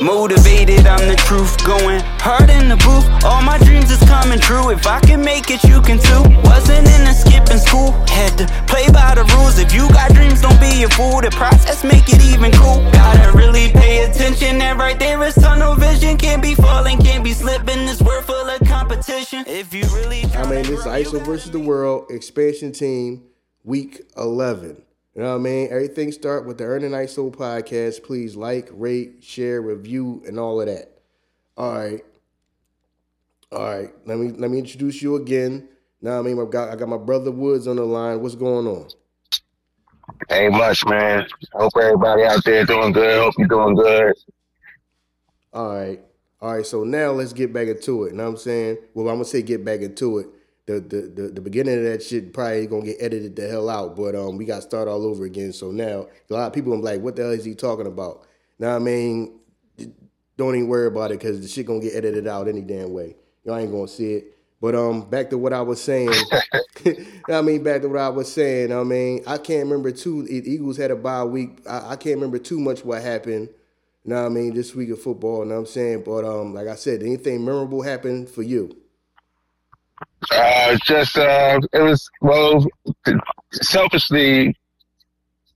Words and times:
Motivated, 0.00 0.86
I'm 0.86 1.06
the 1.08 1.16
truth. 1.16 1.62
Going 1.64 2.00
hard 2.18 2.50
in 2.50 2.68
the 2.68 2.76
booth. 2.76 3.06
All 3.24 3.42
my 3.42 3.58
dreams 3.58 3.90
is 3.90 4.02
coming 4.08 4.40
true. 4.40 4.70
If 4.70 4.86
I 4.86 5.00
can 5.00 5.22
make 5.24 5.50
it, 5.50 5.62
you 5.64 5.80
can 5.80 5.98
too. 5.98 6.22
Wasn't 6.42 6.86
in 6.88 7.02
a 7.06 7.14
skipping 7.14 7.58
school. 7.58 7.92
Had 8.08 8.36
to 8.38 8.46
play 8.66 8.90
by 8.90 9.14
the 9.14 9.24
rules. 9.36 9.58
If 9.58 9.72
you 9.72 9.88
got 9.90 10.12
dreams, 10.12 10.40
don't 10.40 10.58
be 10.60 10.82
a 10.82 10.88
fool. 10.88 11.20
The 11.20 11.30
process 11.30 11.84
make 11.84 12.08
it 12.08 12.22
even 12.24 12.50
cool. 12.52 12.82
Gotta 12.92 13.36
really 13.36 13.70
pay 13.70 14.04
attention. 14.04 14.60
And 14.60 14.78
right 14.78 14.98
there 14.98 15.22
is 15.22 15.34
tunnel 15.34 15.74
vision. 15.74 16.16
Can't 16.16 16.42
be 16.42 16.54
falling, 16.54 16.98
can't 16.98 17.22
be 17.22 17.32
slipping. 17.32 17.86
This 17.86 18.02
world 18.02 18.24
full 18.24 18.48
of 18.48 18.60
competition. 18.66 19.44
If 19.46 19.72
you 19.72 19.84
really. 19.94 20.24
I 20.34 20.42
mean, 20.48 20.62
this 20.62 20.80
is 20.80 20.86
ISO 20.86 21.24
versus 21.24 21.50
the 21.50 21.60
World 21.60 22.10
expansion 22.10 22.72
team, 22.72 23.24
week 23.62 24.02
11. 24.16 24.82
You 25.14 25.22
know 25.22 25.30
what 25.32 25.40
I 25.40 25.42
mean? 25.42 25.68
Everything 25.70 26.10
start 26.10 26.46
with 26.46 26.56
the 26.56 26.64
Earning 26.64 26.92
ISO 26.92 27.34
podcast. 27.34 28.02
Please 28.02 28.34
like, 28.34 28.70
rate, 28.72 29.22
share, 29.22 29.60
review, 29.60 30.22
and 30.26 30.38
all 30.38 30.60
of 30.60 30.68
that. 30.68 30.88
All 31.56 31.74
right. 31.74 32.02
All 33.50 33.62
right. 33.62 33.90
Let 34.06 34.18
me 34.18 34.30
let 34.30 34.50
me 34.50 34.58
introduce 34.58 35.02
you 35.02 35.16
again. 35.16 35.68
Now 36.00 36.18
I 36.18 36.22
mean 36.22 36.40
I 36.40 36.46
got 36.46 36.70
I 36.70 36.76
got 36.76 36.88
my 36.88 36.96
brother 36.96 37.30
Woods 37.30 37.66
on 37.68 37.76
the 37.76 37.84
line. 37.84 38.22
What's 38.22 38.34
going 38.34 38.66
on? 38.66 38.88
Ain't 40.30 40.54
much, 40.54 40.86
man. 40.86 41.26
Hope 41.52 41.72
everybody 41.78 42.24
out 42.24 42.42
there 42.44 42.64
doing 42.64 42.92
good. 42.92 43.20
Hope 43.20 43.34
you're 43.36 43.48
doing 43.48 43.74
good. 43.74 44.14
All 45.52 45.76
right. 45.76 46.00
All 46.40 46.54
right. 46.54 46.64
So 46.64 46.84
now 46.84 47.10
let's 47.10 47.34
get 47.34 47.52
back 47.52 47.68
into 47.68 48.04
it. 48.04 48.12
You 48.12 48.16
know 48.16 48.24
what 48.24 48.30
I'm 48.30 48.36
saying? 48.38 48.78
Well, 48.94 49.08
I'm 49.08 49.16
gonna 49.16 49.26
say 49.26 49.42
get 49.42 49.62
back 49.62 49.80
into 49.80 50.20
it 50.20 50.28
the, 50.74 50.80
the 50.80 51.22
the 51.22 51.28
the 51.28 51.40
beginning 51.40 51.78
of 51.78 51.84
that 51.84 52.02
shit 52.02 52.32
probably 52.32 52.66
gonna 52.66 52.84
get 52.84 52.96
edited 53.00 53.36
the 53.36 53.48
hell 53.48 53.68
out. 53.68 53.96
But 53.96 54.14
um, 54.14 54.36
we 54.36 54.44
got 54.44 54.56
to 54.56 54.62
start 54.62 54.88
all 54.88 55.04
over 55.04 55.24
again. 55.24 55.52
So 55.52 55.70
now 55.70 56.06
a 56.30 56.32
lot 56.32 56.46
of 56.46 56.52
people 56.52 56.74
are 56.74 56.78
like, 56.78 57.00
"What 57.00 57.16
the 57.16 57.22
hell 57.22 57.32
is 57.32 57.44
he 57.44 57.54
talking 57.54 57.86
about?" 57.86 58.26
Now 58.58 58.76
I 58.76 58.78
mean, 58.78 59.38
don't 60.36 60.54
even 60.54 60.68
worry 60.68 60.86
about 60.86 61.10
it 61.10 61.20
because 61.20 61.40
the 61.40 61.48
shit 61.48 61.66
gonna 61.66 61.80
get 61.80 61.94
edited 61.94 62.26
out 62.26 62.48
any 62.48 62.62
damn 62.62 62.92
way. 62.92 63.16
Y'all 63.44 63.56
ain't 63.56 63.72
gonna 63.72 63.88
see 63.88 64.14
it. 64.14 64.38
But 64.60 64.76
um, 64.76 65.08
back 65.10 65.30
to 65.30 65.38
what 65.38 65.52
I 65.52 65.62
was 65.62 65.80
saying. 65.80 66.12
I 67.28 67.42
mean, 67.42 67.62
back 67.62 67.82
to 67.82 67.88
what 67.88 68.00
I 68.00 68.08
was 68.08 68.32
saying. 68.32 68.72
I 68.72 68.82
mean, 68.82 69.22
I 69.26 69.38
can't 69.38 69.64
remember 69.64 69.90
too. 69.90 70.26
Eagles 70.28 70.76
had 70.76 70.90
a 70.90 70.96
bye 70.96 71.24
week. 71.24 71.60
I, 71.68 71.90
I 71.90 71.96
can't 71.96 72.16
remember 72.16 72.38
too 72.38 72.60
much 72.60 72.84
what 72.84 73.02
happened. 73.02 73.48
You 74.04 74.10
know 74.10 74.22
what 74.22 74.26
I 74.26 74.34
mean? 74.34 74.54
This 74.54 74.74
week 74.74 74.90
of 74.90 75.00
football. 75.00 75.40
You 75.40 75.50
know 75.50 75.54
what 75.56 75.60
I'm 75.60 75.66
saying? 75.66 76.02
But 76.04 76.24
um, 76.24 76.54
like 76.54 76.66
I 76.68 76.74
said, 76.74 77.02
anything 77.02 77.44
memorable 77.44 77.82
happened 77.82 78.28
for 78.28 78.42
you? 78.42 78.76
Uh, 80.30 80.76
just 80.84 81.16
uh, 81.18 81.60
it 81.72 81.80
was 81.80 82.08
well, 82.20 82.64
selfishly, 83.52 84.56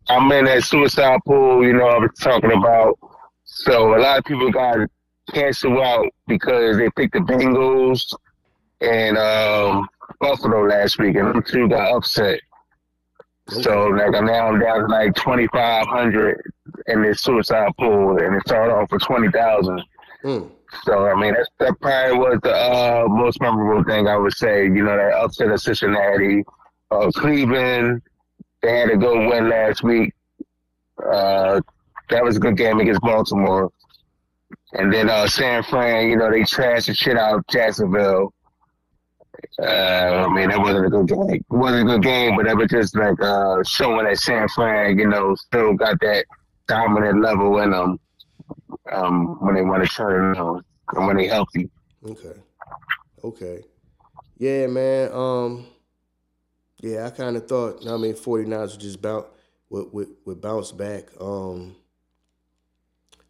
I'm 0.09 0.31
in 0.33 0.47
that 0.47 0.65
suicide 0.65 1.21
pool. 1.27 1.65
You 1.65 1.75
know, 1.75 1.87
I 1.87 1.99
was 1.99 2.11
talking 2.21 2.53
about. 2.53 2.99
So 3.45 3.97
a 3.97 4.01
lot 4.01 4.19
of 4.19 4.25
people 4.25 4.51
got 4.51 4.89
canceled 5.33 5.79
out 5.79 6.07
because 6.27 6.77
they 6.77 6.91
picked 6.91 7.15
the 7.15 7.21
Bengals 7.21 8.13
and 8.81 9.17
um, 9.17 9.89
Buffalo 10.21 10.67
last 10.67 10.99
week, 10.99 11.17
and 11.17 11.35
them 11.35 11.43
two 11.43 11.69
got 11.69 11.97
upset. 11.97 12.41
So 13.49 13.87
like 13.87 14.11
now 14.11 14.49
I'm 14.49 14.59
down 14.59 14.81
to 14.81 14.87
like 14.87 15.15
twenty 15.15 15.47
five 15.49 15.87
hundred 15.87 16.41
in 16.89 17.03
this 17.03 17.23
suicide 17.23 17.71
pool, 17.79 18.19
and 18.19 18.35
it 18.35 18.43
started 18.47 18.73
off 18.73 18.89
for 18.89 18.99
twenty 18.99 19.31
thousand. 19.31 19.83
Mm. 20.25 20.51
So 20.85 21.07
I 21.07 21.15
mean, 21.21 21.35
that, 21.35 21.49
that 21.59 21.81
probably 21.81 22.19
was 22.19 22.39
the 22.43 22.55
uh, 22.55 23.07
most 23.09 23.41
memorable 23.41 23.85
thing 23.85 24.09
I 24.09 24.17
would 24.17 24.35
say. 24.35 24.65
You 24.65 24.85
know, 24.85 24.97
that 24.97 25.13
upset 25.13 25.51
of 25.51 25.61
Cincinnati, 25.61 26.45
uh, 26.91 27.11
Cleveland. 27.15 28.03
They 28.63 28.79
had 28.79 28.91
a 28.91 28.97
good 28.97 29.29
win 29.29 29.49
last 29.49 29.83
week. 29.83 30.13
Uh, 31.05 31.61
that 32.11 32.25
was 32.25 32.37
a 32.37 32.41
good 32.41 32.57
game 32.57 32.81
against 32.81 33.01
Baltimore. 33.01 33.71
And 34.73 34.93
then 34.93 35.09
uh, 35.09 35.27
San 35.27 35.63
Fran, 35.63 36.09
you 36.09 36.17
know, 36.17 36.31
they 36.31 36.41
trashed 36.41 36.87
the 36.87 36.95
shit 36.95 37.17
out 37.17 37.39
of 37.39 37.47
Jacksonville. 37.49 38.33
Uh, 39.61 40.27
I 40.27 40.35
mean, 40.35 40.49
that 40.49 40.59
wasn't 40.59 40.87
a 40.87 40.91
good 40.91 41.09
game. 41.09 41.31
It 41.31 41.45
wasn't 41.49 41.89
a 41.89 41.93
good 41.93 42.03
game, 42.03 42.37
but 42.37 42.47
that 42.47 42.57
was 42.57 42.69
just 42.69 42.97
like 42.97 43.21
uh, 43.21 43.63
showing 43.65 44.07
that 44.07 44.19
San 44.19 44.49
Fran, 44.49 44.99
you 44.99 45.09
know, 45.09 45.35
still 45.35 45.75
got 45.75 46.01
that 46.01 46.25
dominant 46.67 47.23
level 47.23 47.59
in 47.59 47.71
them 47.71 47.99
um, 48.93 49.37
when 49.41 49.55
they 49.55 49.63
want 49.63 49.85
to 49.85 49.89
turn 49.89 50.33
it 50.33 50.39
on 50.39 50.65
and 50.95 51.07
when 51.07 51.17
they 51.17 51.27
healthy. 51.27 51.71
Okay. 52.05 52.41
Okay. 53.25 53.65
Yeah, 54.39 54.67
man. 54.67 55.11
Um, 55.13 55.67
yeah, 56.81 57.07
I 57.07 57.11
kind 57.11 57.37
of 57.37 57.49
thought. 57.49 57.87
I 57.87 57.97
mean, 57.97 58.15
49ers 58.15 58.73
would 58.73 58.81
just 58.81 59.03
bounce 59.03 59.27
would, 59.71 59.93
would, 59.93 60.09
would 60.25 60.41
bounce 60.41 60.73
back. 60.73 61.09
Um, 61.21 61.75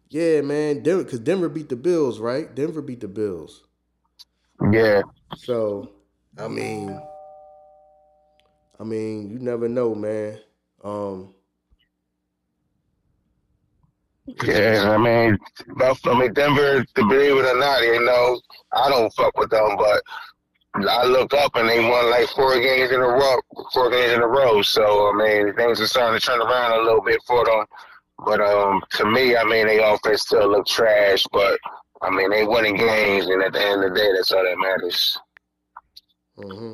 yeah, 0.09 0.41
man. 0.41 0.83
Denver, 0.83 1.03
because 1.03 1.19
Denver 1.19 1.49
beat 1.49 1.69
the 1.69 1.75
Bills, 1.75 2.19
right? 2.19 2.53
Denver 2.53 2.81
beat 2.81 2.99
the 2.99 3.07
Bills. 3.07 3.63
Yeah. 4.71 5.01
So, 5.37 5.91
I 6.37 6.47
mean, 6.47 6.99
I 8.79 8.83
mean, 8.83 9.29
you 9.29 9.39
never 9.39 9.67
know, 9.67 9.95
man. 9.95 10.39
Um, 10.83 11.33
yeah, 14.43 14.91
I 14.91 14.97
mean, 14.97 15.37
I 15.79 16.19
mean, 16.19 16.33
Denver, 16.33 16.83
to 16.83 17.05
believe 17.07 17.37
it 17.37 17.45
or 17.45 17.59
not, 17.59 17.81
you 17.81 18.03
know, 18.05 18.39
I 18.73 18.89
don't 18.89 19.13
fuck 19.13 19.37
with 19.37 19.49
them, 19.49 19.77
but 19.77 20.01
I 20.75 21.05
look 21.05 21.33
up 21.33 21.55
and 21.55 21.69
they 21.69 21.79
won 21.79 22.11
like 22.11 22.27
four 22.29 22.59
games 22.59 22.91
in 22.91 22.99
a 22.99 23.07
row, 23.07 23.39
four 23.73 23.89
games 23.89 24.13
in 24.13 24.21
a 24.21 24.27
row. 24.27 24.61
So 24.61 25.09
I 25.09 25.13
mean, 25.13 25.53
things 25.55 25.81
are 25.81 25.87
starting 25.87 26.19
to 26.19 26.25
turn 26.25 26.41
around 26.41 26.79
a 26.79 26.83
little 26.83 27.01
bit 27.01 27.19
for 27.25 27.45
them. 27.45 27.65
But 28.25 28.41
um, 28.41 28.81
to 28.91 29.05
me, 29.05 29.37
I 29.37 29.43
mean, 29.43 29.67
they 29.67 29.81
offense 29.83 30.23
still 30.23 30.51
look 30.51 30.67
trash. 30.67 31.23
But 31.31 31.57
I 32.01 32.09
mean, 32.09 32.29
they 32.29 32.43
winning 32.43 32.77
games, 32.77 33.27
and 33.27 33.41
at 33.41 33.53
the 33.53 33.65
end 33.65 33.83
of 33.83 33.93
the 33.93 33.99
day, 33.99 34.11
that's 34.13 34.31
all 34.31 34.43
that 34.43 34.57
matters. 34.57 35.17
Mm-hmm. 36.37 36.73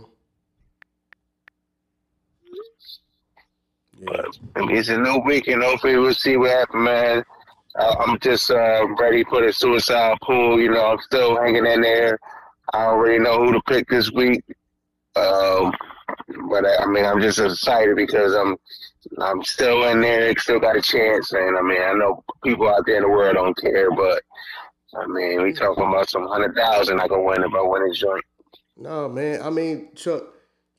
Yeah. 4.00 4.06
But 4.06 4.38
I 4.56 4.66
mean, 4.66 4.75
it's 4.75 4.90
a 4.90 4.97
new 4.97 5.20
week, 5.20 5.47
and 5.47 5.64
hopefully 5.64 5.97
we'll 5.97 6.14
see 6.14 6.35
what 6.35 6.50
happens, 6.50 6.84
man. 6.84 7.24
I'm 7.79 8.19
just 8.19 8.51
uh, 8.51 8.85
ready 9.00 9.23
for 9.23 9.45
the 9.45 9.51
suicide 9.51 10.17
pool. 10.22 10.59
You 10.59 10.72
know, 10.72 10.91
I'm 10.91 11.00
still 11.00 11.38
hanging 11.38 11.66
in 11.66 11.81
there. 11.81 12.19
I 12.73 12.85
already 12.85 13.19
know 13.19 13.44
who 13.44 13.53
to 13.53 13.61
pick 13.61 13.88
this 13.89 14.11
week. 14.11 14.44
Um, 15.16 15.73
but 16.50 16.66
I, 16.66 16.84
I, 16.84 16.85
mean, 16.88 17.06
I'm 17.06 17.22
just 17.22 17.39
excited 17.39 17.95
because 17.95 18.34
I'm 18.34 18.57
I'm 19.19 19.44
still 19.44 19.85
in 19.89 20.01
there, 20.01 20.34
still 20.38 20.59
got 20.59 20.78
a 20.78 20.81
chance. 20.81 21.31
And 21.34 21.57
I 21.57 21.61
mean, 21.61 21.81
I 21.81 21.94
know 21.94 22.23
people 22.44 22.69
out 22.69 22.85
there 22.85 22.97
in 22.97 23.03
the 23.03 23.09
world 23.09 23.35
don't 23.35 23.57
care, 23.57 23.91
but 23.91 24.22
I 24.95 25.05
mean, 25.07 25.41
we 25.41 25.53
talking 25.53 25.84
about 25.84 26.09
some 26.09 26.28
hundred 26.28 26.55
thousand 26.55 27.00
I 27.00 27.07
can 27.07 27.25
win 27.25 27.44
if 27.44 27.53
I 27.53 27.61
win 27.61 27.90
a 27.90 27.94
joint. 27.94 28.23
No, 28.78 29.09
man. 29.09 29.41
I 29.41 29.50
mean, 29.50 29.90
Chuck, 29.95 30.23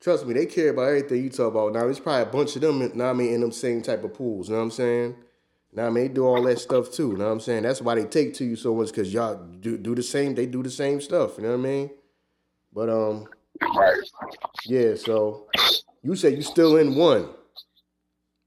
trust 0.00 0.26
me, 0.26 0.34
they 0.34 0.46
care 0.46 0.70
about 0.70 0.88
everything 0.88 1.22
you 1.22 1.30
talk 1.30 1.52
about. 1.52 1.72
Now, 1.72 1.80
there's 1.80 2.00
probably 2.00 2.22
a 2.22 2.26
bunch 2.26 2.56
of 2.56 2.62
them. 2.62 2.90
Now, 2.94 3.10
I 3.10 3.12
mean, 3.12 3.32
in 3.34 3.40
them 3.40 3.52
same 3.52 3.82
type 3.82 4.04
of 4.04 4.14
pools. 4.14 4.48
You 4.48 4.54
know 4.54 4.60
what 4.60 4.64
I'm 4.64 4.70
saying? 4.72 5.16
Now 5.74 5.86
I 5.86 5.90
mean, 5.90 6.04
they 6.04 6.08
do 6.08 6.24
all 6.24 6.42
that 6.42 6.58
stuff 6.58 6.92
too. 6.92 7.10
You 7.10 7.16
know 7.16 7.26
what 7.26 7.32
I'm 7.32 7.40
saying? 7.40 7.64
That's 7.64 7.82
why 7.82 7.96
they 7.96 8.04
take 8.04 8.34
to 8.34 8.44
you 8.44 8.56
so 8.56 8.74
much 8.74 8.88
because 8.88 9.12
y'all 9.12 9.36
do 9.36 9.76
do 9.76 9.94
the 9.94 10.02
same. 10.02 10.34
They 10.34 10.46
do 10.46 10.62
the 10.62 10.70
same 10.70 11.00
stuff. 11.00 11.36
You 11.36 11.44
know 11.44 11.50
what 11.50 11.66
I 11.66 11.70
mean? 11.70 11.90
But 12.72 12.88
um, 12.90 13.26
right. 13.76 13.98
Yeah. 14.66 14.94
So 14.94 15.48
you 16.02 16.14
say 16.14 16.34
you 16.34 16.42
still 16.42 16.76
in 16.76 16.94
one. 16.94 17.28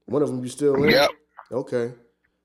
One 0.06 0.22
of 0.22 0.28
them 0.28 0.42
you 0.42 0.48
still 0.48 0.82
in. 0.82 0.90
Yep. 0.90 1.10
Okay. 1.52 1.92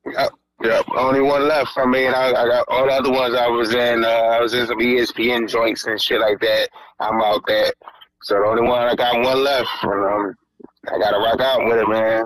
Yep. 0.06 0.32
Yep. 0.62 0.84
Only 0.96 1.22
one 1.22 1.48
left. 1.48 1.72
I 1.76 1.86
mean, 1.86 2.12
I, 2.12 2.28
I 2.28 2.46
got 2.46 2.68
all 2.68 2.86
the 2.86 2.92
other 2.92 3.10
ones. 3.10 3.34
I 3.34 3.48
was 3.48 3.74
in. 3.74 4.04
Uh, 4.04 4.08
I 4.08 4.40
was 4.40 4.52
in 4.52 4.66
some 4.66 4.78
ESPN 4.78 5.48
joints 5.48 5.86
and 5.86 6.00
shit 6.00 6.20
like 6.20 6.40
that. 6.40 6.68
I'm 7.00 7.22
out 7.22 7.42
there. 7.46 7.72
So 8.22 8.34
the 8.34 8.44
only 8.46 8.62
one 8.62 8.82
I 8.82 8.94
got 8.94 9.20
one 9.20 9.44
left, 9.44 9.68
and 9.82 9.92
um, 9.92 10.34
I 10.92 10.98
gotta 10.98 11.18
rock 11.18 11.40
out 11.40 11.64
with 11.66 11.78
it, 11.78 11.88
man. 11.88 12.24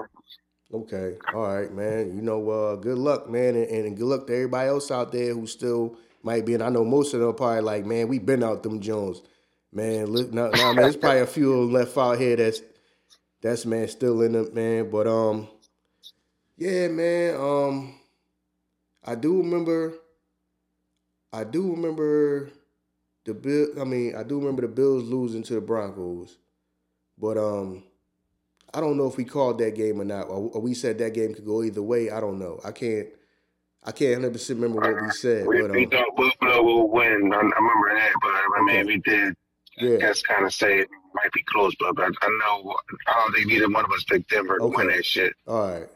Okay. 0.72 1.16
All 1.32 1.46
right, 1.46 1.72
man. 1.72 2.14
You 2.14 2.22
know, 2.22 2.50
uh, 2.50 2.76
good 2.76 2.98
luck, 2.98 3.28
man, 3.28 3.56
and, 3.56 3.66
and, 3.66 3.96
good 3.96 4.04
luck 4.04 4.26
to 4.26 4.34
everybody 4.34 4.68
else 4.68 4.90
out 4.90 5.12
there 5.12 5.32
who 5.32 5.46
still 5.46 5.96
might 6.22 6.44
be. 6.44 6.54
And 6.54 6.62
I 6.62 6.68
know 6.68 6.84
most 6.84 7.14
of 7.14 7.20
them 7.20 7.34
probably 7.34 7.62
like, 7.62 7.86
man, 7.86 8.08
we 8.08 8.18
been 8.18 8.44
out 8.44 8.62
them 8.62 8.80
Jones. 8.80 9.22
Man, 9.72 10.06
look 10.06 10.32
now, 10.32 10.50
man, 10.50 10.76
there's 10.76 10.96
probably 10.96 11.20
a 11.20 11.26
few 11.26 11.64
left 11.64 11.96
out 11.96 12.18
here 12.18 12.36
that's 12.36 12.62
that's 13.40 13.66
man 13.66 13.88
still 13.88 14.22
in 14.22 14.34
it, 14.34 14.54
man. 14.54 14.90
But 14.90 15.06
um, 15.06 15.48
yeah, 16.56 16.88
man. 16.88 17.34
Um, 17.36 18.00
I 19.04 19.14
do 19.14 19.38
remember. 19.38 19.94
I 21.32 21.44
do 21.44 21.70
remember 21.72 22.50
the 23.24 23.34
bill. 23.34 23.68
I 23.80 23.84
mean, 23.84 24.16
I 24.16 24.22
do 24.22 24.38
remember 24.38 24.62
the 24.62 24.68
Bills 24.68 25.04
losing 25.04 25.42
to 25.44 25.54
the 25.54 25.60
Broncos, 25.60 26.38
but 27.18 27.36
um, 27.36 27.84
I 28.74 28.80
don't 28.80 28.96
know 28.96 29.06
if 29.06 29.16
we 29.16 29.24
called 29.24 29.58
that 29.58 29.74
game 29.74 30.00
or 30.00 30.04
not, 30.04 30.24
or, 30.24 30.60
we 30.60 30.74
said 30.74 30.98
that 30.98 31.14
game 31.14 31.34
could 31.34 31.46
go 31.46 31.62
either 31.62 31.82
way. 31.82 32.10
I 32.10 32.20
don't 32.20 32.38
know. 32.38 32.60
I 32.64 32.72
can't. 32.72 33.08
I 33.84 33.92
can't 33.92 34.20
100 34.20 34.32
percent 34.32 34.60
remember 34.60 34.80
what 34.80 35.02
we 35.02 35.10
said. 35.10 35.46
We, 35.46 35.62
but, 35.62 35.70
we 35.70 35.84
um, 35.84 35.90
thought 35.90 36.16
Buffalo 36.16 36.62
will 36.62 36.90
win. 36.90 37.32
I, 37.32 37.36
I, 37.36 37.40
remember 37.40 37.94
that, 37.94 38.12
but 38.20 38.28
I 38.28 38.64
mean, 38.64 38.76
okay. 38.76 38.84
we 38.84 38.98
did. 38.98 39.34
Yeah. 39.78 39.94
I 39.94 39.98
guess 39.98 40.22
kind 40.22 40.44
of 40.44 40.52
say 40.52 40.80
it 40.80 40.88
might 41.14 41.32
be 41.32 41.42
close, 41.44 41.72
but 41.78 41.98
I, 41.98 42.06
I 42.06 42.38
know 42.40 42.74
I 43.06 43.12
don't 43.14 43.34
think 43.34 43.46
neither 43.46 43.70
one 43.70 43.84
of 43.84 43.92
us 43.92 44.04
picked 44.04 44.30
Denver 44.30 44.60
okay. 44.60 44.70
to 44.72 44.76
win 44.76 44.86
that 44.88 45.06
shit. 45.06 45.34
All 45.46 45.70
right, 45.70 45.88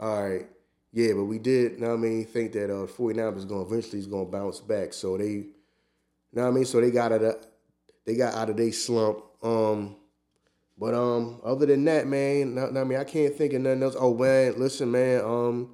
all 0.00 0.28
right, 0.28 0.46
Yeah, 0.92 1.12
but 1.14 1.24
we 1.24 1.38
did, 1.38 1.72
you 1.72 1.78
know 1.78 1.94
I 1.94 1.96
mean, 1.96 2.24
think 2.24 2.52
that 2.52 2.64
uh 2.64 2.86
49ers 2.86 3.36
is 3.38 3.44
gonna 3.44 3.62
eventually 3.62 4.00
is 4.00 4.08
gonna 4.08 4.24
bounce 4.24 4.60
back. 4.60 4.92
So 4.92 5.16
they 5.16 5.28
you 5.28 5.52
know 6.32 6.42
what 6.42 6.48
I 6.48 6.50
mean? 6.50 6.64
So 6.64 6.80
they 6.80 6.90
got 6.90 7.12
it 7.12 7.46
they 8.04 8.16
got 8.16 8.34
out 8.34 8.50
of 8.50 8.56
their 8.56 8.72
slump. 8.72 9.22
Um 9.42 9.96
but 10.78 10.94
um 10.94 11.40
other 11.44 11.66
than 11.66 11.84
that, 11.84 12.06
man, 12.06 12.54
what 12.54 12.76
I 12.76 12.84
mean, 12.84 12.98
I 12.98 13.04
can't 13.04 13.34
think 13.34 13.52
of 13.54 13.62
nothing 13.62 13.82
else. 13.82 13.96
Oh 13.98 14.14
man, 14.14 14.58
listen, 14.58 14.90
man, 14.90 15.22
um, 15.24 15.70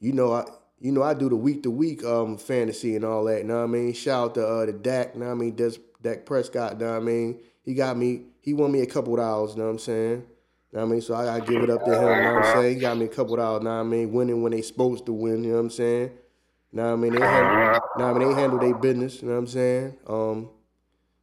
you 0.00 0.12
know 0.12 0.32
I 0.32 0.44
you 0.80 0.92
know 0.92 1.02
I 1.02 1.14
do 1.14 1.28
the 1.28 1.36
week 1.36 1.62
to 1.64 1.70
week 1.70 2.04
um 2.04 2.36
fantasy 2.36 2.96
and 2.96 3.04
all 3.04 3.24
that, 3.24 3.44
know 3.44 3.58
what 3.58 3.64
I 3.64 3.66
mean? 3.66 3.92
Shout 3.92 4.30
out 4.30 4.34
to 4.34 4.46
uh 4.46 4.66
the 4.66 4.72
Dak, 4.72 5.14
know 5.16 5.26
what 5.26 5.32
I 5.32 5.34
mean, 5.34 5.54
Des, 5.54 5.72
Dak 6.02 6.26
Prescott, 6.26 6.78
know 6.80 6.90
what 6.90 6.96
I 6.96 7.00
mean? 7.00 7.40
He 7.62 7.74
got 7.74 7.96
me, 7.96 8.22
he 8.40 8.54
won 8.54 8.72
me 8.72 8.80
a 8.80 8.86
couple 8.86 9.14
dollars, 9.16 9.52
you 9.52 9.58
know 9.58 9.64
what 9.66 9.72
I'm 9.72 9.78
saying? 9.78 10.26
Know 10.72 10.80
what 10.80 10.86
I 10.86 10.88
mean? 10.88 11.00
So 11.00 11.14
I 11.14 11.24
gotta 11.24 11.52
give 11.52 11.62
it 11.62 11.70
up 11.70 11.84
to 11.84 11.90
him, 11.90 12.00
you 12.00 12.24
know 12.24 12.34
what 12.36 12.46
I'm 12.46 12.52
saying? 12.52 12.74
He 12.76 12.80
got 12.80 12.96
me 12.96 13.04
a 13.04 13.08
couple 13.08 13.36
dollars, 13.36 13.62
know 13.62 13.70
what 13.70 13.80
I 13.80 13.82
mean? 13.82 14.12
Winning 14.12 14.42
when 14.42 14.52
they 14.52 14.62
supposed 14.62 15.06
to 15.06 15.12
win, 15.12 15.44
you 15.44 15.50
know 15.50 15.56
what 15.56 15.62
I'm 15.62 15.70
saying? 15.70 16.10
Know 16.72 16.84
what 16.84 16.92
I 16.92 16.96
mean? 16.96 17.12
They 17.12 17.18
handle, 17.20 17.80
know 17.96 18.10
I 18.10 18.12
mean? 18.14 18.28
They 18.28 18.34
handle 18.34 18.58
their 18.60 18.74
business, 18.74 19.22
you 19.22 19.28
know 19.28 19.34
what 19.34 19.40
I'm 19.40 19.46
saying? 19.48 19.96
Um, 20.06 20.50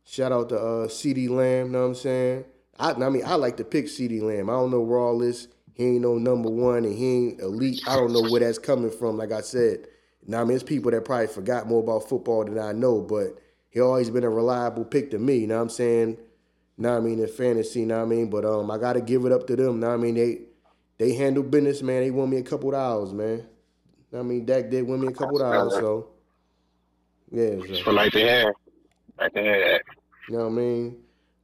shout 0.06 0.31
out 0.31 0.50
to 0.50 0.57
uh 0.57 0.88
CeeDee 0.88 1.29
Lamb, 1.29 1.68
you 1.68 1.71
know 1.71 1.81
what 1.81 1.88
I'm 1.88 1.95
saying? 1.95 2.45
I, 2.79 2.91
I 2.91 3.09
mean, 3.09 3.24
I 3.25 3.35
like 3.35 3.57
to 3.57 3.63
pick 3.63 3.85
CeeDee 3.85 4.21
Lamb. 4.21 4.50
I 4.50 4.53
don't 4.53 4.71
know 4.71 4.81
where 4.81 5.00
all 5.00 5.18
this, 5.18 5.47
he 5.74 5.85
ain't 5.85 6.01
no 6.01 6.18
number 6.18 6.50
one 6.50 6.85
and 6.85 6.95
he 6.95 7.07
ain't 7.07 7.41
elite. 7.41 7.81
I 7.88 7.95
don't 7.95 8.13
know 8.13 8.29
where 8.29 8.41
that's 8.41 8.59
coming 8.59 8.91
from, 8.91 9.18
like 9.18 9.31
I 9.31 9.41
said. 9.41 9.88
Now, 10.25 10.41
I 10.41 10.44
mean, 10.44 10.56
it's 10.56 10.63
people 10.63 10.91
that 10.91 11.06
probably 11.06 11.27
forgot 11.27 11.68
more 11.68 11.81
about 11.81 12.09
football 12.09 12.44
than 12.44 12.59
I 12.59 12.74
know, 12.74 13.01
but 13.01 13.39
he 13.69 13.79
always 13.79 14.09
been 14.09 14.24
a 14.24 14.29
reliable 14.29 14.85
pick 14.85 15.12
to 15.12 15.19
me, 15.19 15.38
you 15.38 15.47
know 15.47 15.56
what 15.56 15.63
I'm 15.63 15.69
saying? 15.69 16.18
Now 16.77 16.97
I 16.97 17.00
mean, 17.00 17.19
in 17.19 17.27
fantasy, 17.27 17.85
know 17.85 17.97
what 17.97 18.03
I 18.03 18.06
mean? 18.06 18.29
But 18.29 18.45
um, 18.45 18.69
I 18.69 18.77
gotta 18.77 19.01
give 19.01 19.25
it 19.25 19.31
up 19.31 19.47
to 19.47 19.56
them. 19.56 19.79
Now 19.79 19.94
I 19.94 19.97
mean? 19.97 20.15
They 20.15 20.41
they 20.97 21.13
handle 21.13 21.44
business, 21.44 21.81
man. 21.81 22.01
They 22.01 22.12
won 22.12 22.29
me 22.29 22.38
a 22.38 22.44
couple 22.44 22.71
dollars, 22.71 23.13
man. 23.13 23.45
I 24.15 24.21
mean, 24.21 24.45
Dak 24.45 24.69
did 24.69 24.88
win 24.88 25.01
me 25.01 25.07
a 25.07 25.12
couple 25.12 25.38
dollars, 25.38 25.74
so 25.74 26.09
yeah. 27.31 27.56
So. 27.68 27.83
For 27.83 27.94
like 27.94 28.13
to 28.13 28.27
have, 28.27 28.53
like 29.19 29.33
to 29.33 29.44
have 29.44 29.59
that. 29.59 29.81
You 30.29 30.38
know 30.38 30.44
what 30.44 30.51
I 30.51 30.56
mean? 30.56 30.97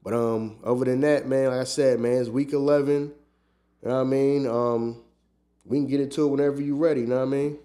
But 0.04 0.14
um, 0.14 0.58
other 0.64 0.86
than 0.86 1.02
that, 1.02 1.28
man, 1.28 1.52
like 1.52 1.62
I 1.62 1.64
said, 1.64 2.00
man, 2.00 2.20
it's 2.20 2.30
week 2.30 2.54
eleven. 2.54 3.14
You 3.82 3.90
know 3.90 3.96
what 3.96 4.02
I 4.02 4.04
mean? 4.04 4.48
Um, 4.48 5.02
we 5.66 5.78
can 5.78 5.88
get 5.88 6.02
into 6.02 6.26
it 6.26 6.30
whenever 6.30 6.62
you're 6.62 6.76
ready. 6.76 7.02
You 7.02 7.08
know 7.08 7.18
what 7.18 7.24
I 7.24 7.26
mean? 7.26 7.58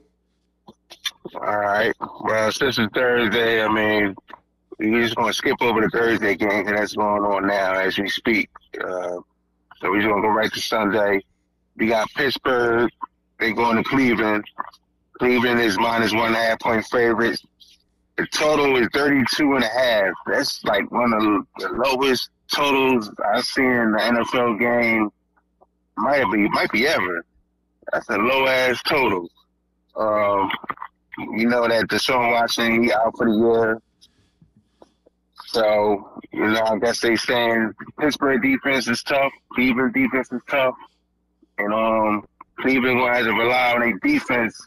All 1.35 1.59
right. 1.59 1.93
Well, 2.23 2.53
since 2.53 2.79
it's 2.79 2.93
Thursday, 2.95 3.63
I 3.63 3.69
mean, 3.69 4.15
we're 4.79 5.03
just 5.03 5.17
to 5.17 5.33
skip 5.33 5.61
over 5.61 5.81
the 5.81 5.89
Thursday 5.91 6.37
game 6.37 6.67
that's 6.67 6.95
going 6.95 7.23
on 7.23 7.47
now 7.47 7.75
as 7.75 7.99
we 7.99 8.09
speak. 8.09 8.49
Uh, 8.81 9.19
so 9.81 9.91
we're 9.91 10.01
just 10.01 10.15
to 10.15 10.23
go 10.23 10.29
right 10.29 10.53
to 10.53 10.61
Sunday. 10.61 11.21
We 11.77 11.89
got 11.89 12.09
Pittsburgh. 12.15 12.91
They 13.39 13.53
going 13.53 13.77
to 13.77 13.85
Cleveland. 13.85 14.45
Cleveland 15.19 15.61
is 15.61 15.79
minus 15.79 16.13
one 16.13 16.29
and 16.29 16.37
a 16.37 16.39
half 16.39 16.61
point 16.61 16.85
favorites. 16.87 17.43
The 18.19 18.27
total 18.27 18.77
is 18.77 18.89
32 18.93 19.55
and 19.55 19.65
a 19.65 19.69
half. 19.69 20.13
That's 20.27 20.63
like 20.65 20.91
one 20.91 21.13
of 21.13 21.23
the 21.23 21.69
lowest 21.69 22.31
totals 22.53 23.11
I've 23.33 23.45
seen 23.45 23.65
in 23.65 23.93
the 23.93 23.99
NFL 23.99 24.59
game. 24.59 25.11
Might 25.97 26.31
be, 26.33 26.49
might 26.49 26.71
be 26.73 26.87
ever. 26.87 27.25
That's 27.93 28.09
a 28.11 28.17
low 28.17 28.47
ass 28.47 28.83
total. 28.83 29.29
Um, 29.97 30.51
you 31.37 31.47
know 31.49 31.67
that 31.69 31.87
Deshaun 31.89 32.33
Watson 32.33 32.83
he 32.83 32.93
out 32.93 33.17
for 33.17 33.27
the 33.27 33.37
year. 33.37 33.83
So, 35.47 36.21
you 36.33 36.47
know, 36.47 36.63
I 36.63 36.79
guess 36.79 37.01
they 37.01 37.17
saying 37.17 37.73
Pittsburgh 37.99 38.43
defense 38.43 38.87
is 38.89 39.03
tough, 39.03 39.33
Cleveland 39.53 39.95
defense 39.95 40.31
is 40.31 40.43
tough. 40.49 40.75
And 41.59 41.73
um 41.73 42.27
Cleveland 42.61 42.99
gonna 42.99 43.15
have 43.15 43.25
to 43.25 43.33
rely 43.33 43.73
on 43.75 43.81
their 43.81 43.99
defense 43.99 44.61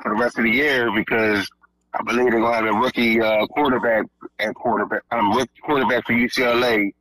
for 0.00 0.14
the 0.14 0.20
rest 0.20 0.38
of 0.38 0.44
the 0.44 0.50
year 0.50 0.90
because 0.94 1.48
I 1.94 2.02
believe 2.02 2.30
they're 2.30 2.40
gonna 2.40 2.54
have 2.54 2.64
a 2.66 2.78
rookie 2.78 3.20
uh, 3.20 3.46
quarterback 3.46 4.04
at 4.38 4.54
quarterback 4.54 5.02
um 5.10 5.32
quarterback 5.62 6.06
for 6.06 6.12
UCLA, 6.12 6.92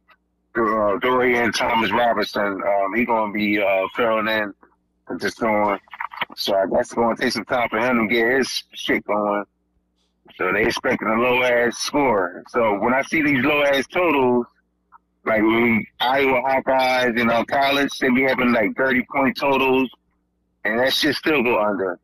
uh, 0.55 0.97
Dorian 0.99 1.51
Thompson-Robinson. 1.51 2.43
Um, 2.43 2.95
he 2.95 3.05
gonna 3.05 3.31
be 3.31 3.61
uh, 3.61 3.87
filling 3.95 4.27
in 4.27 4.53
for 5.05 5.17
Deshaun. 5.17 5.79
So 6.35 6.55
I 6.55 6.65
guess 6.67 6.81
it's 6.81 6.93
gonna 6.93 7.15
take 7.15 7.33
some 7.33 7.45
time 7.45 7.69
for 7.69 7.79
him 7.79 8.07
to 8.07 8.13
get 8.13 8.37
his 8.37 8.63
shit 8.73 9.05
going. 9.05 9.43
So 10.37 10.51
they 10.53 10.63
expecting 10.63 11.07
a 11.07 11.15
low 11.15 11.41
ass 11.43 11.77
score. 11.77 12.43
So 12.49 12.79
when 12.79 12.93
I 12.93 13.01
see 13.03 13.21
these 13.21 13.43
low 13.43 13.63
ass 13.63 13.85
totals, 13.87 14.45
like 15.25 15.41
when 15.41 15.63
we, 15.63 15.87
Iowa 15.99 16.41
Hawkeyes 16.41 17.19
in 17.19 17.29
our 17.29 17.45
college, 17.45 17.89
they 17.99 18.09
be 18.09 18.23
having 18.23 18.53
like 18.53 18.75
thirty 18.77 19.05
point 19.13 19.37
totals, 19.37 19.89
and 20.63 20.79
that 20.79 20.93
shit 20.93 21.15
still 21.15 21.43
go 21.43 21.61
under. 21.61 21.99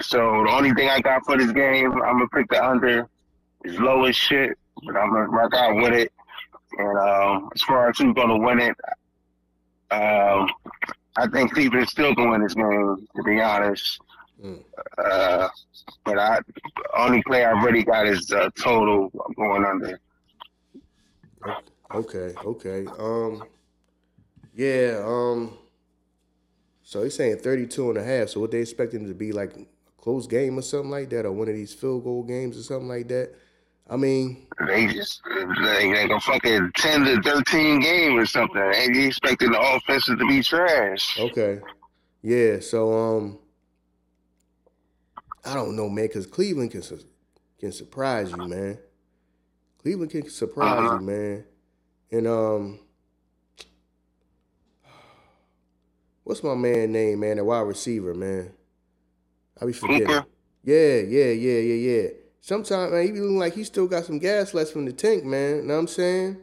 So 0.00 0.44
the 0.44 0.50
only 0.50 0.72
thing 0.72 0.88
I 0.90 1.00
got 1.00 1.24
for 1.24 1.36
this 1.38 1.52
game, 1.52 1.92
I'm 1.92 2.18
gonna 2.18 2.28
pick 2.28 2.48
the 2.50 2.64
under. 2.64 3.08
It's 3.64 3.78
low 3.78 4.04
as 4.04 4.14
shit, 4.16 4.56
but 4.84 4.96
I'm 4.96 5.10
gonna 5.12 5.28
rock 5.28 5.54
out 5.54 5.76
with 5.76 5.92
it. 5.94 6.12
And 6.78 6.98
um, 6.98 7.48
as 7.54 7.62
far 7.62 7.88
as 7.88 7.98
who's 7.98 8.14
gonna 8.14 8.36
win 8.38 8.60
it, 8.60 8.76
um, 9.90 10.48
I 11.16 11.26
think 11.32 11.52
Cleveland's 11.54 11.90
still 11.90 12.14
gonna 12.14 12.30
win 12.32 12.42
this 12.42 12.54
game. 12.54 13.06
To 13.16 13.22
be 13.22 13.40
honest, 13.40 14.00
Mm. 14.44 14.62
uh, 14.98 15.48
but 16.04 16.18
I 16.18 16.40
only 16.98 17.22
play 17.22 17.42
I 17.46 17.52
really 17.62 17.82
got 17.82 18.06
is 18.06 18.30
uh, 18.32 18.50
total 18.62 19.08
going 19.34 19.64
under. 19.64 19.98
Okay, 21.94 22.34
okay. 22.44 22.86
Um, 22.98 23.44
yeah. 24.54 25.00
Um, 25.02 25.56
so 26.82 27.02
he's 27.04 27.14
saying 27.14 27.38
32 27.38 27.90
and 27.90 27.98
a 27.98 28.04
half. 28.04 28.28
So 28.28 28.40
what 28.40 28.50
they 28.50 28.58
expecting 28.60 29.06
to 29.08 29.14
be 29.14 29.32
like 29.32 29.54
close 30.06 30.28
game 30.28 30.56
or 30.56 30.62
something 30.62 30.90
like 30.92 31.10
that, 31.10 31.26
or 31.26 31.32
one 31.32 31.48
of 31.48 31.54
these 31.56 31.74
field 31.74 32.04
goal 32.04 32.22
games 32.22 32.56
or 32.56 32.62
something 32.62 32.86
like 32.86 33.08
that. 33.08 33.34
I 33.90 33.96
mean, 33.96 34.46
They 34.68 34.86
just 34.86 35.20
they 35.26 35.92
like 35.92 36.10
a 36.10 36.20
fucking 36.20 36.70
ten 36.76 37.04
to 37.04 37.20
thirteen 37.22 37.80
game 37.80 38.16
or 38.16 38.24
something. 38.24 38.62
And 38.62 38.94
you 38.94 39.08
expecting 39.08 39.50
the 39.50 39.60
offenses 39.60 40.16
to 40.16 40.26
be 40.28 40.44
trash. 40.44 41.18
okay, 41.18 41.58
yeah. 42.22 42.60
So 42.60 42.92
um, 42.92 43.38
I 45.44 45.54
don't 45.54 45.74
know, 45.74 45.88
man, 45.88 46.06
because 46.06 46.26
Cleveland 46.26 46.70
can 46.70 46.82
su- 46.82 47.04
can 47.58 47.72
surprise 47.72 48.32
you, 48.32 48.46
man. 48.46 48.78
Cleveland 49.82 50.12
can 50.12 50.30
surprise 50.30 50.78
Uh-huh. 50.86 50.98
you, 51.00 51.00
man. 51.04 51.44
And 52.12 52.26
um, 52.28 52.78
what's 56.22 56.44
my 56.44 56.54
man 56.54 56.92
name, 56.92 57.18
man? 57.18 57.38
The 57.38 57.44
wide 57.44 57.60
receiver, 57.62 58.14
man. 58.14 58.52
I 59.60 59.66
be 59.66 59.72
forgetting. 59.72 60.08
Yeah, 60.62 60.96
yeah, 60.98 61.30
yeah, 61.30 61.58
yeah, 61.58 61.74
yeah. 61.74 62.08
Sometimes, 62.40 62.92
man, 62.92 63.02
he 63.06 63.12
be 63.12 63.20
looking 63.20 63.38
like 63.38 63.54
he 63.54 63.64
still 63.64 63.86
got 63.86 64.04
some 64.04 64.18
gas 64.18 64.54
left 64.54 64.72
from 64.72 64.84
the 64.84 64.92
tank, 64.92 65.24
man. 65.24 65.56
You 65.56 65.62
know 65.62 65.74
what 65.74 65.80
I'm 65.80 65.86
saying? 65.88 66.36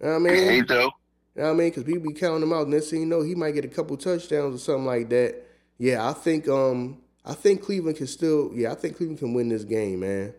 Know 0.00 0.10
what 0.10 0.16
I 0.16 0.18
mean? 0.18 0.34
Hey 0.34 0.60
though. 0.60 0.90
You 1.34 1.42
know 1.42 1.44
what 1.44 1.50
I 1.50 1.52
mean? 1.54 1.68
Because 1.70 1.84
people 1.84 2.02
be 2.02 2.12
counting 2.14 2.42
him 2.42 2.52
out. 2.52 2.62
and 2.62 2.72
Next 2.72 2.90
thing 2.90 3.00
you 3.00 3.06
know, 3.06 3.22
he 3.22 3.34
might 3.34 3.52
get 3.52 3.64
a 3.64 3.68
couple 3.68 3.96
touchdowns 3.96 4.54
or 4.54 4.58
something 4.58 4.86
like 4.86 5.08
that. 5.10 5.42
Yeah, 5.78 6.08
I 6.08 6.12
think 6.12 6.46
um 6.48 7.02
I 7.24 7.34
think 7.34 7.62
Cleveland 7.62 7.96
can 7.96 8.06
still 8.06 8.50
yeah, 8.54 8.72
I 8.72 8.74
think 8.74 8.96
Cleveland 8.96 9.18
can 9.18 9.34
win 9.34 9.48
this 9.48 9.64
game, 9.64 10.00
man. 10.00 10.34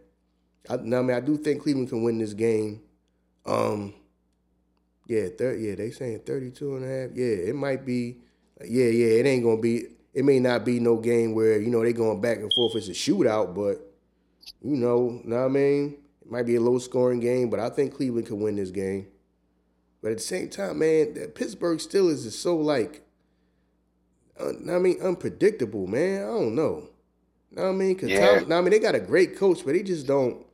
I, 0.69 0.77
no, 0.77 1.00
I 1.00 1.01
mean 1.01 1.17
I 1.17 1.19
do 1.19 1.38
think 1.38 1.63
Cleveland 1.63 1.89
can 1.89 2.03
win 2.03 2.19
this 2.19 2.33
game. 2.33 2.81
Um 3.45 3.93
yeah, 5.07 5.27
thir- 5.38 5.55
yeah, 5.55 5.75
they 5.75 5.91
saying 5.91 6.21
32 6.25 6.75
and 6.77 6.86
a 6.86 6.88
half. 6.88 7.10
Yeah, 7.15 7.50
it 7.50 7.55
might 7.55 7.86
be 7.86 8.17
yeah, 8.63 8.86
yeah, 8.86 9.19
it 9.19 9.25
ain't 9.25 9.43
gonna 9.43 9.62
be 9.62 9.88
it 10.15 10.24
may 10.24 10.39
not 10.39 10.63
be 10.63 10.79
no 10.79 10.95
game 10.95 11.36
where, 11.36 11.60
you 11.60 11.69
know, 11.69 11.84
they 11.84 11.91
going 11.91 12.22
back 12.22 12.38
and 12.38 12.51
forth. 12.53 12.75
It's 12.75 12.88
a 12.88 12.91
shootout, 12.91 13.53
but 13.53 13.86
you 14.63 14.77
know, 14.77 15.22
know 15.25 15.39
what 15.41 15.45
I 15.45 15.50
mean? 15.50 15.98
It 16.22 16.31
might 16.31 16.45
be 16.45 16.55
a 16.55 16.62
low 16.62 16.79
scoring 16.79 17.19
game, 17.19 17.50
but 17.50 17.60
I 17.60 17.69
think 17.69 17.93
Cleveland 17.93 18.27
can 18.27 18.39
win 18.39 18.55
this 18.55 18.72
game. 18.72 19.07
But 20.01 20.12
at 20.12 20.17
the 20.17 20.24
same 20.24 20.50
time, 20.50 20.79
man, 20.79 21.15
the 21.15 21.27
Pittsburgh 21.27 21.79
Steelers 21.79 22.25
is 22.25 22.39
so 22.39 22.55
like, 22.55 23.01
uh, 24.39 24.51
I 24.72 24.79
mean, 24.79 25.01
unpredictable, 25.01 25.86
man. 25.86 26.24
I 26.24 26.27
don't 26.27 26.55
know. 26.55 26.89
Know 27.51 27.63
what 27.63 27.69
I 27.69 27.74
mean? 27.74 27.98
Cause 27.98 28.10
Yeah. 28.10 28.39
Tom, 28.39 28.51
I 28.53 28.62
mean, 28.62 28.72
they 28.72 28.79
got 28.79 28.95
a 28.95 29.00
great 29.00 29.38
coach, 29.38 29.65
but 29.65 29.74
they 29.74 29.84
just 29.84 30.07
don't, 30.07 30.45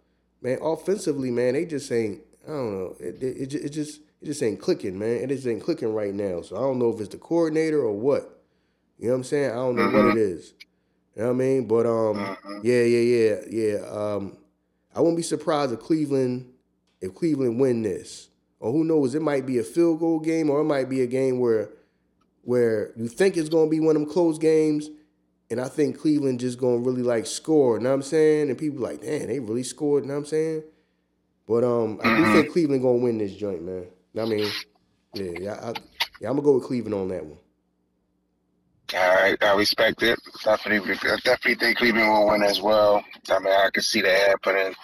man. 0.41 0.57
Offensively, 0.61 1.29
man, 1.29 1.53
they 1.53 1.65
just 1.65 1.91
ain't. 1.91 2.21
I 2.47 2.51
don't 2.51 2.79
know. 2.79 2.95
It, 2.99 3.21
it, 3.21 3.53
it, 3.53 3.53
it 3.53 3.69
just 3.69 4.01
it 4.21 4.25
just 4.25 4.41
ain't 4.41 4.59
clicking, 4.59 4.97
man. 4.97 5.17
It 5.17 5.27
just 5.27 5.45
ain't 5.45 5.63
clicking 5.63 5.93
right 5.93 6.13
now. 6.13 6.41
So 6.41 6.55
I 6.55 6.61
don't 6.61 6.79
know 6.79 6.89
if 6.89 6.99
it's 6.99 7.09
the 7.09 7.17
coordinator 7.17 7.81
or 7.81 7.93
what. 7.93 8.40
You 9.01 9.07
know 9.07 9.13
what 9.13 9.17
I'm 9.17 9.23
saying? 9.23 9.51
I 9.51 9.55
don't 9.55 9.75
know 9.75 9.89
what 9.89 10.15
it 10.15 10.21
is. 10.21 10.53
You 11.15 11.23
know 11.23 11.29
what 11.29 11.33
I 11.33 11.37
mean? 11.37 11.67
But 11.67 11.85
um, 11.87 12.37
yeah, 12.63 12.83
yeah, 12.83 12.99
yeah, 12.99 13.35
yeah. 13.49 13.77
Um, 13.87 14.37
I 14.95 15.01
won't 15.01 15.17
be 15.17 15.23
surprised 15.23 15.73
if 15.73 15.79
Cleveland 15.79 16.47
if 17.01 17.15
Cleveland 17.15 17.59
win 17.59 17.81
this. 17.81 18.29
Or 18.59 18.71
who 18.71 18.83
knows, 18.83 19.15
it 19.15 19.23
might 19.23 19.47
be 19.47 19.57
a 19.57 19.63
field 19.63 19.99
goal 19.99 20.19
game, 20.19 20.51
or 20.51 20.61
it 20.61 20.65
might 20.65 20.87
be 20.87 21.01
a 21.01 21.07
game 21.07 21.39
where 21.39 21.71
where 22.43 22.91
you 22.95 23.07
think 23.07 23.37
it's 23.37 23.49
gonna 23.49 23.69
be 23.71 23.79
one 23.79 23.95
of 23.95 24.03
them 24.03 24.11
close 24.11 24.37
games, 24.37 24.89
and 25.49 25.59
I 25.59 25.67
think 25.67 25.99
Cleveland 25.99 26.39
just 26.39 26.59
gonna 26.59 26.77
really 26.77 27.01
like 27.01 27.25
score, 27.25 27.77
you 27.77 27.83
know 27.83 27.89
what 27.89 27.95
I'm 27.95 28.01
saying? 28.03 28.49
And 28.49 28.57
people 28.57 28.81
like, 28.81 29.01
damn, 29.01 29.27
they 29.27 29.39
really 29.39 29.63
scored, 29.63 30.03
you 30.03 30.09
know 30.09 30.13
what 30.13 30.19
I'm 30.19 30.25
saying? 30.27 30.63
But 31.47 31.63
um 31.63 31.99
I 32.03 32.17
do 32.17 32.33
think 32.33 32.51
Cleveland 32.51 32.83
gonna 32.83 32.99
win 32.99 33.17
this 33.17 33.33
joint, 33.33 33.63
man. 33.63 33.85
I 34.15 34.25
mean, 34.25 34.47
yeah, 35.15 35.31
yeah, 35.39 35.53
I, 35.53 35.73
yeah, 36.19 36.29
I'm 36.29 36.35
gonna 36.35 36.43
go 36.43 36.53
with 36.53 36.65
Cleveland 36.65 36.93
on 36.93 37.07
that 37.07 37.25
one. 37.25 37.39
Right, 38.93 39.37
I 39.41 39.55
respect 39.55 40.03
it. 40.03 40.19
Definitely, 40.43 40.93
I 40.93 41.15
definitely 41.23 41.55
think 41.55 41.77
Cleveland 41.77 42.09
will 42.09 42.27
win 42.27 42.43
as 42.43 42.61
well. 42.61 43.03
I 43.29 43.39
mean, 43.39 43.53
I 43.53 43.69
can 43.71 43.83
see 43.83 44.01
that 44.01 44.27
happening. 44.27 44.75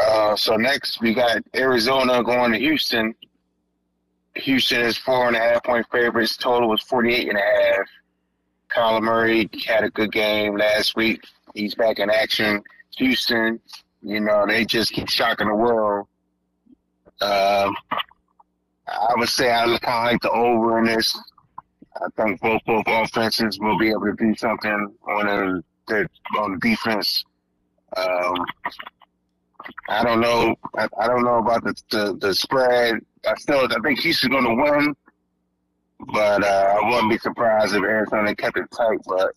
Uh, 0.00 0.36
so 0.36 0.56
next 0.56 1.00
we 1.00 1.12
got 1.12 1.42
Arizona 1.54 2.22
going 2.22 2.52
to 2.52 2.58
Houston. 2.58 3.14
Houston 4.36 4.80
is 4.82 4.96
four 4.96 5.26
and 5.26 5.36
a 5.36 5.40
half 5.40 5.64
point 5.64 5.86
favorites. 5.92 6.36
Total 6.36 6.68
was 6.68 6.80
48 6.82 7.28
and 7.28 7.38
a 7.38 7.40
half. 7.40 7.86
Kyler 8.74 9.02
Murray 9.02 9.50
had 9.66 9.84
a 9.84 9.90
good 9.90 10.12
game 10.12 10.56
last 10.56 10.96
week. 10.96 11.22
He's 11.54 11.74
back 11.74 11.98
in 11.98 12.08
action. 12.08 12.62
Houston, 12.96 13.60
you 14.02 14.20
know, 14.20 14.46
they 14.46 14.64
just 14.64 14.92
keep 14.92 15.08
shocking 15.08 15.48
the 15.48 15.54
world. 15.54 16.06
Um, 17.20 17.74
I 18.86 19.14
would 19.16 19.28
say 19.28 19.52
I 19.52 19.64
kind 19.78 20.08
of 20.08 20.12
like 20.12 20.22
the 20.22 20.30
over 20.30 20.78
in 20.78 20.84
this. 20.84 21.18
I 22.02 22.22
think 22.22 22.40
both 22.40 22.62
both 22.66 22.84
offenses 22.86 23.58
will 23.60 23.78
be 23.78 23.90
able 23.90 24.06
to 24.06 24.14
do 24.18 24.34
something 24.34 24.94
on 25.08 25.62
the 25.86 26.08
on 26.38 26.58
defense. 26.60 27.24
Um, 27.96 28.34
I 29.88 30.02
don't 30.02 30.20
know. 30.20 30.54
I, 30.76 30.88
I 30.98 31.06
don't 31.06 31.24
know 31.24 31.38
about 31.38 31.64
the, 31.64 31.74
the, 31.90 32.16
the 32.20 32.34
spread. 32.34 33.00
I 33.26 33.34
still 33.36 33.66
I 33.70 33.80
think 33.82 33.98
Houston's 34.00 34.32
going 34.32 34.44
to 34.44 34.62
win, 34.62 34.96
but 36.12 36.42
uh, 36.42 36.76
I 36.80 36.88
wouldn't 36.88 37.10
be 37.10 37.18
surprised 37.18 37.74
if 37.74 37.82
Arizona 37.82 38.34
kept 38.34 38.56
it 38.56 38.70
tight. 38.70 38.98
But 39.06 39.32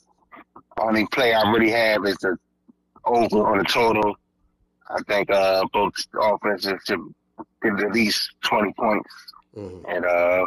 only 0.80 1.06
play 1.08 1.34
I 1.34 1.52
really 1.52 1.72
have 1.72 2.06
is 2.06 2.18
the 2.18 2.38
over 3.06 3.46
on 3.46 3.58
the 3.58 3.66
total. 3.66 4.16
I 4.90 5.02
think 5.08 5.30
uh, 5.32 5.66
both 5.74 5.94
offenses 6.20 6.74
should 6.86 7.02
get 7.62 7.80
at 7.80 7.92
least 7.92 8.32
twenty 8.42 8.72
points, 8.74 9.10
mm-hmm. 9.58 9.86
and 9.90 10.06
uh, 10.06 10.46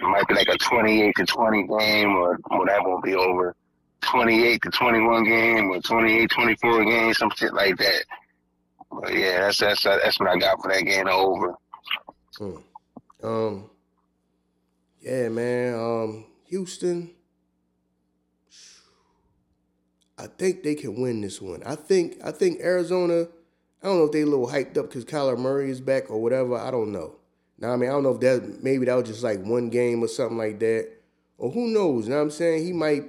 it 0.00 0.04
might 0.04 0.26
be 0.26 0.34
like 0.34 0.48
a 0.48 0.58
twenty-eight 0.58 1.14
to 1.16 1.26
twenty 1.26 1.66
game, 1.66 2.16
or 2.16 2.38
well, 2.50 2.66
that 2.66 2.84
won't 2.84 3.04
be 3.04 3.14
over. 3.14 3.54
28 4.02 4.62
to 4.62 4.70
21 4.70 5.24
game 5.24 5.70
or 5.70 5.80
28 5.80 6.30
24 6.30 6.84
game, 6.84 7.14
some 7.14 7.30
shit 7.36 7.52
like 7.52 7.76
that. 7.76 8.04
But 8.90 9.14
yeah, 9.14 9.40
that's 9.40 9.58
that's 9.58 9.82
that's 9.82 10.18
what 10.18 10.28
I 10.28 10.36
got 10.36 10.60
for 10.60 10.72
that 10.72 10.82
game 10.82 11.06
over. 11.06 11.54
Hmm. 12.36 12.56
Um. 13.22 13.70
Yeah, 15.00 15.28
man. 15.28 15.74
Um, 15.74 16.26
Houston. 16.46 17.14
I 20.18 20.26
think 20.26 20.62
they 20.62 20.74
can 20.74 21.00
win 21.00 21.20
this 21.22 21.40
one. 21.40 21.62
I 21.64 21.76
think 21.76 22.16
I 22.24 22.32
think 22.32 22.60
Arizona. 22.60 23.28
I 23.82 23.86
don't 23.86 23.98
know 23.98 24.04
if 24.04 24.12
they 24.12 24.20
a 24.22 24.26
little 24.26 24.48
hyped 24.48 24.76
up 24.76 24.88
because 24.88 25.06
Kyler 25.06 25.38
Murray 25.38 25.70
is 25.70 25.80
back 25.80 26.10
or 26.10 26.20
whatever. 26.20 26.58
I 26.58 26.70
don't 26.70 26.92
know. 26.92 27.16
Now 27.60 27.72
I 27.72 27.76
mean 27.76 27.90
I 27.90 27.92
don't 27.92 28.02
know 28.02 28.14
if 28.14 28.20
that 28.20 28.62
maybe 28.62 28.86
that 28.86 28.94
was 28.94 29.06
just 29.06 29.22
like 29.22 29.42
one 29.42 29.68
game 29.68 30.02
or 30.02 30.08
something 30.08 30.38
like 30.38 30.58
that, 30.60 30.88
or 31.38 31.50
who 31.50 31.68
knows. 31.68 32.06
You 32.06 32.10
know 32.10 32.16
what 32.16 32.22
I'm 32.22 32.30
saying? 32.30 32.64
He 32.64 32.72
might. 32.72 33.04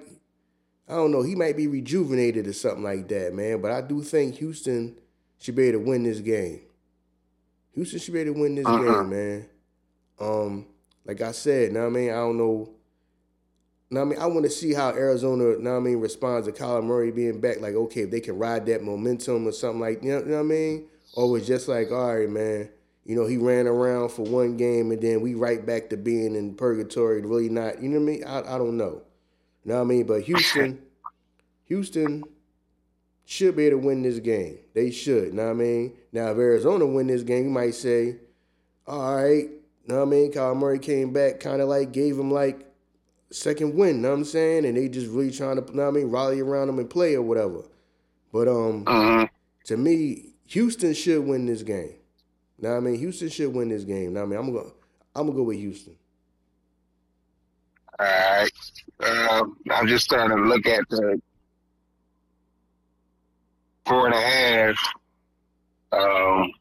I 0.90 0.96
don't 0.96 1.12
know. 1.12 1.22
He 1.22 1.36
might 1.36 1.56
be 1.56 1.68
rejuvenated 1.68 2.48
or 2.48 2.54
something 2.54 2.84
like 2.84 3.08
that, 3.08 3.34
man. 3.34 3.62
But 3.62 3.72
I 3.72 3.82
do 3.82 4.02
think 4.04 4.36
Houston 4.36 4.98
should 5.40 5.56
be 5.56 5.70
able 5.70 5.80
to 5.80 5.86
win 5.86 6.04
this 6.04 6.20
game. 6.20 6.62
Houston 7.74 8.00
should 8.00 8.14
be 8.14 8.20
able 8.20 8.34
to 8.34 8.40
win 8.42 8.56
this 8.56 8.66
uh-huh. 8.66 9.04
game, 9.04 9.10
man. 9.10 9.50
Um, 10.20 10.68
like 11.06 11.22
I 11.22 11.32
said, 11.32 11.72
now 11.72 11.86
I 11.86 11.90
mean, 11.90 12.10
I 12.10 12.16
don't 12.16 12.38
know. 12.38 12.70
Now 13.90 14.02
I 14.02 14.04
mean, 14.06 14.20
I 14.20 14.26
want 14.26 14.44
to 14.44 14.50
see 14.50 14.74
how 14.74 14.90
Arizona, 14.90 15.58
now 15.60 15.78
I 15.78 15.80
mean, 15.80 16.00
responds 16.00 16.48
to 16.48 16.54
Kyler 16.54 16.84
Murray 16.84 17.12
being 17.12 17.42
back. 17.42 17.60
Like, 17.60 17.74
okay, 17.74 18.02
if 18.02 18.12
they 18.12 18.20
can 18.20 18.38
ride 18.38 18.66
that 18.68 18.84
momentum 18.84 19.48
or 19.48 19.52
something 19.52 19.82
like, 19.82 20.04
you 20.04 20.12
know, 20.12 20.20
you 20.20 20.26
know 20.26 20.36
what 20.36 20.40
I 20.42 20.44
mean? 20.44 20.88
Or 21.14 21.38
it's 21.38 21.48
just 21.48 21.68
like, 21.68 21.92
all 21.92 22.16
right, 22.16 22.30
man, 22.30 22.70
you 23.06 23.16
know, 23.16 23.26
he 23.26 23.38
ran 23.38 23.68
around 23.68 24.10
for 24.10 24.24
one 24.24 24.58
game 24.58 24.92
and 24.92 25.02
then 25.02 25.22
we 25.22 25.34
right 25.34 25.66
back 25.66 25.90
to 25.90 25.98
being 25.98 26.36
in 26.36 26.56
purgatory, 26.56 27.22
really 27.22 27.50
not, 27.50 27.82
you 27.82 27.90
know 27.90 28.00
what 28.00 28.04
I 28.04 28.06
mean? 28.06 28.24
I, 28.24 28.56
I 28.56 28.58
don't 28.58 28.78
know. 28.78 29.02
You 29.64 29.72
know 29.72 29.76
what 29.76 29.82
I 29.82 29.86
mean? 29.86 30.06
But 30.06 30.22
Houston, 30.24 30.82
Houston, 31.66 32.24
should 33.26 33.56
be 33.56 33.68
able 33.68 33.80
to 33.80 33.88
win 33.88 34.02
this 34.02 34.20
game. 34.20 34.60
They 34.74 34.92
should. 34.92 35.28
You 35.28 35.34
know 35.34 35.46
what 35.46 35.52
I 35.52 35.54
mean? 35.54 35.94
Now, 36.12 36.32
if 36.32 36.38
Arizona 36.38 36.86
win 36.86 37.08
this 37.08 37.24
game, 37.24 37.46
you 37.46 37.50
might 37.50 37.76
say, 37.76 38.18
all 38.86 39.16
right, 39.16 39.46
you 39.46 39.88
know 39.88 40.00
what 40.00 40.08
I 40.08 40.12
mean? 40.12 40.32
Kyle 40.32 40.54
Murray 40.54 40.80
came 40.80 41.14
back, 41.14 41.40
kind 41.40 41.62
of 41.62 41.70
like 41.70 41.92
gave 41.92 42.20
him 42.20 42.30
like 42.30 42.72
second 43.32 43.76
win, 43.76 44.02
know 44.02 44.10
what 44.10 44.16
I'm 44.16 44.26
saying? 44.26 44.66
And 44.66 44.76
they 44.78 44.90
just 44.90 45.08
really 45.08 45.32
trying 45.32 45.64
to, 45.64 45.76
know 45.76 45.84
what 45.84 45.90
I 45.90 45.92
mean, 45.92 46.10
rally 46.10 46.42
around 46.42 46.68
them 46.68 46.80
and 46.80 46.90
play 46.90 47.16
or 47.16 47.22
whatever. 47.22 47.64
But 48.34 48.48
um, 48.48 48.84
uh-huh. 48.86 49.28
to 49.66 49.78
me, 49.78 50.34
Houston 50.48 50.94
should 50.94 51.26
win 51.26 51.46
this 51.46 51.64
game. 51.64 51.96
Now 52.62 52.78
I 52.78 52.80
mean, 52.80 52.98
Houston 52.98 53.30
should 53.30 53.54
win 53.54 53.70
this 53.70 53.84
game. 53.84 54.14
Now 54.14 54.24
I 54.24 54.26
mean, 54.26 54.40
I'm 54.40 54.54
gonna 54.54 54.70
I'm 55.16 55.26
gonna 55.26 55.38
go 55.38 55.44
with 55.44 55.58
Houston. 55.58 55.96
All 58.00 58.06
right. 58.06 58.52
Um, 59.00 59.58
I'm 59.70 59.88
just 59.88 60.10
trying 60.10 60.30
to 60.30 60.36
look 60.36 60.66
at 60.66 60.88
the 60.90 61.22
four 63.86 64.06
and 64.06 64.16
a 64.16 64.22
half. 64.22 64.94
Um, 65.92 66.52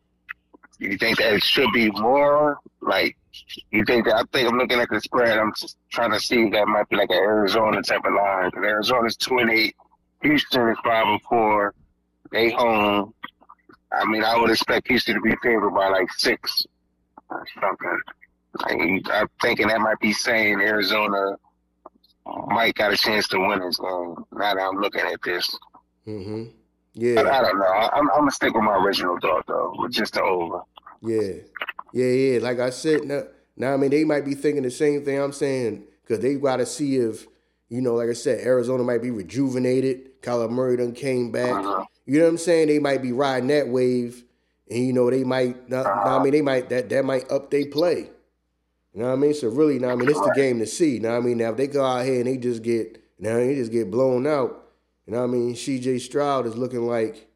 you 0.78 0.97
think 0.97 1.19
that 1.19 1.35
it 1.35 1.42
should 1.42 1.71
be 1.73 1.90
more? 1.92 2.59
Like, 2.80 3.16
you 3.71 3.85
think 3.85 4.07
that? 4.07 4.16
I 4.16 4.23
think 4.33 4.49
I'm 4.49 4.59
looking 4.59 4.80
at 4.80 4.88
the 4.90 5.00
spread. 5.00 5.38
I'm 5.38 5.52
just 5.54 5.76
trying 5.90 6.12
to 6.12 6.21
see 6.21 6.42
if 6.42 6.52
that 6.52 6.66
might 6.66 6.88
be 6.88 6.97
like 6.97 7.11
an 7.11 7.16
Arizona 7.16 7.83
type 7.83 8.04
of 8.04 8.14
line. 8.14 8.50
Arizona's 8.57 9.16
two 9.16 9.38
and 9.38 9.50
eight, 9.50 9.76
Houston 10.23 10.69
is 10.71 10.78
five 10.85 11.07
and 11.07 11.23
four. 11.23 11.75
They 12.33 12.50
home. 12.50 13.14
I 13.92 14.04
mean, 14.04 14.23
I 14.25 14.38
would 14.38 14.50
expect 14.50 14.88
Houston 14.88 15.16
to 15.16 15.20
be 15.20 15.35
favored 15.42 15.70
by 15.70 15.88
like 15.88 16.11
six 16.12 16.66
or 17.28 17.47
something. 17.61 17.99
I 18.64 18.75
mean, 18.75 19.02
I'm 19.12 19.28
thinking 19.40 19.68
that 19.68 19.80
might 19.80 19.99
be 20.00 20.12
saying 20.12 20.61
Arizona 20.61 21.37
might 22.47 22.75
got 22.75 22.92
a 22.92 22.97
chance 22.97 23.28
to 23.28 23.38
win 23.38 23.61
this 23.61 23.76
game. 23.76 24.14
Now 24.32 24.54
that 24.54 24.61
I'm 24.61 24.80
looking 24.80 25.02
at 25.02 25.23
this. 25.23 25.56
Mm-hmm. 26.06 26.44
Yeah. 26.94 27.20
I, 27.20 27.38
I 27.38 27.42
don't 27.42 27.59
know. 27.59 27.66
I, 27.66 27.99
am 27.99 28.09
gonna 28.09 28.30
stick 28.30 28.54
with 28.54 28.64
my 28.64 28.76
original 28.76 29.18
thought 29.20 29.47
though, 29.47 29.75
with 29.78 29.92
just 29.92 30.14
the 30.14 30.23
over. 30.23 30.62
Yeah, 31.02 31.32
yeah, 31.92 32.06
yeah. 32.06 32.38
Like 32.40 32.59
I 32.59 32.70
said, 32.70 33.04
now, 33.04 33.23
now 33.56 33.75
I 33.75 33.76
mean 33.76 33.90
they 33.90 34.04
might 34.04 34.25
be 34.25 34.35
thinking 34.35 34.64
the 34.64 34.70
same 34.70 35.04
thing 35.04 35.20
I'm 35.20 35.32
saying 35.32 35.85
because 36.02 36.20
they 36.20 36.35
got 36.35 36.56
to 36.56 36.66
see 36.66 36.97
if 36.97 37.26
you 37.71 37.81
know, 37.81 37.95
like 37.95 38.11
I 38.11 38.15
said, 38.15 38.41
Arizona 38.41 38.83
might 38.83 39.00
be 39.00 39.11
rejuvenated. 39.11 40.21
Kyler 40.23 40.50
Murray 40.50 40.77
done 40.77 40.93
came 40.93 41.31
back. 41.31 41.53
Uh-huh. 41.53 41.85
You 42.05 42.19
know 42.19 42.25
what 42.25 42.31
I'm 42.33 42.39
saying? 42.39 42.69
They 42.69 42.81
might 42.81 43.00
be 43.00 43.12
riding 43.12 43.49
that 43.49 43.69
wave, 43.69 44.25
and 44.69 44.85
you 44.85 44.93
know 44.93 45.09
they 45.09 45.25
might. 45.25 45.71
Not, 45.71 45.87
uh-huh. 45.87 46.19
I 46.19 46.23
mean, 46.23 46.33
they 46.33 46.43
might 46.43 46.69
that 46.69 46.89
that 46.91 47.05
might 47.05 47.31
up 47.31 47.50
they 47.50 47.65
play. 47.65 48.11
You 48.93 49.03
know 49.03 49.07
what 49.07 49.12
I 49.12 49.17
mean? 49.17 49.35
So 49.35 49.49
really, 49.49 49.79
now 49.79 49.91
I 49.91 49.95
mean, 49.95 50.09
it's 50.09 50.21
the 50.21 50.33
game 50.35 50.59
to 50.59 50.67
see. 50.67 50.99
Now 50.99 51.17
I 51.17 51.21
mean, 51.21 51.39
now 51.39 51.50
if 51.50 51.57
they 51.57 51.69
go 51.69 51.85
out 51.85 52.05
here 52.05 52.19
and 52.19 52.27
they 52.27 52.37
just 52.37 52.62
get 52.62 53.03
now 53.21 53.37
they 53.37 53.55
just 53.55 53.71
get 53.71 53.91
blown 53.91 54.27
out, 54.27 54.67
you 55.07 55.12
know 55.12 55.21
what 55.21 55.29
I 55.29 55.33
mean? 55.33 55.55
CJ 55.55 56.00
Stroud 56.00 56.47
is 56.47 56.57
looking 56.57 56.87
like, 56.87 57.29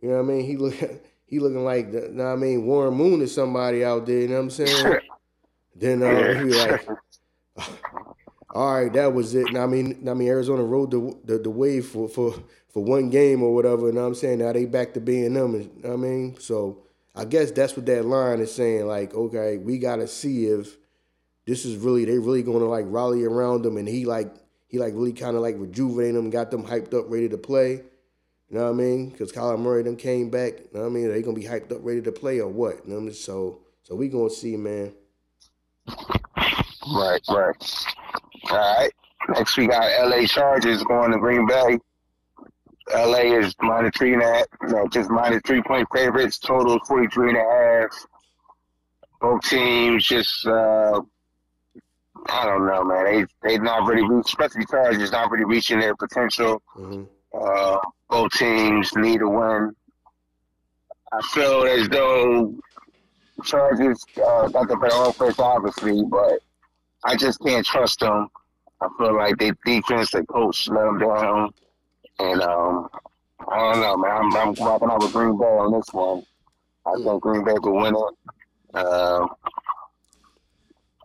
you 0.00 0.08
know 0.08 0.16
what 0.16 0.24
I 0.24 0.34
mean? 0.34 0.44
He 0.44 0.56
look 0.56 0.74
he 1.26 1.38
looking 1.38 1.64
like, 1.64 1.92
you 1.92 2.08
know 2.10 2.24
what 2.24 2.32
I 2.32 2.36
mean? 2.36 2.66
Warren 2.66 2.94
Moon 2.94 3.22
is 3.22 3.32
somebody 3.32 3.84
out 3.84 4.04
there. 4.04 4.18
You 4.18 4.28
know 4.28 4.34
what 4.34 4.42
I'm 4.42 4.50
saying? 4.50 4.98
then 5.76 6.02
uh, 6.02 6.42
he 6.42 6.50
like, 6.50 6.88
all 8.52 8.74
right, 8.74 8.92
that 8.92 9.14
was 9.14 9.34
it. 9.34 9.50
Now, 9.52 9.64
I 9.64 9.66
mean, 9.66 10.06
I 10.08 10.12
mean, 10.12 10.28
Arizona 10.28 10.62
rode 10.62 10.90
the, 10.90 11.16
the 11.24 11.38
the 11.38 11.50
wave 11.50 11.86
for 11.86 12.08
for 12.08 12.34
for 12.68 12.84
one 12.84 13.08
game 13.08 13.42
or 13.42 13.54
whatever. 13.54 13.90
What 13.90 13.98
I'm 13.98 14.14
saying? 14.14 14.40
Now 14.40 14.52
they 14.52 14.66
back 14.66 14.92
to 14.94 15.00
being 15.00 15.32
them. 15.32 15.70
Know 15.82 15.94
I 15.94 15.96
mean, 15.96 16.36
so 16.38 16.82
I 17.14 17.24
guess 17.24 17.50
that's 17.50 17.76
what 17.76 17.86
that 17.86 18.04
line 18.04 18.40
is 18.40 18.54
saying. 18.54 18.86
Like, 18.86 19.14
okay, 19.14 19.56
we 19.56 19.78
got 19.78 19.96
to 19.96 20.06
see 20.06 20.46
if 20.46 20.76
this 21.46 21.64
is 21.64 21.76
really 21.76 22.04
they 22.04 22.18
really 22.18 22.42
to 22.42 22.50
like 22.50 22.84
rally 22.88 23.24
around 23.24 23.62
them, 23.62 23.78
and 23.78 23.88
he 23.88 24.04
like 24.04 24.34
he 24.68 24.78
like 24.78 24.92
really 24.94 25.14
kind 25.14 25.34
of 25.34 25.42
like 25.42 25.56
rejuvenated 25.58 26.16
them, 26.16 26.30
got 26.30 26.50
them 26.50 26.64
hyped 26.66 26.92
up, 26.92 27.06
ready 27.08 27.30
to 27.30 27.38
play. 27.38 27.82
You 28.50 28.58
know 28.58 28.64
what 28.64 28.70
I 28.70 28.74
mean? 28.74 29.08
Because 29.08 29.32
Kyler 29.32 29.58
Murray 29.58 29.82
them 29.82 29.96
came 29.96 30.28
back. 30.28 30.58
You 30.58 30.68
know 30.74 30.80
what 30.80 30.86
I 30.86 30.90
mean? 30.90 31.06
Are 31.06 31.12
they 31.12 31.22
gonna 31.22 31.34
be 31.34 31.44
hyped 31.44 31.72
up, 31.72 31.78
ready 31.80 32.02
to 32.02 32.12
play, 32.12 32.38
or 32.38 32.48
what? 32.48 32.84
You 32.84 32.90
know 32.90 32.96
what 32.96 33.02
I 33.02 33.04
mean? 33.06 33.14
So, 33.14 33.60
so 33.82 33.94
we 33.94 34.08
gonna 34.08 34.28
see, 34.28 34.58
man. 34.58 34.92
Right, 36.86 37.22
right. 37.30 37.86
All 38.50 38.58
right. 38.58 38.90
Next 39.28 39.56
we 39.56 39.68
got 39.68 39.84
L.A. 40.00 40.26
Chargers 40.26 40.82
going 40.84 41.12
to 41.12 41.18
Green 41.18 41.46
Bay. 41.46 41.78
LA 42.90 43.38
is 43.38 43.54
minus 43.60 43.92
three 43.96 44.12
and 44.12 44.22
a 44.22 44.26
half, 44.26 44.46
no, 44.62 44.88
just 44.88 45.08
minus 45.08 45.40
three 45.46 45.62
point 45.62 45.86
favorites. 45.94 46.38
Total 46.38 46.78
43 46.86 47.28
and 47.28 47.38
a 47.38 47.40
half. 47.40 48.06
Both 49.20 49.42
teams 49.42 50.04
just 50.04 50.46
uh, 50.46 51.00
I 52.28 52.44
don't 52.44 52.66
know, 52.66 52.84
man. 52.84 53.04
They 53.04 53.24
they 53.48 53.58
not 53.58 53.86
really 53.86 54.20
especially 54.20 54.66
Chargers 54.66 55.12
not 55.12 55.30
really 55.30 55.44
reaching 55.44 55.80
their 55.80 55.94
potential. 55.94 56.60
Mm-hmm. 56.76 57.04
Uh, 57.34 57.78
both 58.10 58.32
teams 58.32 58.94
need 58.96 59.18
to 59.18 59.28
win. 59.28 59.74
I 61.12 61.20
feel 61.32 61.64
as 61.64 61.88
though 61.88 62.54
Chargers 63.44 64.04
uh, 64.16 64.48
got 64.48 64.68
the 64.68 64.76
better 64.76 64.94
offense, 64.96 65.38
obviously, 65.38 66.02
but 66.10 66.40
I 67.04 67.16
just 67.16 67.40
can't 67.40 67.64
trust 67.66 68.00
them. 68.00 68.28
I 68.80 68.88
feel 68.98 69.16
like 69.16 69.36
they 69.38 69.52
defense, 69.64 70.10
the 70.10 70.24
coach 70.24 70.68
let 70.68 70.84
them 70.84 70.98
down, 70.98 71.50
and 72.18 72.42
um, 72.42 72.88
I 73.48 73.72
don't 73.72 73.80
know, 73.80 73.96
man. 73.96 74.10
I'm, 74.10 74.36
I'm 74.36 74.54
rocking 74.54 74.90
out 74.90 75.02
with 75.02 75.12
Green 75.12 75.38
Bay 75.38 75.44
on 75.44 75.72
this 75.72 75.92
one. 75.92 76.24
I 76.86 76.94
think 76.96 77.22
Green 77.22 77.44
Bay 77.44 77.54
will 77.60 77.76
win 77.76 77.94
it. 77.94 78.14
Uh. 78.74 79.26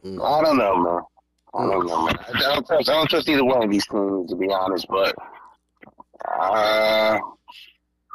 I 0.04 0.42
don't 0.42 0.58
know, 0.58 0.78
man. 0.78 1.02
I 1.54 1.68
don't 1.68 1.88
know, 1.88 2.06
man. 2.06 2.16
I 2.34 2.40
don't 2.40 2.66
trust. 2.68 2.90
I 2.90 2.94
don't 2.94 3.10
trust 3.10 3.30
either 3.30 3.44
one 3.44 3.64
of 3.64 3.70
these 3.70 3.86
teams 3.88 4.30
to 4.30 4.36
be 4.36 4.50
honest, 4.50 4.86
but 4.90 5.16
uh, 6.40 7.20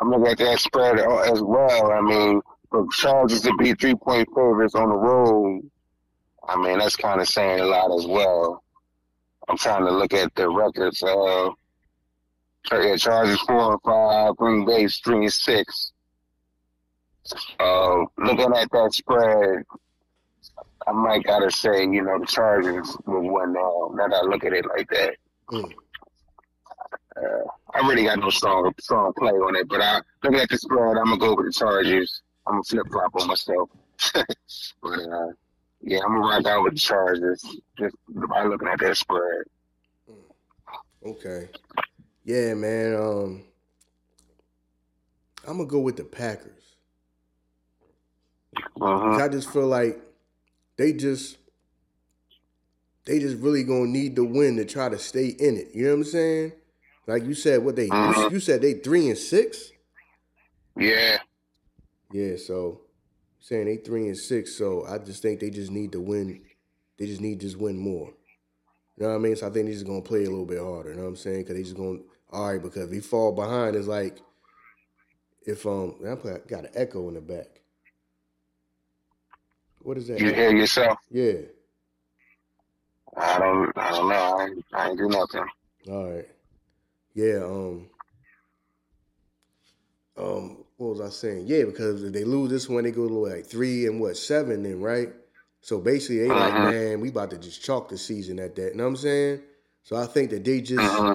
I'm 0.01 0.11
looking 0.11 0.27
at 0.29 0.39
that 0.39 0.59
spread 0.59 0.99
as 0.99 1.43
well. 1.43 1.93
I 1.93 2.01
mean, 2.01 2.41
the 2.71 2.89
Chargers 2.95 3.43
to 3.43 3.53
be 3.59 3.75
three 3.75 3.95
point 3.95 4.29
favorites 4.35 4.75
on 4.75 4.89
the 4.89 4.97
road, 4.97 5.71
I 6.49 6.57
mean 6.57 6.79
that's 6.79 6.97
kind 6.97 7.21
of 7.21 7.29
saying 7.29 7.61
a 7.61 7.65
lot 7.65 7.95
as 7.97 8.07
well. 8.07 8.63
I'm 9.49 9.57
trying 9.57 9.85
to 9.85 9.93
look 9.93 10.13
at 10.13 10.35
the 10.35 10.49
records. 10.49 11.03
Uh, 11.03 11.51
yeah, 12.71 12.97
Chargers 12.97 13.41
four 13.41 13.73
and 13.73 13.83
five, 13.83 14.37
Green 14.37 14.65
Bay's 14.65 14.99
three 14.99 15.25
and 15.25 15.33
six. 15.33 15.93
Uh, 17.59 18.05
looking 18.19 18.53
at 18.57 18.71
that 18.71 18.93
spread, 18.93 19.65
I 20.87 20.93
might 20.93 21.25
gotta 21.25 21.51
say, 21.51 21.83
you 21.83 22.03
know, 22.03 22.19
the 22.19 22.27
Chargers 22.27 22.97
will 23.07 23.33
win 23.33 23.53
now. 23.53 23.91
Now 23.95 24.09
that 24.09 24.23
I 24.23 24.27
look 24.27 24.45
at 24.45 24.53
it 24.53 24.67
like 24.67 24.89
that. 24.91 25.17
Mm. 25.51 25.73
Uh, 27.17 27.45
I 27.75 27.87
really 27.87 28.05
got 28.05 28.19
no 28.19 28.31
strong 28.31 28.73
strong 28.81 29.13
play 29.19 29.31
on 29.31 29.57
it, 29.57 29.69
but 29.69 29.81
I 29.81 30.01
looking 30.23 30.41
at 30.41 30.49
the 30.49 30.59
spread, 30.59 30.97
I'm 30.97 31.05
gonna 31.05 31.19
go 31.19 31.35
with 31.35 31.47
the 31.47 31.53
Chargers. 31.53 32.23
I'm 32.47 32.55
gonna 32.55 32.65
flip 32.65 32.87
flop 32.91 33.15
on 33.21 33.29
myself. 33.29 33.71
but 34.15 34.99
uh, 34.99 35.29
yeah, 35.83 35.99
I'm 36.05 36.15
gonna 36.15 36.21
rock 36.21 36.47
out 36.47 36.63
with 36.63 36.75
the 36.75 36.79
Chargers 36.79 37.45
just 37.79 37.97
by 38.09 38.45
looking 38.45 38.69
at 38.69 38.79
that 38.81 38.97
spread. 38.97 39.45
Okay. 41.05 41.49
Yeah, 42.25 42.55
man. 42.55 42.95
Um, 42.95 43.45
I'm 45.47 45.57
gonna 45.57 45.67
go 45.69 45.81
with 45.81 45.97
the 45.97 46.05
Packers. 46.05 46.63
Uh-huh. 48.81 49.17
I 49.17 49.29
just 49.29 49.53
feel 49.53 49.67
like 49.67 49.99
they 50.77 50.93
just 50.93 51.39
they 53.05 53.19
just 53.19 53.39
really 53.39 53.65
gonna 53.65 53.87
need 53.87 54.15
the 54.15 54.25
win 54.25 54.57
to 54.57 54.65
try 54.65 54.89
to 54.89 54.99
stay 54.99 55.29
in 55.29 55.57
it. 55.57 55.69
You 55.75 55.85
know 55.85 55.91
what 55.91 55.97
I'm 55.97 56.05
saying? 56.05 56.53
Like 57.09 57.25
you 57.25 57.35
said, 57.35 57.65
what 57.65 57.75
they 57.75 57.89
uh-huh. 57.89 58.21
you, 58.23 58.31
you 58.33 58.41
said 58.41 58.63
they 58.63 58.75
three 58.75 59.09
and 59.09 59.19
six. 59.19 59.73
Yeah. 60.77 61.19
Yeah. 62.13 62.37
So 62.37 62.82
saying 63.43 63.67
they 63.67 63.77
three 63.77 64.07
and 64.07 64.17
six. 64.17 64.57
So 64.57 64.87
I 64.87 64.99
just 64.99 65.21
think 65.21 65.41
they 65.41 65.51
just 65.51 65.71
need 65.71 65.93
to 65.93 66.01
win. 66.01 66.41
They 66.99 67.07
just 67.07 67.21
need 67.21 67.41
to 67.41 67.47
just 67.47 67.59
win 67.59 67.77
more. 67.77 68.15
You 68.97 69.05
know 69.05 69.09
what 69.09 69.17
I 69.17 69.19
mean? 69.19 69.37
So 69.37 69.49
I 69.49 69.51
think 69.51 69.67
they're 69.67 69.75
just 69.75 69.87
gonna 69.87 70.01
play 70.01 70.25
a 70.25 70.31
little 70.31 70.47
bit 70.47 70.61
harder. 70.61 70.91
You 70.91 70.97
know 70.97 71.03
what 71.03 71.09
I'm 71.09 71.17
saying? 71.17 71.41
Because 71.41 71.57
they 71.57 71.63
just 71.65 71.77
gonna 71.77 71.99
all 72.31 72.53
right. 72.53 72.63
Because 72.63 72.85
if 72.85 72.93
he 72.93 73.01
fall 73.01 73.33
behind, 73.33 73.77
it's 73.77 73.89
like 73.89 74.21
if 75.43 75.67
um 75.67 75.97
I 76.03 76.15
got 76.49 76.65
an 76.65 76.71
echo 76.75 77.09
in 77.09 77.15
the 77.15 77.21
back. 77.21 77.61
What 79.81 79.99
is 79.99 80.07
that? 80.07 80.21
You 80.21 80.33
hear 80.33 80.55
yourself? 80.55 80.99
Yeah. 81.11 81.33
I 83.17 83.39
don't. 83.39 83.73
I 83.77 83.91
don't 83.91 84.09
know. 84.09 84.15
I 84.15 84.45
ain't, 84.45 84.65
I 84.73 84.89
ain't 84.89 84.99
do 84.99 85.09
nothing. 85.09 85.45
All 85.91 86.13
right. 86.13 86.29
Yeah. 87.15 87.43
Um. 87.43 87.91
Um. 90.17 90.65
What 90.83 90.99
was 90.99 91.01
I 91.01 91.11
saying? 91.11 91.45
Yeah, 91.47 91.63
because 91.63 92.03
if 92.03 92.13
they 92.13 92.25
lose 92.25 92.51
this 92.51 92.69
one, 92.69 92.83
they 92.83 92.91
go 92.91 93.07
to 93.07 93.15
like 93.15 93.47
three 93.47 93.87
and 93.87 94.01
what 94.01 94.17
seven, 94.17 94.65
then 94.65 94.81
right. 94.81 95.11
So 95.61 95.79
basically, 95.79 96.27
they 96.27 96.29
uh-huh. 96.29 96.41
like, 96.41 96.73
man, 96.73 97.01
we 97.01 97.11
about 97.11 97.31
to 97.31 97.39
just 97.39 97.63
chalk 97.63 97.89
the 97.89 97.97
season 97.97 98.41
at 98.41 98.57
that. 98.57 98.73
You 98.73 98.79
know 98.79 98.83
what 98.83 98.91
I'm 98.91 98.97
saying? 98.97 99.43
So 99.85 99.95
I 99.95 100.07
think 100.07 100.31
that 100.31 100.45
they 100.45 100.61
just, 100.61 100.81
uh-huh. 100.81 101.15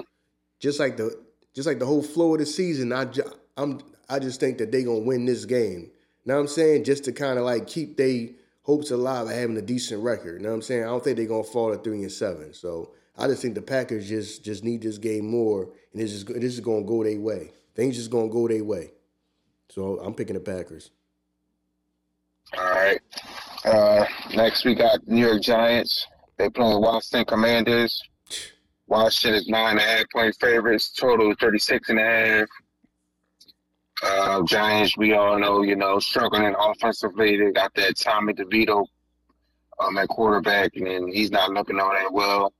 just 0.58 0.80
like 0.80 0.96
the, 0.96 1.22
just 1.54 1.68
like 1.68 1.78
the 1.78 1.84
whole 1.84 2.02
flow 2.02 2.32
of 2.32 2.40
the 2.40 2.46
season. 2.46 2.94
I, 2.94 3.08
I'm, 3.58 3.82
I 4.08 4.20
just 4.20 4.40
think 4.40 4.56
that 4.56 4.72
they 4.72 4.84
gonna 4.84 5.00
win 5.00 5.26
this 5.26 5.44
game. 5.44 5.80
You 5.80 5.90
know 6.24 6.36
what 6.36 6.40
I'm 6.40 6.48
saying? 6.48 6.84
Just 6.84 7.04
to 7.04 7.12
kind 7.12 7.38
of 7.38 7.44
like 7.44 7.66
keep 7.66 7.98
they 7.98 8.36
hopes 8.62 8.90
alive 8.90 9.26
of 9.26 9.34
having 9.34 9.58
a 9.58 9.62
decent 9.62 10.02
record. 10.02 10.40
You 10.40 10.44
know 10.44 10.48
what 10.48 10.54
I'm 10.54 10.62
saying? 10.62 10.84
I 10.84 10.86
don't 10.86 11.04
think 11.04 11.18
they're 11.18 11.26
gonna 11.26 11.44
fall 11.44 11.76
to 11.76 11.78
three 11.78 12.00
and 12.00 12.12
seven. 12.12 12.54
So 12.54 12.92
I 13.18 13.26
just 13.26 13.42
think 13.42 13.54
the 13.54 13.60
Packers 13.60 14.08
just 14.08 14.42
just 14.42 14.64
need 14.64 14.80
this 14.80 14.96
game 14.96 15.30
more, 15.30 15.64
and 15.92 16.00
this 16.00 16.14
is 16.14 16.24
this 16.24 16.54
is 16.54 16.60
gonna 16.60 16.84
go 16.84 17.04
their 17.04 17.20
way. 17.20 17.52
Things 17.74 17.96
just 17.96 18.10
gonna 18.10 18.30
go 18.30 18.48
their 18.48 18.64
way. 18.64 18.92
So 19.70 20.00
I'm 20.00 20.14
picking 20.14 20.34
the 20.34 20.40
Packers. 20.40 20.90
All 22.56 22.64
right. 22.64 23.00
Uh, 23.64 24.04
next 24.34 24.64
we 24.64 24.74
got 24.74 25.06
New 25.06 25.26
York 25.26 25.42
Giants. 25.42 26.06
They 26.36 26.48
playing 26.48 26.80
Washington 26.80 27.26
Commanders. 27.26 28.00
Washington 28.86 29.38
is 29.38 29.48
nine 29.48 29.72
and 29.72 29.80
a 29.80 29.82
half 29.82 30.06
point 30.12 30.34
favorites. 30.40 30.90
Total 30.92 31.34
36 31.38 31.90
and 31.90 31.98
a 31.98 32.02
half. 32.02 32.48
Uh, 34.02 34.42
Giants, 34.44 34.96
we 34.96 35.12
all 35.12 35.38
know, 35.38 35.62
you 35.62 35.76
know, 35.76 35.98
struggling 35.98 36.54
offensively. 36.58 37.36
They 37.36 37.50
got 37.50 37.74
that 37.74 37.98
Tommy 37.98 38.32
DeVito 38.32 38.86
um, 39.80 39.98
at 39.98 40.08
quarterback, 40.08 40.76
and 40.76 41.12
he's 41.12 41.30
not 41.30 41.50
looking 41.52 41.80
all 41.80 41.92
that 41.92 42.12
well. 42.12 42.52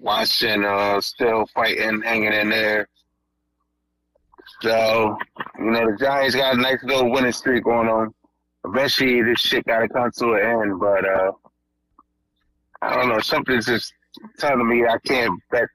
Washington 0.00 0.64
uh, 0.64 1.00
still 1.00 1.46
fighting, 1.54 2.02
hanging 2.02 2.32
in 2.32 2.50
there. 2.50 2.88
So, 4.60 5.16
you 5.58 5.70
know, 5.70 5.90
the 5.90 5.96
Giants 5.98 6.34
got 6.34 6.54
a 6.54 6.60
nice 6.60 6.82
little 6.82 7.10
winning 7.10 7.32
streak 7.32 7.64
going 7.64 7.88
on. 7.88 8.12
Eventually, 8.64 9.22
this 9.22 9.40
shit 9.40 9.64
got 9.66 9.80
to 9.80 9.88
come 9.88 10.10
to 10.18 10.32
an 10.32 10.44
end, 10.44 10.80
but 10.80 11.08
uh, 11.08 11.32
I 12.82 12.96
don't 12.96 13.08
know. 13.08 13.20
Something's 13.20 13.66
just 13.66 13.92
telling 14.38 14.68
me 14.68 14.84
I 14.84 14.98
can't 15.06 15.32
bet 15.50 15.68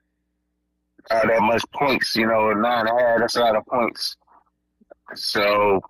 uh, 1.10 1.26
that 1.26 1.42
much 1.42 1.64
points. 1.74 2.14
You 2.14 2.26
know, 2.26 2.52
nine 2.52 2.86
and 2.86 3.00
a 3.00 3.02
half, 3.02 3.20
that's 3.20 3.36
a 3.36 3.40
lot 3.40 3.56
of 3.56 3.64
points. 3.66 4.16
So, 5.14 5.80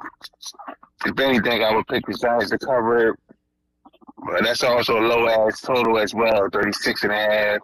if 1.04 1.18
anything, 1.18 1.64
I 1.64 1.74
would 1.74 1.86
pick 1.88 2.06
the 2.06 2.14
Giants 2.14 2.50
to 2.50 2.58
cover 2.58 3.10
it. 3.10 3.18
But 4.24 4.44
that's 4.44 4.62
also 4.62 4.98
a 4.98 5.04
low 5.06 5.28
ass 5.28 5.60
total 5.60 5.98
as 5.98 6.14
well, 6.14 6.48
36 6.52 7.02
and 7.02 7.12
a 7.12 7.16
half. 7.16 7.58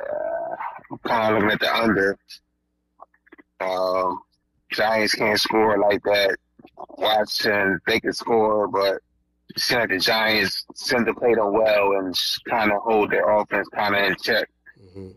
Uh, 0.00 0.56
I'm 0.92 0.98
kind 0.98 1.36
of 1.36 1.42
looking 1.42 1.52
at 1.52 1.60
the 1.60 1.74
under. 1.74 2.18
Um, 3.60 4.20
Giants 4.70 5.14
can't 5.14 5.38
score 5.38 5.78
like 5.78 6.02
that. 6.04 6.36
Washington, 6.98 7.80
they 7.86 8.00
can 8.00 8.12
score, 8.12 8.68
but 8.68 9.00
it 9.48 9.60
like 9.60 9.90
the 9.90 9.98
Giants 9.98 10.64
send 10.74 11.06
the 11.06 11.14
play 11.14 11.34
them 11.34 11.52
well 11.52 11.92
and 11.92 12.14
kind 12.48 12.72
of 12.72 12.82
hold 12.82 13.10
their 13.10 13.28
offense 13.30 13.68
kind 13.74 13.94
of 13.94 14.02
in 14.02 14.16
check. 14.22 14.48
Mm-hmm. 14.82 15.10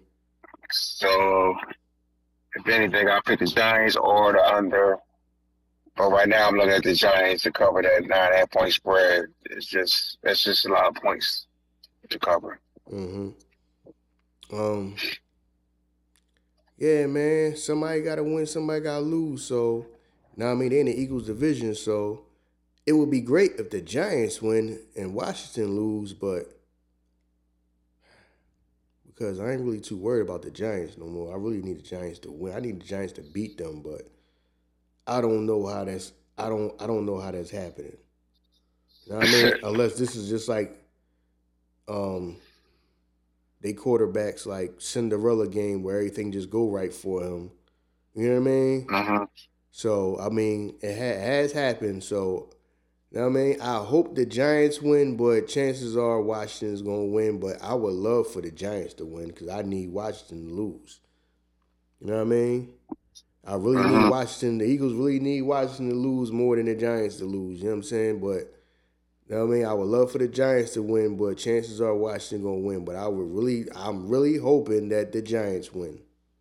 So 0.72 1.56
if 2.56 2.68
anything, 2.68 3.10
I'll 3.10 3.22
pick 3.22 3.40
the 3.40 3.46
Giants 3.46 3.96
or 3.96 4.34
the 4.34 4.56
under. 4.56 4.98
But 5.96 6.12
right 6.12 6.28
now, 6.30 6.48
I'm 6.48 6.56
looking 6.56 6.74
at 6.74 6.84
the 6.84 6.94
Giants 6.94 7.44
to 7.44 7.52
cover 7.52 7.82
that 7.82 8.02
nine 8.02 8.08
nine 8.08 8.26
and 8.28 8.36
a 8.36 8.38
half 8.38 8.52
point 8.52 8.74
spread. 8.74 9.26
It's 9.46 9.66
just 9.66 10.20
that's 10.22 10.44
just 10.44 10.66
a 10.66 10.70
lot 10.70 10.88
of 10.88 10.96
points 10.96 11.48
to 12.10 12.20
cover. 12.20 12.60
Mm-hmm. 12.92 13.30
Um. 14.56 14.96
Yeah, 16.78 17.08
man. 17.08 17.56
Somebody 17.56 18.02
got 18.02 18.16
to 18.16 18.24
win. 18.24 18.46
Somebody 18.46 18.82
got 18.82 19.00
to 19.00 19.06
lose. 19.06 19.44
So 19.44 19.88
now 20.36 20.52
I 20.52 20.56
mean 20.56 20.70
they 20.70 20.80
in 20.80 20.86
the 20.86 21.00
Eagles 21.00 21.26
division. 21.26 21.74
So 21.76 22.26
it 22.86 22.94
would 22.94 23.12
be 23.12 23.22
great 23.22 23.54
if 23.58 23.70
the 23.70 23.82
Giants 23.82 24.42
win 24.42 24.80
and 24.96 25.14
Washington 25.14 25.76
lose, 25.76 26.14
but 26.14 26.58
because 29.06 29.40
I 29.40 29.52
ain't 29.52 29.62
really 29.62 29.82
too 29.82 29.98
worried 29.98 30.22
about 30.22 30.44
the 30.44 30.52
Giants 30.52 30.98
no 30.98 31.08
more. 31.08 31.34
I 31.34 31.38
really 31.38 31.62
need 31.62 31.80
the 31.80 31.82
Giants 31.82 32.20
to 32.20 32.32
win. 32.32 32.54
I 32.54 32.60
need 32.60 32.80
the 32.80 32.86
Giants 32.86 33.14
to 33.14 33.22
beat 33.22 33.58
them, 33.58 33.82
but 33.82 34.04
I 35.08 35.22
don't 35.22 35.46
know 35.46 35.66
how 35.66 35.84
that's 35.84 36.14
I 36.38 36.50
don't 36.50 36.80
I 36.82 36.86
don't 36.86 37.06
know 37.06 37.20
how 37.20 37.32
that's 37.32 37.50
happening. 37.50 37.98
You 39.06 39.14
know 39.14 39.20
what 39.20 39.28
I 39.28 39.32
mean? 39.32 39.54
Unless 39.64 39.98
this 39.98 40.16
is 40.16 40.30
just 40.30 40.48
like 40.48 40.78
um 41.88 42.38
they 43.62 43.74
quarterbacks 43.74 44.46
like 44.46 44.76
Cinderella 44.80 45.48
game 45.48 45.84
where 45.84 45.98
everything 45.98 46.32
just 46.32 46.50
go 46.50 46.70
right 46.70 46.94
for 46.94 47.24
him. 47.24 47.52
You 48.14 48.30
know 48.30 48.42
what 48.42 48.50
I 48.50 48.52
mean? 48.52 48.88
Uh-huh. 48.92 49.26
So 49.72 50.20
I 50.20 50.30
mean, 50.30 50.76
it 50.82 50.94
ha- 50.94 51.22
has 51.22 51.52
happened. 51.52 52.04
So 52.04 52.50
you 53.12 53.20
know 53.20 53.30
what 53.30 53.40
I 53.40 53.42
mean? 53.42 53.62
I 53.62 53.78
hope 53.78 54.16
the 54.16 54.26
Giants 54.26 54.82
win, 54.82 55.16
but 55.16 55.48
chances 55.48 55.96
are 55.96 56.22
Washington's 56.22 56.82
gonna 56.82 57.06
win. 57.06 57.40
But 57.40 57.62
I 57.62 57.74
would 57.74 57.94
love 57.94 58.28
for 58.32 58.42
the 58.42 58.52
Giants 58.52 58.96
to 58.96 59.06
win 59.06 59.28
because 59.28 59.50
I 59.50 59.62
need 59.62 59.92
Washington 59.92 60.48
to 60.48 60.54
lose. 60.54 61.00
You 62.00 62.08
know 62.08 62.16
what 62.16 62.22
I 62.22 62.26
mean? 62.26 62.74
I 63.46 63.56
really 63.56 63.78
uh-huh. 63.78 64.02
need 64.02 64.10
Washington. 64.10 64.58
The 64.58 64.66
Eagles 64.66 64.94
really 64.94 65.20
need 65.20 65.44
Washington 65.44 65.90
to 65.90 65.96
lose 65.96 66.32
more 66.32 66.58
than 66.58 66.66
the 66.66 66.76
Giants 66.76 67.18
to 67.18 67.26
lose. 67.26 67.60
You 67.60 67.66
know 67.66 67.72
what 67.72 67.78
I'm 67.78 67.84
saying? 67.84 68.20
But 68.20 68.54
you 69.30 69.36
know 69.36 69.46
what 69.46 69.54
I 69.54 69.58
mean? 69.58 69.66
I 69.66 69.74
would 69.74 69.88
love 69.88 70.12
for 70.12 70.20
the 70.20 70.28
Giants 70.28 70.74
to 70.74 70.82
win, 70.82 71.18
but 71.18 71.38
chances 71.38 71.82
are 71.82 71.94
Washington 71.94 72.44
gonna 72.44 72.60
win. 72.60 72.86
But 72.86 72.96
I 72.96 73.08
would 73.08 73.36
really, 73.36 73.66
I'm 73.76 74.08
really 74.08 74.38
hoping 74.38 74.90
that 74.90 75.12
the 75.12 75.22
Giants 75.22 75.74
win. 75.74 76.00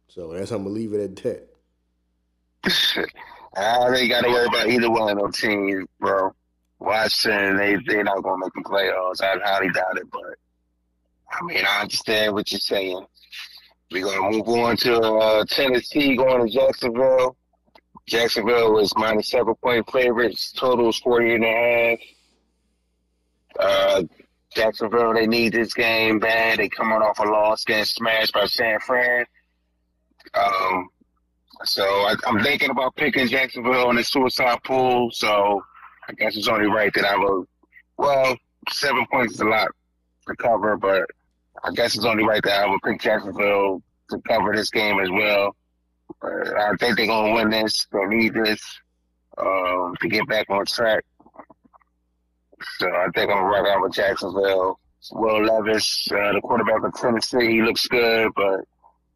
So 0.09 0.33
that's 0.33 0.51
how 0.51 0.57
I'm 0.57 0.63
gonna 0.63 0.75
leave 0.75 0.93
it 0.93 1.03
at 1.03 1.17
that. 1.17 1.49
I 3.57 3.95
ain't 3.95 4.11
got 4.11 4.23
to 4.23 4.29
worry 4.29 4.47
about 4.47 4.69
either 4.69 4.91
one 4.91 5.11
of 5.11 5.19
those 5.19 5.41
teams, 5.41 5.87
bro. 5.99 6.33
Washington, 6.79 7.57
they 7.57 7.77
they're 7.87 8.05
not 8.05 8.23
gonna 8.23 8.45
make 8.45 8.53
the 8.55 8.63
playoffs. 8.63 9.23
I 9.23 9.37
highly 9.43 9.71
doubt 9.71 9.97
it, 9.97 10.11
but 10.11 10.37
I 11.31 11.43
mean, 11.45 11.65
I 11.69 11.83
understand 11.83 12.35
what 12.35 12.53
you're 12.53 12.61
saying. 12.61 13.05
We're 13.91 14.05
gonna 14.05 14.31
move 14.31 14.49
on 14.49 14.77
to 14.79 15.01
uh, 15.01 15.45
Tennessee 15.47 16.17
going 16.17 16.47
to 16.47 16.53
Jacksonville. 16.53 17.37
Jacksonville 18.07 18.75
was 18.75 18.93
minus 18.97 19.31
seven 19.31 19.55
point 19.57 19.91
favorites. 19.91 20.53
Total 20.53 20.89
is 20.89 20.99
40 20.99 21.35
and 21.35 21.45
a 21.45 21.49
half. 21.49 21.99
Uh, 23.59 24.03
Jacksonville, 24.55 25.15
they 25.15 25.27
need 25.27 25.53
this 25.53 25.75
game 25.75 26.19
bad. 26.19 26.59
They 26.59 26.69
coming 26.69 26.99
off 27.03 27.19
a 27.19 27.25
loss, 27.25 27.65
getting 27.65 27.85
smashed 27.85 28.33
by 28.33 28.47
San 28.47 28.81
Fran. 28.81 29.27
Um, 30.35 30.89
so 31.65 31.85
I, 31.85 32.15
am 32.27 32.41
thinking 32.41 32.71
about 32.71 32.97
picking 32.97 33.29
Jacksonville 33.29 33.91
in 33.91 33.97
the 33.97 34.05
suicide 34.05 34.59
pool. 34.65 35.11
So 35.13 35.63
I 36.09 36.13
guess 36.13 36.37
it's 36.37 36.49
only 36.49 36.67
right 36.67 36.93
that 36.95 37.05
I 37.05 37.17
will. 37.17 37.47
Well, 37.99 38.37
seven 38.71 39.07
points 39.11 39.35
is 39.35 39.41
a 39.41 39.47
lot 39.47 39.69
to 40.29 40.37
cover, 40.37 40.77
but 40.77 41.05
I 41.65 41.71
guess 41.73 41.97
it's 41.97 42.05
only 42.05 42.25
right 42.25 42.43
that 42.43 42.65
I 42.65 42.67
will 42.67 42.81
pick 42.81 43.01
Jacksonville 43.01 43.83
to 44.11 44.21
cover 44.29 44.55
this 44.55 44.71
game 44.71 45.01
as 45.01 45.11
well. 45.11 45.57
I 46.23 46.73
think 46.79 46.97
they're 46.97 47.07
gonna 47.07 47.35
win 47.35 47.51
this. 47.51 47.87
They 47.93 48.05
need 48.07 48.35
this 48.35 48.63
um, 49.39 49.95
to 50.01 50.09
get 50.09 50.27
back 50.29 50.49
on 50.51 50.65
track. 50.67 51.05
So 52.79 52.89
I 52.89 53.09
think 53.15 53.31
I'm 53.31 53.51
gonna 53.51 53.69
out 53.69 53.83
with 53.83 53.93
Jacksonville. 53.93 54.79
Will 55.13 55.45
Levis, 55.45 56.09
uh, 56.11 56.33
the 56.33 56.41
quarterback 56.41 56.83
of 56.83 56.95
Tennessee, 56.95 57.53
he 57.53 57.63
looks 57.63 57.87
good, 57.87 58.33
but 58.35 58.61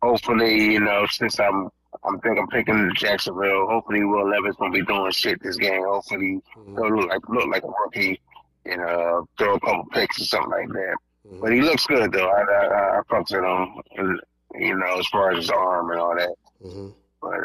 hopefully, 0.02 0.72
you 0.72 0.80
know, 0.80 1.04
since 1.10 1.40
I'm 1.40 1.68
I'm 2.04 2.20
thinking 2.20 2.42
I'm 2.42 2.48
picking 2.48 2.90
Jacksonville. 2.94 3.66
Hopefully, 3.68 4.04
Will 4.04 4.28
Levis 4.28 4.56
won't 4.58 4.72
be 4.72 4.82
doing 4.82 5.10
shit 5.10 5.42
this 5.42 5.56
game. 5.56 5.82
Hopefully, 5.84 6.40
mm-hmm. 6.56 6.76
he'll 6.76 6.96
look 6.96 7.08
like 7.08 7.28
look 7.28 7.48
like 7.48 7.64
a 7.64 7.68
rookie 7.84 8.20
and 8.64 8.80
uh, 8.80 9.22
throw 9.38 9.54
a 9.54 9.60
couple 9.60 9.84
picks 9.92 10.20
or 10.20 10.24
something 10.24 10.50
like 10.50 10.68
that. 10.68 10.96
Mm-hmm. 11.26 11.40
But 11.40 11.52
he 11.52 11.60
looks 11.62 11.86
good 11.86 12.12
though. 12.12 12.28
I 12.28 12.42
I, 12.42 12.98
I 12.98 13.00
fucks 13.10 13.32
with 13.32 13.98
him, 13.98 14.20
you 14.54 14.76
know, 14.76 14.98
as 14.98 15.06
far 15.08 15.32
as 15.32 15.38
his 15.38 15.50
arm 15.50 15.90
and 15.90 16.00
all 16.00 16.14
that. 16.14 16.34
Mm-hmm. 16.64 16.88
But 17.20 17.40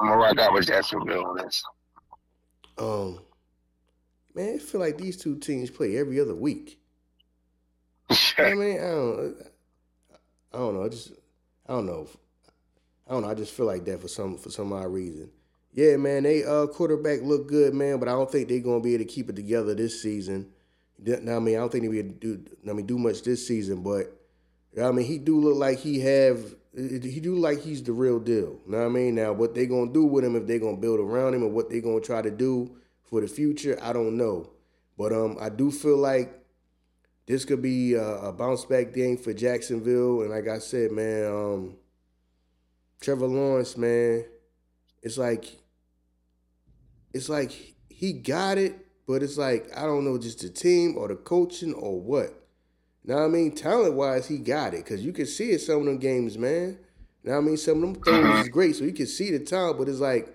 I'm 0.00 0.08
gonna 0.08 0.16
rock 0.16 0.38
out 0.38 0.52
with 0.52 0.66
Jacksonville 0.66 1.26
on 1.26 1.36
this. 1.36 1.62
Um, 2.76 3.20
man, 4.34 4.54
I 4.54 4.58
feel 4.58 4.80
like 4.80 4.98
these 4.98 5.16
two 5.16 5.36
teams 5.38 5.70
play 5.70 5.96
every 5.96 6.20
other 6.20 6.34
week. 6.34 6.78
I 8.38 8.54
mean, 8.54 8.78
I 8.78 8.90
don't, 8.90 9.36
I 10.52 10.58
don't 10.58 10.74
know. 10.74 10.84
I 10.84 10.88
just, 10.88 11.12
I 11.66 11.72
don't 11.72 11.86
know. 11.86 12.08
I 13.08 13.12
don't 13.12 13.22
know. 13.22 13.30
I 13.30 13.34
just 13.34 13.52
feel 13.52 13.66
like 13.66 13.84
that 13.84 14.00
for 14.00 14.08
some 14.08 14.36
for 14.36 14.50
some 14.50 14.72
odd 14.72 14.92
reason. 14.92 15.30
Yeah, 15.72 15.96
man, 15.96 16.22
they 16.22 16.44
uh 16.44 16.66
quarterback 16.66 17.22
look 17.22 17.48
good, 17.48 17.74
man, 17.74 17.98
but 17.98 18.08
I 18.08 18.12
don't 18.12 18.30
think 18.30 18.48
they're 18.48 18.60
gonna 18.60 18.80
be 18.80 18.94
able 18.94 19.04
to 19.04 19.10
keep 19.10 19.28
it 19.28 19.36
together 19.36 19.74
this 19.74 20.00
season. 20.00 20.50
Now, 20.98 21.36
I 21.36 21.38
mean, 21.40 21.56
I 21.56 21.58
don't 21.58 21.72
think 21.72 21.82
they 21.82 21.88
will 21.88 22.02
do 22.02 22.44
I 22.68 22.72
mean 22.72 22.86
do 22.86 22.98
much 22.98 23.22
this 23.22 23.46
season, 23.46 23.82
but 23.82 24.12
I 24.80 24.90
mean 24.92 25.06
he 25.06 25.18
do 25.18 25.40
look 25.40 25.56
like 25.56 25.78
he 25.78 26.00
have 26.00 26.54
he 26.74 27.20
do 27.20 27.36
like 27.36 27.60
he's 27.60 27.82
the 27.82 27.92
real 27.92 28.18
deal. 28.18 28.58
You 28.66 28.72
know 28.72 28.78
what 28.78 28.86
I 28.86 28.88
mean? 28.88 29.16
Now 29.16 29.32
what 29.32 29.54
they 29.54 29.66
gonna 29.66 29.92
do 29.92 30.04
with 30.04 30.24
him 30.24 30.36
if 30.36 30.46
they 30.46 30.58
gonna 30.58 30.76
build 30.76 31.00
around 31.00 31.34
him 31.34 31.42
and 31.42 31.52
what 31.52 31.70
they 31.70 31.80
gonna 31.80 32.00
try 32.00 32.22
to 32.22 32.30
do 32.30 32.76
for 33.04 33.20
the 33.20 33.28
future, 33.28 33.78
I 33.82 33.92
don't 33.92 34.16
know. 34.16 34.50
But 34.98 35.12
um 35.12 35.36
I 35.40 35.48
do 35.48 35.70
feel 35.70 35.96
like 35.96 36.44
this 37.26 37.44
could 37.44 37.62
be 37.62 37.94
a, 37.94 38.04
a 38.04 38.32
bounce 38.32 38.64
back 38.64 38.92
thing 38.92 39.16
for 39.16 39.32
Jacksonville. 39.32 40.22
And 40.22 40.30
like 40.30 40.46
I 40.48 40.58
said, 40.58 40.92
man, 40.92 41.26
um, 41.26 41.76
Trevor 43.00 43.26
Lawrence, 43.26 43.76
man, 43.76 44.24
it's 45.02 45.18
like 45.18 45.58
it's 47.12 47.28
like 47.28 47.52
he 47.88 48.12
got 48.12 48.58
it, 48.58 48.74
but 49.06 49.22
it's 49.22 49.38
like 49.38 49.68
I 49.76 49.82
don't 49.82 50.04
know, 50.04 50.18
just 50.18 50.40
the 50.40 50.50
team 50.50 50.96
or 50.96 51.08
the 51.08 51.16
coaching 51.16 51.74
or 51.74 52.00
what. 52.00 52.40
Now 53.04 53.24
I 53.24 53.28
mean, 53.28 53.54
talent 53.54 53.94
wise, 53.94 54.26
he 54.28 54.38
got 54.38 54.74
it 54.74 54.84
because 54.84 55.04
you 55.04 55.12
can 55.12 55.26
see 55.26 55.50
it 55.50 55.60
some 55.60 55.80
of 55.80 55.86
them 55.86 55.98
games, 55.98 56.36
man. 56.38 56.78
Now 57.22 57.38
I 57.38 57.40
mean, 57.40 57.56
some 57.56 57.82
of 57.82 57.94
them 57.94 58.02
throws 58.02 58.40
is 58.40 58.48
great, 58.48 58.76
so 58.76 58.84
you 58.84 58.92
can 58.92 59.06
see 59.06 59.30
the 59.30 59.44
talent, 59.44 59.78
but 59.78 59.88
it's 59.88 60.00
like 60.00 60.33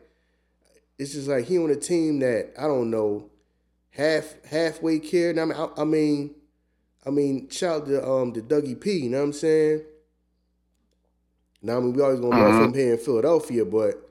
it's 1.00 1.14
just 1.14 1.28
like 1.30 1.46
he 1.46 1.58
on 1.58 1.72
a 1.72 1.76
team 1.76 2.20
that 2.20 2.54
I 2.60 2.64
don't 2.64 2.92
know 2.92 3.30
half 3.92 4.36
halfway 4.46 5.00
care. 5.00 5.34
Now 5.34 5.44
I 5.44 5.46
mean, 5.46 5.56
I, 5.58 5.82
I 5.82 5.86
mean, 5.86 6.36
I 7.08 7.10
mean, 7.10 7.50
shout 7.50 7.82
out 7.82 7.88
to 7.88 8.08
um 8.08 8.34
to 8.34 8.42
Dougie 8.42 8.80
P. 8.80 9.00
You 9.00 9.10
know 9.10 9.20
what 9.20 9.24
I'm 9.24 9.34
saying? 9.34 9.82
Now, 11.62 11.78
I 11.78 11.80
mean, 11.80 11.94
we 11.94 12.02
always 12.02 12.20
gonna 12.20 12.38
love 12.38 12.52
mm-hmm. 12.54 12.64
him 12.66 12.74
here 12.74 12.94
in 12.94 13.00
Philadelphia, 13.00 13.66
but 13.66 14.10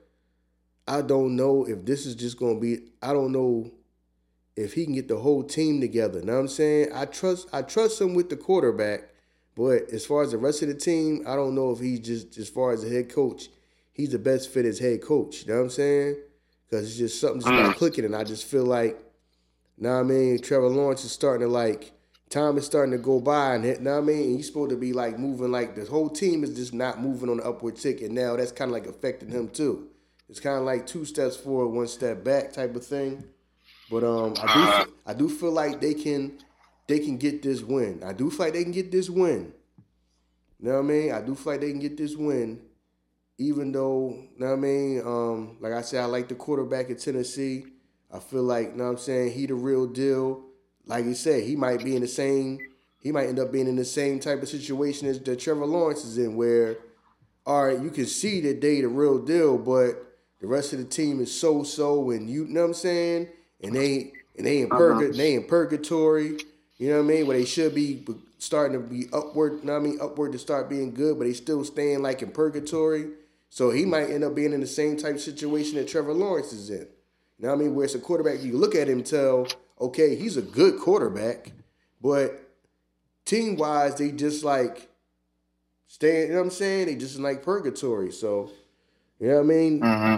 I 0.87 1.01
don't 1.01 1.35
know 1.35 1.65
if 1.65 1.85
this 1.85 2.05
is 2.05 2.15
just 2.15 2.37
gonna 2.37 2.59
be. 2.59 2.79
I 3.01 3.13
don't 3.13 3.31
know 3.31 3.71
if 4.55 4.73
he 4.73 4.83
can 4.83 4.95
get 4.95 5.07
the 5.07 5.17
whole 5.17 5.43
team 5.43 5.79
together. 5.79 6.21
Now 6.21 6.33
I'm 6.33 6.47
saying 6.47 6.89
I 6.93 7.05
trust 7.05 7.47
I 7.53 7.61
trust 7.61 8.01
him 8.01 8.15
with 8.15 8.29
the 8.29 8.35
quarterback, 8.35 9.09
but 9.55 9.89
as 9.91 10.05
far 10.05 10.23
as 10.23 10.31
the 10.31 10.37
rest 10.37 10.63
of 10.63 10.67
the 10.67 10.73
team, 10.73 11.23
I 11.27 11.35
don't 11.35 11.53
know 11.53 11.71
if 11.71 11.79
he's 11.79 11.99
just 11.99 12.37
as 12.37 12.49
far 12.49 12.71
as 12.71 12.83
the 12.83 12.89
head 12.89 13.13
coach, 13.13 13.49
he's 13.93 14.09
the 14.09 14.19
best 14.19 14.49
fit 14.49 14.65
as 14.65 14.79
head 14.79 15.01
coach. 15.01 15.43
You 15.43 15.53
know 15.53 15.57
what 15.57 15.63
I'm 15.65 15.69
saying? 15.69 16.15
Because 16.69 16.87
it's 16.87 16.97
just 16.97 17.19
something 17.19 17.41
just 17.41 17.51
not 17.51 17.75
mm. 17.75 17.77
clicking, 17.77 18.05
and 18.05 18.15
I 18.15 18.23
just 18.23 18.45
feel 18.45 18.65
like, 18.65 18.99
now 19.77 19.99
I 19.99 20.03
mean, 20.03 20.39
Trevor 20.39 20.67
Lawrence 20.67 21.03
is 21.03 21.11
starting 21.11 21.47
to 21.47 21.51
like 21.51 21.91
time 22.29 22.57
is 22.57 22.65
starting 22.65 22.91
to 22.91 22.97
go 22.97 23.19
by, 23.19 23.55
and 23.55 23.65
you 23.65 23.79
know 23.79 23.95
what 23.95 24.03
I 24.03 24.05
mean? 24.05 24.23
And 24.23 24.35
he's 24.37 24.47
supposed 24.47 24.69
to 24.69 24.77
be 24.77 24.93
like 24.93 25.17
moving 25.17 25.51
like 25.51 25.75
the 25.75 25.85
whole 25.85 26.09
team 26.09 26.43
is 26.43 26.55
just 26.55 26.73
not 26.73 27.01
moving 27.01 27.29
on 27.29 27.37
the 27.37 27.45
upward 27.45 27.75
tick, 27.75 28.01
and 28.01 28.13
now 28.13 28.35
that's 28.35 28.51
kind 28.51 28.69
of 28.69 28.73
like 28.73 28.85
affecting 28.85 29.29
him 29.29 29.49
too. 29.49 29.87
It's 30.29 30.39
kind 30.39 30.57
of 30.57 30.63
like 30.63 30.85
two 30.85 31.05
steps 31.05 31.35
forward, 31.35 31.69
one 31.69 31.87
step 31.87 32.23
back 32.23 32.53
type 32.53 32.75
of 32.75 32.85
thing. 32.85 33.23
But 33.89 34.03
um, 34.03 34.33
I 34.39 34.53
do 34.53 34.59
uh-huh. 34.59 34.85
I 35.07 35.13
do 35.13 35.27
feel 35.27 35.51
like 35.51 35.81
they 35.81 35.95
can 35.95 36.37
they 36.87 36.99
can 36.99 37.17
get 37.17 37.41
this 37.41 37.61
win. 37.61 38.03
I 38.05 38.13
do 38.13 38.29
feel 38.29 38.45
like 38.45 38.53
they 38.53 38.63
can 38.63 38.71
get 38.71 38.91
this 38.91 39.09
win. 39.09 39.53
You 40.59 40.69
know 40.69 40.75
what 40.75 40.79
I 40.79 40.87
mean? 40.87 41.11
I 41.11 41.21
do 41.21 41.33
feel 41.35 41.53
like 41.53 41.61
they 41.61 41.71
can 41.71 41.79
get 41.79 41.97
this 41.97 42.15
win, 42.15 42.61
even 43.39 43.71
though 43.71 44.09
you 44.11 44.29
know 44.37 44.47
what 44.47 44.53
I 44.53 44.55
mean. 44.57 45.01
Um, 45.01 45.57
like 45.59 45.73
I 45.73 45.81
said, 45.81 46.03
I 46.03 46.05
like 46.05 46.27
the 46.27 46.35
quarterback 46.35 46.91
at 46.91 46.99
Tennessee. 46.99 47.65
I 48.13 48.19
feel 48.19 48.43
like 48.43 48.71
you 48.71 48.77
know 48.77 48.83
what 48.83 48.89
I'm 48.91 48.97
saying 48.97 49.31
he 49.33 49.47
the 49.47 49.55
real 49.55 49.87
deal 49.87 50.43
like 50.89 51.05
you 51.05 51.13
said, 51.13 51.43
he 51.43 51.55
might 51.55 51.83
be 51.83 51.95
in 51.95 52.01
the 52.01 52.07
same. 52.07 52.59
He 53.01 53.11
might 53.11 53.27
end 53.27 53.39
up 53.39 53.51
being 53.51 53.67
in 53.67 53.75
the 53.75 53.85
same 53.85 54.19
type 54.19 54.41
of 54.41 54.49
situation 54.49 55.07
as 55.07 55.19
that 55.21 55.39
Trevor 55.39 55.65
Lawrence 55.65 56.03
is 56.03 56.17
in, 56.17 56.35
where, 56.35 56.77
all 57.45 57.67
right, 57.67 57.79
you 57.79 57.91
can 57.91 58.07
see 58.07 58.41
that 58.41 58.59
they 58.59 58.81
the 58.81 58.87
real 58.87 59.19
deal, 59.19 59.57
but 59.57 60.17
the 60.41 60.47
rest 60.47 60.73
of 60.73 60.79
the 60.79 60.85
team 60.85 61.21
is 61.21 61.37
so 61.37 61.63
so, 61.63 62.09
and 62.09 62.29
you 62.29 62.45
know 62.45 62.61
what 62.61 62.67
I'm 62.67 62.73
saying, 62.73 63.27
and 63.61 63.75
they 63.75 64.11
and 64.35 64.45
they 64.47 64.61
in 64.61 64.69
purg- 64.69 65.03
uh-huh. 65.03 65.13
they 65.15 65.35
in 65.35 65.45
purgatory. 65.45 66.39
You 66.77 66.89
know 66.89 66.97
what 66.97 67.11
I 67.11 67.15
mean? 67.15 67.27
Where 67.27 67.37
they 67.37 67.45
should 67.45 67.75
be 67.75 68.05
starting 68.39 68.81
to 68.81 68.85
be 68.85 69.05
upward. 69.13 69.59
You 69.59 69.65
know 69.65 69.73
what 69.73 69.79
I 69.79 69.83
mean? 69.83 69.99
Upward 70.01 70.31
to 70.31 70.39
start 70.39 70.69
being 70.69 70.93
good, 70.93 71.19
but 71.19 71.25
they 71.25 71.33
still 71.33 71.63
staying 71.63 72.01
like 72.01 72.23
in 72.23 72.31
purgatory. 72.31 73.09
So 73.49 73.71
he 73.71 73.85
might 73.85 74.09
end 74.09 74.23
up 74.23 74.35
being 74.35 74.53
in 74.53 74.61
the 74.61 74.67
same 74.67 74.95
type 74.95 75.15
of 75.15 75.21
situation 75.21 75.75
that 75.77 75.87
Trevor 75.87 76.13
Lawrence 76.13 76.53
is 76.53 76.69
in. 76.69 76.87
You 77.37 77.47
know 77.47 77.49
what 77.49 77.55
I 77.55 77.63
mean? 77.63 77.75
Where 77.75 77.85
it's 77.85 77.95
a 77.95 77.99
quarterback, 77.99 78.43
you 78.43 78.57
look 78.57 78.75
at 78.75 78.87
him, 78.87 79.03
tell 79.03 79.47
okay, 79.79 80.15
he's 80.15 80.37
a 80.37 80.41
good 80.41 80.79
quarterback, 80.79 81.51
but 82.01 82.39
team 83.25 83.55
wise, 83.55 83.95
they 83.95 84.11
just 84.11 84.43
like 84.43 84.89
staying, 85.87 86.27
you 86.27 86.33
know 86.33 86.39
what 86.39 86.45
I'm 86.45 86.51
saying? 86.51 86.87
They 86.87 86.95
just 86.95 87.17
like 87.19 87.43
purgatory. 87.43 88.11
So, 88.11 88.51
you 89.19 89.27
know 89.29 89.35
what 89.35 89.41
I 89.41 89.43
mean? 89.43 89.79
Mm-hmm. 89.81 90.15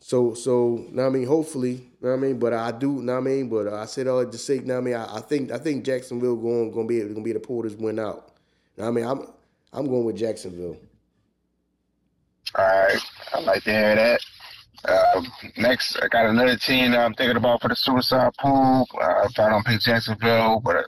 So, 0.00 0.34
so, 0.34 0.84
now 0.90 1.06
I 1.06 1.10
mean, 1.10 1.26
hopefully, 1.26 1.72
you 1.72 1.90
know 2.00 2.10
what 2.10 2.18
I 2.18 2.20
mean? 2.20 2.38
But 2.38 2.52
I 2.52 2.70
do, 2.70 2.94
you 2.94 3.02
know 3.02 3.14
what 3.14 3.18
I 3.18 3.22
mean? 3.22 3.48
But 3.48 3.68
I 3.68 3.84
said 3.84 4.06
all 4.06 4.20
that 4.20 4.32
to 4.32 4.38
say, 4.38 4.56
you 4.56 4.62
know 4.62 4.74
what 4.74 4.80
I 4.80 4.84
mean? 4.84 4.94
I, 4.94 5.16
I 5.16 5.20
think, 5.20 5.50
I 5.50 5.58
think 5.58 5.84
Jacksonville 5.84 6.36
going, 6.36 6.70
going 6.70 6.86
to 6.86 6.94
be, 6.94 7.00
going 7.00 7.14
to 7.16 7.20
be 7.20 7.32
the 7.32 7.40
pull 7.40 7.62
this 7.62 7.74
win 7.74 7.98
out. 7.98 8.32
You 8.76 8.84
know 8.84 8.90
what 8.90 9.02
I 9.02 9.02
mean? 9.02 9.04
I'm, 9.10 9.32
I'm 9.72 9.86
going 9.88 10.04
with 10.04 10.16
Jacksonville. 10.16 10.76
All 12.54 12.64
right. 12.64 13.00
I 13.34 13.40
like 13.40 13.64
to 13.64 13.70
hear 13.70 13.94
that. 13.94 14.20
Uh, 14.84 15.22
next, 15.56 15.98
I 16.00 16.08
got 16.08 16.26
another 16.26 16.56
team 16.56 16.92
that 16.92 17.00
I'm 17.00 17.14
thinking 17.14 17.36
about 17.36 17.60
for 17.60 17.68
the 17.68 17.76
suicide 17.76 18.32
pool. 18.38 18.86
Uh, 18.94 19.28
I 19.36 19.42
on 19.42 19.64
pick 19.64 19.80
Jacksonville, 19.80 20.60
but 20.60 20.86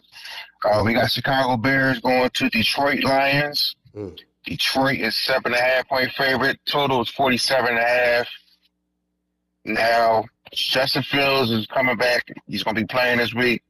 uh, 0.64 0.82
we 0.84 0.94
got 0.94 1.10
Chicago 1.10 1.56
Bears 1.56 1.98
going 2.00 2.30
to 2.30 2.48
Detroit 2.50 3.02
Lions. 3.02 3.74
Mm. 3.94 4.18
Detroit 4.44 5.00
is 5.00 5.16
seven 5.16 5.52
and 5.52 5.54
a 5.56 5.58
half 5.60 5.88
point 5.88 6.10
favorite. 6.12 6.58
Total 6.66 7.00
is 7.02 7.08
47 7.10 7.68
and 7.68 7.78
a 7.78 7.82
half. 7.82 8.28
Now, 9.64 10.24
Justin 10.52 11.02
Fields 11.02 11.50
is 11.50 11.66
coming 11.66 11.96
back. 11.96 12.24
He's 12.46 12.62
going 12.62 12.76
to 12.76 12.82
be 12.82 12.86
playing 12.86 13.18
this 13.18 13.34
week. 13.34 13.62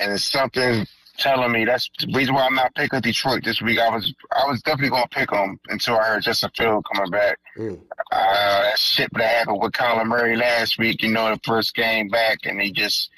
And 0.00 0.12
it's 0.12 0.24
something 0.24 0.86
telling 1.18 1.52
me 1.52 1.64
that's 1.64 1.90
the 1.98 2.06
reason 2.12 2.34
why 2.34 2.46
I'm 2.46 2.54
not 2.54 2.74
picking 2.74 3.00
Detroit 3.00 3.44
this 3.44 3.60
week. 3.60 3.78
I 3.78 3.94
was 3.94 4.14
I 4.32 4.46
was 4.46 4.62
definitely 4.62 4.90
gonna 4.90 5.08
pick 5.08 5.30
them 5.30 5.60
until 5.68 5.96
I 5.98 6.04
heard 6.04 6.22
Justin 6.22 6.50
Field 6.56 6.86
coming 6.92 7.10
back. 7.10 7.38
Mm. 7.56 7.80
Uh, 8.12 8.62
that 8.62 8.78
shit 8.78 9.10
that 9.14 9.38
happened 9.38 9.60
with 9.60 9.72
Colin 9.72 10.08
Murray 10.08 10.36
last 10.36 10.78
week, 10.78 11.02
you 11.02 11.10
know, 11.10 11.28
the 11.28 11.40
first 11.44 11.74
game 11.74 12.08
back, 12.08 12.38
and 12.44 12.58
they 12.58 12.70
just, 12.70 13.10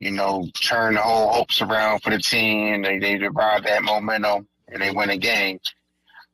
you 0.00 0.10
know, 0.10 0.46
turned 0.60 0.96
the 0.96 1.00
whole 1.00 1.32
hopes 1.32 1.62
around 1.62 2.00
for 2.00 2.10
the 2.10 2.18
team. 2.18 2.82
They 2.82 2.98
they 2.98 3.16
derived 3.16 3.66
that 3.66 3.82
momentum 3.82 4.48
and 4.68 4.82
they 4.82 4.90
win 4.90 5.10
a 5.10 5.16
game. 5.16 5.60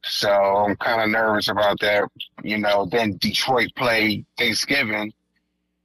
So 0.03 0.31
I'm 0.31 0.77
kind 0.77 1.03
of 1.03 1.11
nervous 1.11 1.49
about 1.49 1.79
that. 1.81 2.09
You 2.43 2.59
know, 2.59 2.87
then 2.87 3.19
Detroit 3.19 3.69
play 3.77 4.25
Thanksgiving, 4.39 5.13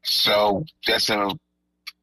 so 0.04 0.64
that's 0.88 1.10
a 1.10 1.38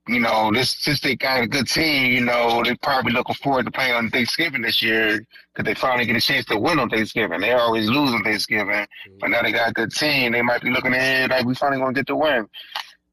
you 0.08 0.18
know, 0.18 0.50
this 0.52 0.70
since 0.70 1.00
they 1.00 1.14
got 1.14 1.42
a 1.42 1.46
good 1.46 1.68
team, 1.68 2.12
you 2.12 2.20
know, 2.20 2.62
they're 2.64 2.76
probably 2.82 3.12
looking 3.12 3.36
forward 3.36 3.66
to 3.66 3.70
playing 3.70 3.94
on 3.94 4.10
Thanksgiving 4.10 4.62
this 4.62 4.82
year 4.82 5.24
because 5.54 5.64
they 5.64 5.74
finally 5.74 6.06
get 6.06 6.16
a 6.16 6.20
chance 6.20 6.44
to 6.46 6.58
win 6.58 6.80
on 6.80 6.90
Thanksgiving. 6.90 7.40
They 7.40 7.52
always 7.52 7.88
lose 7.88 8.12
on 8.12 8.24
Thanksgiving, 8.24 8.86
but 9.20 9.30
now 9.30 9.42
they 9.42 9.52
got 9.52 9.70
a 9.70 9.72
good 9.72 9.92
team. 9.92 10.32
They 10.32 10.42
might 10.42 10.62
be 10.62 10.70
looking 10.70 10.92
ahead 10.92 11.30
like 11.30 11.46
we 11.46 11.54
finally 11.54 11.80
gonna 11.80 11.92
get 11.92 12.08
the 12.08 12.16
win. 12.16 12.48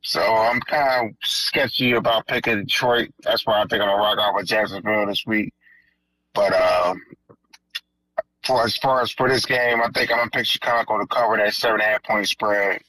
So 0.02 0.22
I'm 0.22 0.60
kind 0.62 1.10
of 1.10 1.16
sketchy 1.24 1.92
about 1.92 2.26
picking 2.26 2.62
Detroit. 2.62 3.10
That's 3.22 3.46
why 3.46 3.60
I 3.62 3.66
think 3.66 3.82
I'm 3.82 3.90
gonna 3.90 3.98
rock 3.98 4.18
out 4.20 4.34
with 4.34 4.48
Jacksonville 4.48 5.06
this 5.06 5.26
week. 5.28 5.54
But 6.34 6.54
um, 6.54 7.02
for 8.46 8.64
as 8.64 8.78
far 8.78 9.02
as 9.02 9.12
for 9.12 9.30
this 9.30 9.46
game, 9.46 9.82
I 9.82 9.90
think 9.90 10.12
I'm 10.12 10.18
gonna 10.18 10.32
pick 10.32 10.48
Chicago 10.48 10.98
to 10.98 11.06
cover 11.06 11.38
that 11.38 11.54
seven 11.54 11.82
and 11.82 11.84
a 11.84 11.86
half 11.86 12.04
point 12.04 12.28
spread. 12.28 12.82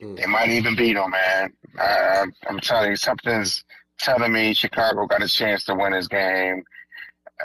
It 0.00 0.28
might 0.28 0.48
even 0.50 0.74
beat 0.74 0.94
them, 0.94 1.10
man. 1.10 1.52
I, 1.78 2.24
I'm 2.48 2.58
telling 2.60 2.90
you, 2.90 2.96
something's 2.96 3.64
telling 3.98 4.32
me 4.32 4.54
Chicago 4.54 5.06
got 5.06 5.22
a 5.22 5.28
chance 5.28 5.64
to 5.64 5.74
win 5.74 5.92
this 5.92 6.08
game. 6.08 6.64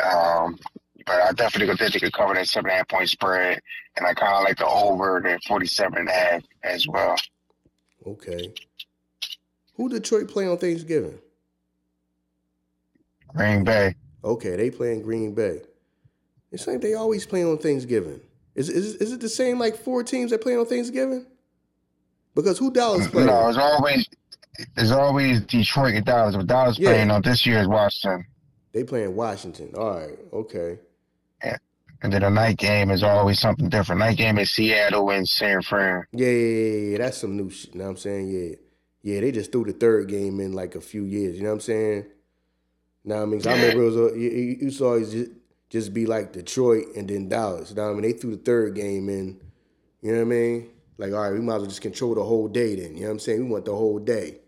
Um, 0.02 0.58
but 1.06 1.22
I 1.22 1.32
definitely 1.34 1.76
think 1.76 1.94
they 1.94 2.00
could 2.00 2.13
cover 2.13 2.34
that 2.34 2.48
seven 2.48 2.70
and 2.70 2.76
a 2.76 2.78
half 2.78 2.88
point 2.88 3.10
spread, 3.10 3.62
and 3.98 4.08
I 4.08 4.13
kind 4.13 4.36
of 4.36 4.44
like 4.44 4.58
the 4.58 4.68
over 4.68 5.22
the 5.24 5.39
47 5.48 5.98
and 5.98 6.10
a 6.10 6.12
half 6.12 6.44
as 6.63 6.88
well. 6.88 7.15
Okay. 8.08 8.54
Who 9.76 9.89
Detroit 9.89 10.30
play 10.30 10.48
on 10.48 10.58
Thanksgiving? 10.58 11.20
Green 13.36 13.63
Bay. 13.63 13.96
Okay, 14.24 14.56
they 14.56 14.72
playing 14.72 15.02
Green 15.02 15.34
Bay. 15.34 15.62
It's 16.52 16.68
like 16.68 16.82
they 16.82 16.94
always 16.94 17.26
play 17.26 17.44
on 17.44 17.58
Thanksgiving. 17.58 18.22
Is 18.56 18.70
is 18.70 18.96
is 18.96 19.12
it 19.12 19.20
the 19.20 19.28
same 19.28 19.60
like 19.60 19.76
four 19.76 20.04
teams 20.04 20.32
that 20.32 20.41
play 20.41 20.56
on 20.56 20.65
Thanksgiving? 20.65 21.26
Because 22.36 22.58
who 22.58 22.71
Dallas 22.71 23.04
mm-hmm. 23.04 23.12
playing? 23.12 23.28
No, 23.28 23.48
it's 23.50 23.58
always 23.58 24.10
it's 24.78 24.91
always 24.91 25.41
Detroit 25.41 25.95
and 25.95 26.06
Dallas. 26.06 26.36
But 26.36 26.48
Dallas 26.48 26.78
Yeah. 26.78 26.89
playing 26.89 27.12
on 27.12 27.21
this 27.21 27.45
year's 27.45 27.67
Washington, 27.67 28.26
They 28.74 28.84
playing 28.84 29.15
Washington. 29.15 29.71
All 29.76 30.00
right. 30.00 30.19
Okay. 30.34 30.80
and 32.02 32.13
then 32.13 32.21
the 32.21 32.30
night 32.30 32.58
game 32.58 32.91
is 32.91 33.02
always 33.02 33.39
something 33.39 33.69
different. 33.69 34.00
Night 34.00 34.17
game 34.17 34.38
is 34.38 34.54
Seattle 34.54 35.10
and 35.10 35.28
San 35.28 35.62
Fran. 35.63 36.04
Yeah, 36.12 36.28
yeah, 36.28 36.32
yeah, 36.32 36.89
yeah. 36.91 36.98
That's 37.00 37.17
some 37.17 37.36
new 37.36 37.50
shit. 37.50 37.74
You 37.74 37.80
know 37.80 37.86
what 37.86 37.91
I'm 37.91 37.98
saying? 37.98 38.28
Yeah. 38.28 38.56
Yeah, 39.02 39.21
they 39.21 39.32
just 39.32 39.52
threw 39.52 39.63
the 39.65 39.71
third 39.71 40.08
game 40.10 40.39
in 40.39 40.54
like 40.54 40.76
a 40.76 40.82
few 40.82 41.04
years. 41.04 41.38
You 41.38 41.43
know 41.43 41.50
what 41.50 41.56
I'm 41.56 41.62
saying? 41.62 42.06
Now 43.06 43.21
I 43.21 43.26
mean, 43.26 43.48
I 43.48 43.54
remember 43.54 43.84
it 43.84 43.86
was 43.86 43.95
a, 43.95 44.19
you, 44.19 44.30
you 44.30 44.58
used 44.62 44.80
to 44.80 44.86
always 44.86 45.12
just, 45.12 45.32
just 45.69 45.93
be 45.93 46.06
like 46.06 46.34
Detroit 46.34 46.88
and 46.95 47.08
then 47.08 47.30
Dallas. 47.30 47.69
You 47.69 47.76
know 47.76 47.84
what 47.84 47.91
I 47.91 47.93
mean? 47.93 48.02
They 48.02 48.13
threw 48.13 48.32
the 48.32 48.38
third 48.43 48.76
game 48.76 49.10
in. 49.10 49.39
You 50.02 50.12
know 50.12 50.17
what 50.19 50.26
I 50.26 50.30
mean? 50.30 50.69
Like, 50.98 51.12
all 51.14 51.22
right, 51.22 51.34
we 51.34 51.42
might 51.42 51.56
as 51.56 51.62
well 51.62 51.70
just 51.70 51.82
control 51.82 52.16
the 52.16 52.24
whole 52.24 52.48
day 52.48 52.76
then. 52.76 52.96
You 52.96 53.02
know 53.02 53.08
what 53.08 53.12
I'm 53.14 53.20
saying? 53.20 53.44
We 53.46 53.52
want 53.52 53.66
the 53.66 53.76
whole 53.76 54.00
day. 54.00 54.40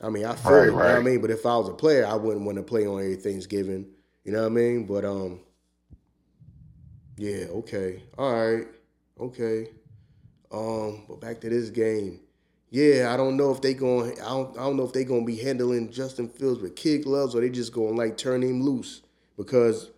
I 0.00 0.08
mean, 0.08 0.24
I 0.24 0.34
feel 0.36 0.56
Right, 0.56 0.68
it, 0.68 0.70
you 0.70 0.72
know 0.72 0.78
what 0.78 0.96
I 0.96 1.00
mean? 1.00 1.20
But 1.20 1.30
if 1.30 1.46
I 1.46 1.56
was 1.56 1.68
a 1.68 1.72
player, 1.74 2.06
I 2.06 2.14
wouldn't 2.14 2.44
want 2.44 2.56
to 2.58 2.62
play 2.62 2.86
on 2.86 3.00
every 3.00 3.16
Thanksgiving. 3.16 3.86
You 4.24 4.32
know 4.32 4.40
what 4.40 4.46
I 4.46 4.50
mean? 4.50 4.86
But 4.86 5.04
um, 5.04 5.40
yeah, 7.16 7.46
okay, 7.50 8.02
all 8.18 8.32
right, 8.32 8.66
okay. 9.20 9.68
Um, 10.52 11.04
but 11.08 11.20
back 11.20 11.40
to 11.40 11.48
this 11.48 11.70
game. 11.70 12.20
Yeah, 12.70 13.12
I 13.12 13.16
don't 13.16 13.36
know 13.36 13.52
if 13.52 13.60
they 13.60 13.74
going. 13.74 14.12
I 14.20 14.28
don't. 14.28 14.58
I 14.58 14.62
don't 14.62 14.76
know 14.76 14.84
if 14.84 14.92
they 14.92 15.04
gonna 15.04 15.24
be 15.24 15.36
handling 15.36 15.90
Justin 15.92 16.28
Fields 16.28 16.60
with 16.60 16.76
kid 16.76 17.04
gloves 17.04 17.34
or 17.34 17.40
they 17.40 17.50
just 17.50 17.72
gonna 17.72 17.96
like 17.96 18.16
turn 18.16 18.42
him 18.42 18.62
loose 18.62 19.02
because. 19.36 19.90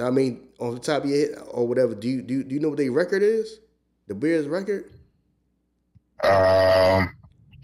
I 0.00 0.10
mean, 0.10 0.48
on 0.58 0.74
the 0.74 0.80
top 0.80 1.04
of 1.04 1.10
your 1.10 1.18
head 1.18 1.44
or 1.50 1.68
whatever. 1.68 1.94
Do 1.94 2.08
you 2.08 2.22
do 2.22 2.42
do 2.42 2.54
you 2.54 2.60
know 2.60 2.70
what 2.70 2.78
their 2.78 2.90
record 2.90 3.22
is? 3.22 3.60
The 4.08 4.14
Bears' 4.14 4.48
record? 4.48 4.91
Um, 6.22 7.14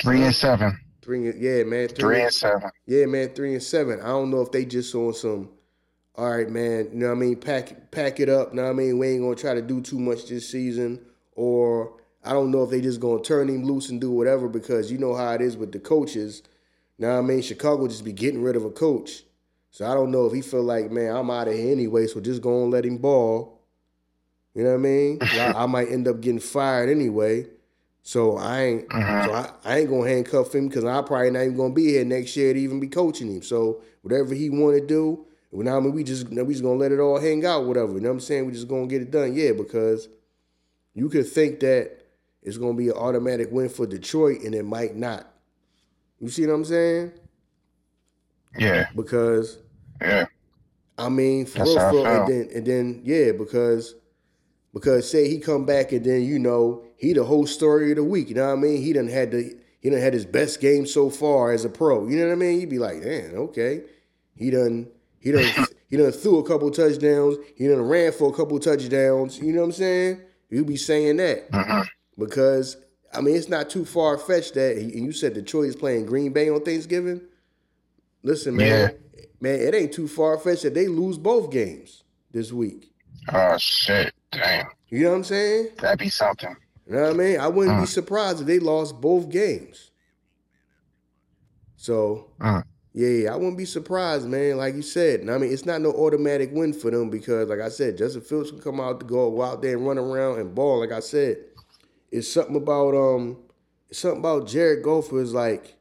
three 0.03 0.23
and 0.23 0.35
seven. 0.35 0.79
Three. 1.03 1.29
and- 1.29 1.41
Yeah, 1.41 1.63
man. 1.65 1.89
Three 1.89 2.23
and 2.23 2.33
seven. 2.33 2.71
Yeah, 2.87 3.07
man, 3.07 3.31
three 3.31 3.53
and 3.55 3.63
seven. 3.63 4.01
I 4.01 4.09
don't 4.09 4.31
know 4.31 4.41
if 4.43 4.51
they 4.53 4.65
just 4.65 4.95
on 4.95 5.15
some. 5.15 5.51
All 6.17 6.31
right, 6.31 6.51
man. 6.51 6.89
You 6.93 6.99
know 6.99 7.07
what 7.09 7.13
I 7.17 7.21
mean? 7.21 7.37
Pack 7.37 7.91
pack 7.93 8.19
it 8.21 8.29
up. 8.29 8.53
Know 8.53 8.65
what 8.65 8.71
I 8.71 8.73
mean? 8.73 8.99
We 8.99 9.09
ain't 9.09 9.23
gonna 9.23 9.37
try 9.37 9.55
to 9.55 9.63
do 9.63 9.81
too 9.81 9.99
much 9.99 10.27
this 10.27 10.49
season, 10.51 11.01
or 11.37 11.95
I 12.25 12.33
don't 12.33 12.51
know 12.51 12.65
if 12.65 12.71
they 12.71 12.81
just 12.81 12.99
gonna 13.01 13.23
turn 13.23 13.49
him 13.49 13.65
loose 13.65 13.89
and 13.89 14.01
do 14.01 14.11
whatever 14.11 14.49
because 14.49 14.91
you 14.91 14.99
know 14.99 15.15
how 15.15 15.33
it 15.33 15.41
is 15.41 15.57
with 15.57 15.71
the 15.73 15.79
coaches. 15.79 16.43
Now 16.99 17.19
I 17.19 17.23
mean, 17.23 17.41
Chicago 17.43 17.87
just 17.87 18.05
be 18.05 18.13
getting 18.13 18.43
rid 18.43 18.57
of 18.57 18.65
a 18.65 18.71
coach, 18.71 19.23
so 19.71 19.87
I 19.89 19.95
don't 19.95 20.11
know 20.11 20.27
if 20.27 20.33
he 20.33 20.43
feel 20.43 20.65
like, 20.65 20.91
man, 20.91 21.15
I'm 21.15 21.31
out 21.31 21.47
of 21.47 21.55
here 21.55 21.71
anyway, 21.71 22.09
so 22.09 22.21
just 22.21 22.43
go 22.43 22.65
and 22.65 22.73
let 22.73 22.85
him 22.85 22.99
ball. 22.99 23.61
You 24.55 24.65
know 24.65 24.71
what 24.71 24.77
I 24.77 24.79
mean? 24.79 25.19
I, 25.23 25.53
I 25.57 25.67
might 25.67 25.89
end 25.89 26.09
up 26.09 26.21
getting 26.21 26.41
fired 26.41 26.91
anyway. 26.91 27.47
So 28.09 28.39
I 28.39 28.63
ain't 28.63 28.89
Mhm. 28.89 29.23
so 29.23 29.33
I, 29.33 29.51
I 29.67 29.79
ain't 29.81 29.91
gonna 29.91 30.09
handcuff 30.09 30.55
him 30.55 30.69
because 30.69 30.83
I 30.83 31.03
probably 31.03 31.31
not 31.31 31.43
even 31.43 31.59
gonna 31.59 31.75
be 31.75 31.89
here 31.89 32.07
next 32.07 32.35
year 32.39 32.55
to 32.55 32.59
even 32.59 32.81
be 32.81 32.87
coaching 32.89 33.31
him. 33.31 33.43
So 33.43 33.83
whatever 34.01 34.35
he 34.35 34.49
want 34.49 34.81
to 34.81 34.87
do, 34.87 35.27
what 35.51 35.69
I 35.69 35.79
mean, 35.79 35.93
we 35.93 36.05
just 36.05 36.27
we 36.31 36.55
just 36.55 36.63
gonna 36.63 36.79
let 36.79 36.91
it 36.91 37.01
all 37.01 37.21
hang 37.21 37.45
out, 37.45 37.67
whatever. 37.67 37.93
You 37.93 38.01
know 38.01 38.09
what 38.09 38.15
I'm 38.15 38.21
saying? 38.21 38.47
We 38.47 38.53
just 38.53 38.67
gonna 38.67 38.87
get 38.87 39.03
it 39.03 39.11
done, 39.11 39.35
yeah. 39.35 39.53
Because 39.53 40.09
you 40.95 41.11
could 41.11 41.29
think 41.29 41.61
that 41.61 41.99
it's 42.43 42.57
gonna 42.57 42.73
be 42.73 42.89
an 42.89 42.95
automatic 42.95 43.53
win 43.53 43.69
for 43.69 43.87
Detroit, 43.87 44.41
and 44.41 44.55
it 44.55 44.65
might 44.65 44.97
not. 44.97 45.31
You 46.19 46.31
see 46.31 46.47
what 46.47 46.55
I'm 46.55 46.65
saying? 46.65 47.13
Yeah, 48.59 48.87
Because 48.97 49.59
yeah. 50.01 50.25
I 50.97 51.11
mean, 51.11 51.45
for 51.45 51.63
real, 51.63 51.79
for 51.79 52.07
and 52.11 52.27
then 52.27 52.49
and 52.55 52.67
then 52.67 53.03
yeah, 53.05 53.33
because 53.33 53.97
because 54.73 55.11
say 55.11 55.29
he 55.29 55.41
come 55.41 55.67
back 55.67 55.93
and 55.93 56.07
then 56.07 56.23
you 56.23 56.39
know 56.39 56.88
he 56.99 57.13
the 57.15 57.25
whole 57.25 57.47
story 57.47 57.91
of 57.93 57.97
the 57.97 58.05
week. 58.05 58.29
You 58.29 58.35
know 58.35 58.47
what 58.49 58.59
I 58.59 58.61
mean? 58.61 58.83
He 58.83 58.93
done 58.93 59.09
had 59.09 59.31
the 59.31 59.57
he 59.81 59.89
done 59.91 60.01
had 60.01 60.13
his 60.13 60.27
best 60.27 60.61
game 60.61 60.85
so 60.87 61.09
far 61.09 61.53
as 61.53 61.65
a 61.65 61.69
pro. 61.71 62.07
You 62.09 62.19
know 62.19 62.27
what 62.27 62.33
I 62.33 62.37
mean? 62.37 62.61
You'd 62.61 62.69
be 62.71 62.79
like, 62.79 62.99
man, 63.03 63.33
okay, 63.35 63.83
he 64.35 64.51
done 64.51 64.89
he 65.21 65.33
done 65.33 65.67
he 65.89 65.97
done 65.97 66.13
threw 66.13 66.39
a 66.39 66.47
couple 66.47 66.71
touchdowns. 66.71 67.37
He 67.57 67.67
done 67.69 67.81
ran 67.83 68.13
for 68.13 68.29
a 68.29 68.33
couple 68.33 68.59
touchdowns. 68.59 69.39
You 69.39 69.53
know 69.53 69.61
what 69.61 69.67
I'm 69.67 69.73
saying? 69.73 70.21
You'd 70.51 70.67
be 70.67 70.77
saying 70.77 71.17
that 71.19 71.89
because 72.19 72.77
I 73.15 73.21
mean 73.21 73.37
it's 73.37 73.49
not 73.49 73.71
too 73.71 73.85
far 73.85 74.19
fetched 74.19 74.55
that 74.55 74.77
and 74.77 74.93
you 74.93 75.13
said 75.13 75.35
Detroit 75.35 75.69
is 75.69 75.77
playing 75.77 76.07
Green 76.07 76.33
Bay 76.33 76.51
on 76.51 76.63
Thanksgiving. 76.65 77.21
Listen, 78.25 78.57
man, 78.57 78.97
man, 79.41 79.61
it 79.61 79.75
ain't 79.75 79.93
too 79.93 80.09
far 80.09 80.37
fetched 80.39 80.65
that 80.65 80.75
they 80.75 80.89
lose 80.89 81.17
both 81.19 81.51
games 81.53 82.03
this 82.33 82.53
week. 82.53 82.93
Oh 83.33 83.57
shit! 83.59 84.13
Damn, 84.33 84.67
You 84.89 85.05
know 85.05 85.11
what 85.11 85.17
I'm 85.17 85.25
saying? 85.25 85.69
that'd 85.81 85.99
be 85.99 86.09
something. 86.09 86.57
You 86.89 86.95
know 86.95 87.03
what 87.03 87.11
I 87.11 87.15
mean? 87.15 87.39
I 87.39 87.49
wouldn't 87.49 87.77
be 87.77 87.85
Mm. 87.85 87.89
surprised 87.89 88.41
if 88.41 88.47
they 88.47 88.59
lost 88.59 89.01
both 89.01 89.29
games. 89.29 89.91
So 91.77 92.33
Mm. 92.41 92.65
yeah, 92.95 93.09
yeah, 93.09 93.33
I 93.35 93.37
wouldn't 93.37 93.59
be 93.59 93.67
surprised, 93.67 94.27
man. 94.27 94.57
Like 94.57 94.75
you 94.75 94.83
said, 94.83 95.21
and 95.21 95.31
I 95.31 95.39
mean, 95.39 95.53
it's 95.53 95.67
not 95.67 95.81
no 95.83 95.93
automatic 95.93 96.51
win 96.53 96.73
for 96.73 96.91
them 96.91 97.11
because, 97.11 97.49
like 97.49 97.61
I 97.61 97.69
said, 97.69 97.99
Justin 97.99 98.23
Fields 98.23 98.51
can 98.51 98.61
come 98.61 98.81
out 98.81 99.01
to 99.01 99.07
go 99.07 99.43
out 99.43 99.61
there 99.63 99.77
and 99.77 99.87
run 99.87 99.99
around 99.99 100.41
and 100.41 100.55
ball. 100.55 100.81
Like 100.81 100.93
I 100.93 101.01
said, 101.01 101.37
it's 102.11 102.27
something 102.27 102.57
about 102.57 102.95
um, 102.95 103.37
it's 103.91 103.99
something 104.01 104.21
about 104.21 104.47
Jared 104.49 104.83
Goff 104.83 105.13
is 105.13 105.35
like, 105.35 105.77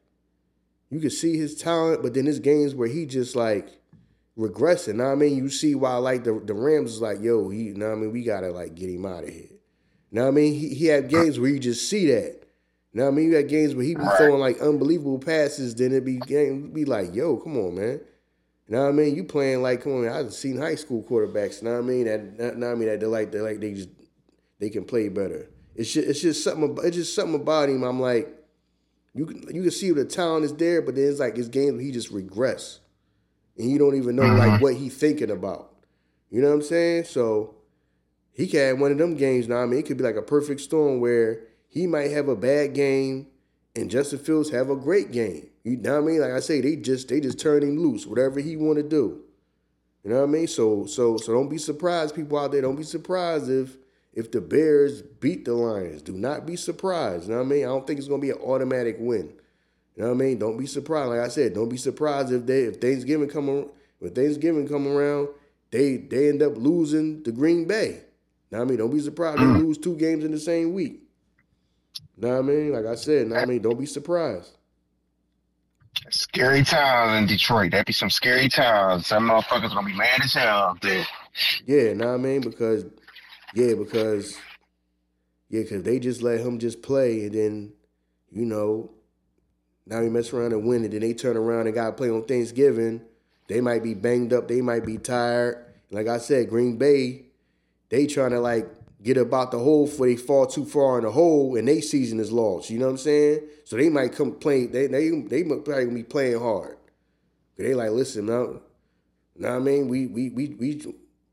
you 0.90 1.00
can 1.00 1.10
see 1.10 1.38
his 1.38 1.56
talent, 1.56 2.04
but 2.04 2.14
then 2.14 2.26
his 2.26 2.40
games 2.40 2.76
where 2.76 2.88
he 2.90 3.06
just 3.06 3.36
like 3.36 3.70
regressing. 4.38 4.96
Know 4.96 5.06
what 5.06 5.12
I 5.14 5.16
mean, 5.16 5.38
you 5.38 5.50
see 5.50 5.74
why 5.74 5.96
like 5.96 6.26
the 6.26 6.40
the 6.46 6.54
Rams 6.54 6.96
is 6.96 7.02
like, 7.02 7.22
yo, 7.22 7.48
he, 7.50 7.70
know 7.70 7.88
what 7.90 7.98
I 7.98 8.02
mean, 8.02 8.12
we 8.12 8.24
gotta 8.24 8.52
like 8.52 8.76
get 8.76 8.90
him 8.90 9.06
out 9.06 9.24
of 9.24 9.30
here. 9.30 9.57
Know 10.12 10.24
what 10.24 10.30
I 10.30 10.32
mean? 10.32 10.54
He, 10.54 10.70
he 10.70 10.86
had 10.86 11.10
games 11.10 11.40
where 11.40 11.50
you 11.50 11.60
just 11.60 11.90
see 11.90 12.08
that. 12.12 12.44
Now 12.94 13.08
I 13.08 13.12
mean? 13.12 13.30
You 13.30 13.36
had 13.36 13.50
games 13.50 13.76
where 13.76 13.86
he 13.86 13.94
be 13.94 14.02
Right. 14.02 14.18
throwing 14.18 14.40
like 14.40 14.60
unbelievable 14.60 15.20
passes, 15.20 15.76
then 15.76 15.92
it 15.92 16.06
be 16.06 16.18
game 16.18 16.72
be 16.72 16.86
like, 16.86 17.14
yo, 17.14 17.38
come 17.38 17.58
on, 17.58 17.76
man. 17.76 18.02
You 18.68 18.76
know 18.76 18.84
what 18.84 18.90
I 18.90 18.92
mean? 18.94 19.16
You 19.16 19.24
playing 19.24 19.62
like, 19.62 19.84
come 19.84 19.94
on, 19.94 20.10
I've 20.10 20.34
seen 20.34 20.58
high 20.58 20.76
school 20.76 21.04
quarterbacks. 21.04 21.62
You 21.62 21.70
know 21.70 21.76
what 21.76 21.84
I 21.84 21.88
mean? 21.88 22.06
That, 22.06 22.56
what 22.58 22.68
I 22.68 22.76
mean 22.76 22.88
that 22.88 23.00
they 23.00 23.06
like 23.06 23.32
they 23.32 23.40
like 23.40 23.60
they 23.60 23.74
just 23.74 23.90
they 24.60 24.70
can 24.70 24.84
play 24.84 25.10
better. 25.10 25.50
It's 25.76 25.94
just 25.94 26.08
it's 26.08 26.22
just 26.22 26.44
something 26.44 26.72
about, 26.72 26.86
it's 26.86 26.96
just 26.96 27.14
something 27.14 27.40
about 27.40 27.70
him. 27.70 27.84
I'm 27.84 28.00
like, 28.00 28.28
you 29.14 29.26
can 29.26 29.44
you 29.54 29.62
can 29.62 29.72
see 29.72 29.92
the 29.92 30.06
talent 30.06 30.46
is 30.46 30.54
there, 30.56 30.82
but 30.82 30.96
then 30.96 31.08
it's 31.08 31.20
like 31.20 31.36
his 31.36 31.50
games 31.50 31.74
where 31.74 31.82
he 31.82 31.92
just 31.92 32.10
regress, 32.10 32.80
and 33.58 33.70
you 33.70 33.78
don't 33.78 33.96
even 33.96 34.16
know 34.16 34.24
like 34.24 34.54
mm-hmm. 34.54 34.64
what 34.64 34.76
he 34.76 34.90
thinking 34.90 35.32
about. 35.32 35.74
You 36.32 36.42
know 36.42 36.50
what 36.50 36.56
I'm 36.56 36.62
saying? 36.64 37.04
So 37.06 37.57
he 38.38 38.48
can 38.48 38.60
have 38.60 38.80
one 38.80 38.92
of 38.92 39.00
them 39.00 39.16
games 39.16 39.48
now. 39.48 39.58
I 39.58 39.66
mean, 39.66 39.80
it 39.80 39.88
could 39.88 39.98
be 39.98 40.04
like 40.04 40.16
a 40.16 40.22
perfect 40.22 40.62
storm 40.62 41.00
where 41.00 41.42
he 41.68 41.88
might 41.88 42.12
have 42.12 42.28
a 42.30 42.36
bad 42.36 42.76
game 42.76 43.28
and 43.76 43.90
Justin 43.90 44.20
Fields 44.20 44.52
have 44.52 44.70
a 44.70 44.76
great 44.76 45.12
game. 45.12 45.50
You 45.64 45.78
know 45.78 46.02
what 46.02 46.04
I 46.04 46.12
mean? 46.12 46.22
Like 46.22 46.32
I 46.32 46.40
say, 46.40 46.62
they 46.62 46.76
just 46.76 47.10
they 47.10 47.20
just 47.20 47.40
turn 47.40 47.64
him 47.64 47.80
loose, 47.80 48.06
whatever 48.06 48.40
he 48.40 48.56
want 48.56 48.78
to 48.78 48.84
do. 48.84 49.22
You 50.04 50.12
know 50.12 50.18
what 50.18 50.30
I 50.30 50.32
mean? 50.32 50.48
So 50.48 50.86
so 50.86 51.18
so 51.18 51.34
don't 51.34 51.50
be 51.50 51.58
surprised, 51.58 52.16
people 52.16 52.38
out 52.38 52.52
there. 52.52 52.62
Don't 52.62 52.76
be 52.76 52.84
surprised 52.84 53.50
if 53.50 53.76
if 54.14 54.32
the 54.32 54.40
Bears 54.40 55.02
beat 55.02 55.46
the 55.46 55.54
Lions. 55.54 56.02
Do 56.02 56.14
not 56.14 56.46
be 56.46 56.56
surprised. 56.56 57.26
You 57.26 57.32
know 57.32 57.38
what 57.38 57.46
I 57.48 57.50
mean? 57.50 57.64
I 57.64 57.68
don't 57.68 57.86
think 57.86 58.00
it's 58.00 58.08
gonna 58.08 58.22
be 58.22 58.32
an 58.32 58.38
automatic 58.38 58.98
win. 59.00 59.34
You 59.96 60.04
know 60.04 60.10
what 60.10 60.16
I 60.16 60.18
mean? 60.18 60.40
Don't 60.40 60.58
be 60.58 60.68
surprised. 60.68 61.10
Like 61.10 61.20
I 61.20 61.28
said, 61.28 61.54
don't 61.54 61.70
be 61.70 61.78
surprised 61.78 62.32
if 62.32 62.46
they 62.46 62.64
if 62.64 62.78
Thanksgiving 62.78 63.30
come 63.30 63.50
ar- 63.50 63.72
if 64.00 64.14
Thanksgiving 64.14 64.68
come 64.68 64.88
around, 64.88 65.30
they 65.72 65.98
they 65.98 66.30
end 66.30 66.42
up 66.42 66.54
losing 66.56 67.24
to 67.24 67.32
Green 67.32 67.66
Bay. 67.66 68.04
What 68.50 68.62
I 68.62 68.66
mean? 68.66 68.78
Don't 68.78 68.94
be 68.94 69.00
surprised 69.00 69.40
they 69.40 69.44
mm. 69.44 69.60
lose 69.60 69.78
two 69.78 69.96
games 69.96 70.24
in 70.24 70.32
the 70.32 70.40
same 70.40 70.74
week. 70.74 71.02
Know 72.18 72.30
what 72.30 72.38
I 72.38 72.42
mean? 72.42 72.74
Like 72.74 72.86
I 72.86 72.96
said, 72.96 73.30
what 73.30 73.40
I 73.40 73.46
mean? 73.46 73.62
Don't 73.62 73.80
be 73.80 73.86
surprised. 73.86 74.52
Scary 76.10 76.64
times 76.64 77.18
in 77.22 77.28
Detroit. 77.28 77.72
That'd 77.72 77.88
be 77.88 77.94
some 77.94 78.10
scary 78.10 78.50
times. 78.50 79.08
Some 79.08 79.30
motherfuckers 79.30 79.70
gonna 79.74 79.88
be 79.88 79.96
mad 79.96 80.22
as 80.24 80.34
hell 80.34 80.48
out 80.48 80.82
there. 80.82 81.06
Yeah, 81.66 81.94
know 81.94 82.14
I 82.14 82.18
mean? 82.18 82.42
Because 82.42 82.86
yeah, 83.54 83.74
because 83.76 84.38
yeah, 85.50 85.64
because 85.64 85.84
they 85.84 86.00
just 86.00 86.22
let 86.22 86.40
him 86.40 86.60
just 86.60 86.82
play 86.82 87.26
and 87.26 87.34
then, 87.34 87.74
you 88.32 88.46
know, 88.46 88.92
Now 89.86 90.02
he 90.02 90.10
mess 90.10 90.34
around 90.34 90.54
and 90.54 90.66
win 90.68 90.86
it. 90.86 90.92
Then 90.92 91.02
they 91.02 91.14
turn 91.14 91.38
around 91.38 91.68
and 91.68 91.76
got 91.76 91.88
to 91.88 91.92
play 91.94 92.10
on 92.10 92.26
Thanksgiving. 92.26 93.02
They 93.48 93.62
might 93.62 93.84
be 93.84 93.94
banged 93.94 94.34
up. 94.34 94.48
They 94.48 94.62
might 94.62 94.86
be 94.86 94.98
tired. 94.98 95.66
Like 95.92 96.08
I 96.08 96.18
said, 96.18 96.50
Green 96.50 96.78
Bay, 96.78 97.27
they 97.90 98.08
trying 98.08 98.32
to 98.32 98.40
like 98.40 98.68
get 99.02 99.18
about 99.18 99.52
the 99.52 99.60
hole 99.60 99.86
before 99.86 100.08
they 100.08 100.16
fall 100.16 100.46
too 100.48 100.66
far 100.66 100.98
in 100.98 101.06
the 101.06 101.12
hole 101.12 101.56
and 101.56 101.68
they 101.68 101.82
season 101.82 102.20
is 102.20 102.32
lost. 102.32 102.70
You 102.70 102.80
know 102.80 102.86
what 102.86 102.92
I'm 102.92 102.98
saying? 102.98 103.42
So 103.64 103.78
they 103.78 103.90
might 103.90 104.14
come 104.14 104.34
play. 104.34 104.66
They 104.66 104.88
they 104.88 105.10
they 105.10 105.44
probably 105.44 105.86
be 105.88 106.04
playing 106.04 106.40
hard. 106.40 106.78
They 107.58 107.74
like 107.74 107.92
listen 107.92 108.26
man. 108.26 108.36
now. 108.36 108.62
Know 109.40 109.50
what 109.50 109.56
I 109.56 109.60
mean? 109.60 109.88
We 109.88 110.08
we 110.08 110.30
we 110.30 110.48
we 110.60 110.82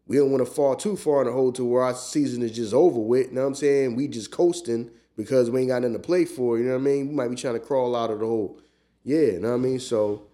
we 0.06 0.16
don't 0.16 0.30
want 0.30 0.44
to 0.46 0.50
fall 0.50 0.76
too 0.76 0.96
far 0.96 1.22
in 1.22 1.26
the 1.26 1.32
hole 1.32 1.52
to 1.52 1.64
where 1.64 1.82
our 1.82 1.94
season 1.94 2.42
is 2.42 2.52
just 2.52 2.74
over 2.74 3.00
with. 3.00 3.28
You 3.28 3.34
know 3.34 3.40
what 3.42 3.46
I'm 3.48 3.54
saying? 3.54 3.96
We 3.96 4.08
just 4.08 4.30
coasting 4.30 4.90
because 5.16 5.50
we 5.50 5.60
ain't 5.60 5.70
got 5.70 5.82
nothing 5.82 5.94
to 5.94 5.98
play 5.98 6.24
for. 6.24 6.58
You 6.58 6.64
know 6.64 6.72
what 6.72 6.80
I 6.80 6.82
mean? 6.82 7.08
We 7.08 7.14
might 7.14 7.28
be 7.28 7.36
trying 7.36 7.54
to 7.54 7.60
crawl 7.60 7.96
out 7.96 8.10
of 8.10 8.20
the 8.20 8.26
hole. 8.26 8.60
Yeah, 9.02 9.18
you 9.18 9.40
know 9.40 9.50
what 9.50 9.54
I 9.54 9.58
mean? 9.58 9.80
So, 9.80 10.26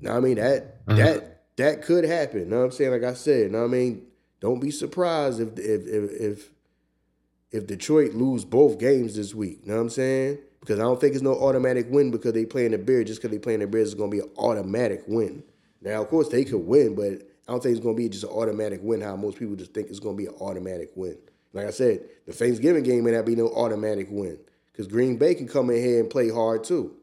you 0.00 0.08
know 0.08 0.12
what 0.12 0.18
I 0.18 0.20
mean? 0.20 0.36
That 0.36 0.86
mm-hmm. 0.86 0.98
that 0.98 1.42
that 1.56 1.82
could 1.82 2.04
happen. 2.04 2.40
You 2.40 2.46
know 2.46 2.58
what 2.58 2.64
I'm 2.66 2.72
saying? 2.72 2.92
Like 2.92 3.04
I 3.04 3.14
said, 3.14 3.42
you 3.42 3.48
know 3.50 3.60
what 3.60 3.64
I 3.66 3.68
mean? 3.68 4.06
Don't 4.46 4.60
be 4.60 4.70
surprised 4.70 5.40
if 5.40 5.58
if 5.58 5.86
if 5.88 6.20
if, 6.20 6.50
if 7.50 7.66
Detroit 7.66 8.14
lose 8.14 8.44
both 8.44 8.78
games 8.78 9.16
this 9.16 9.34
week. 9.34 9.58
You 9.64 9.70
know 9.70 9.74
what 9.74 9.80
I'm 9.80 9.90
saying? 9.90 10.38
Because 10.60 10.78
I 10.78 10.82
don't 10.82 11.00
think 11.00 11.14
it's 11.14 11.22
no 11.24 11.34
automatic 11.34 11.86
win 11.90 12.12
because 12.12 12.32
they 12.32 12.44
playing 12.44 12.70
the 12.70 12.78
Bears. 12.78 13.08
Just 13.08 13.20
because 13.20 13.32
they 13.32 13.40
playing 13.40 13.58
the 13.58 13.66
Bears 13.66 13.88
is 13.88 13.94
going 13.96 14.08
to 14.08 14.16
be 14.16 14.22
an 14.22 14.30
automatic 14.38 15.02
win. 15.08 15.42
Now, 15.82 16.00
of 16.00 16.06
course, 16.06 16.28
they 16.28 16.44
could 16.44 16.64
win, 16.64 16.94
but 16.94 17.28
I 17.48 17.52
don't 17.52 17.60
think 17.60 17.74
it's 17.74 17.82
going 17.82 17.96
to 17.96 18.00
be 18.00 18.08
just 18.08 18.22
an 18.22 18.30
automatic 18.30 18.78
win. 18.84 19.00
How 19.00 19.16
most 19.16 19.36
people 19.36 19.56
just 19.56 19.74
think 19.74 19.88
it's 19.88 19.98
going 19.98 20.16
to 20.16 20.22
be 20.22 20.28
an 20.28 20.34
automatic 20.40 20.92
win. 20.94 21.18
Like 21.52 21.66
I 21.66 21.70
said, 21.70 22.04
the 22.24 22.32
Thanksgiving 22.32 22.84
game 22.84 23.02
may 23.02 23.10
not 23.10 23.26
be 23.26 23.34
no 23.34 23.48
automatic 23.48 24.06
win 24.12 24.38
because 24.70 24.86
Green 24.86 25.16
Bay 25.16 25.34
can 25.34 25.48
come 25.48 25.70
in 25.70 25.82
here 25.82 25.98
and 25.98 26.08
play 26.08 26.30
hard 26.30 26.62
too. 26.62 26.94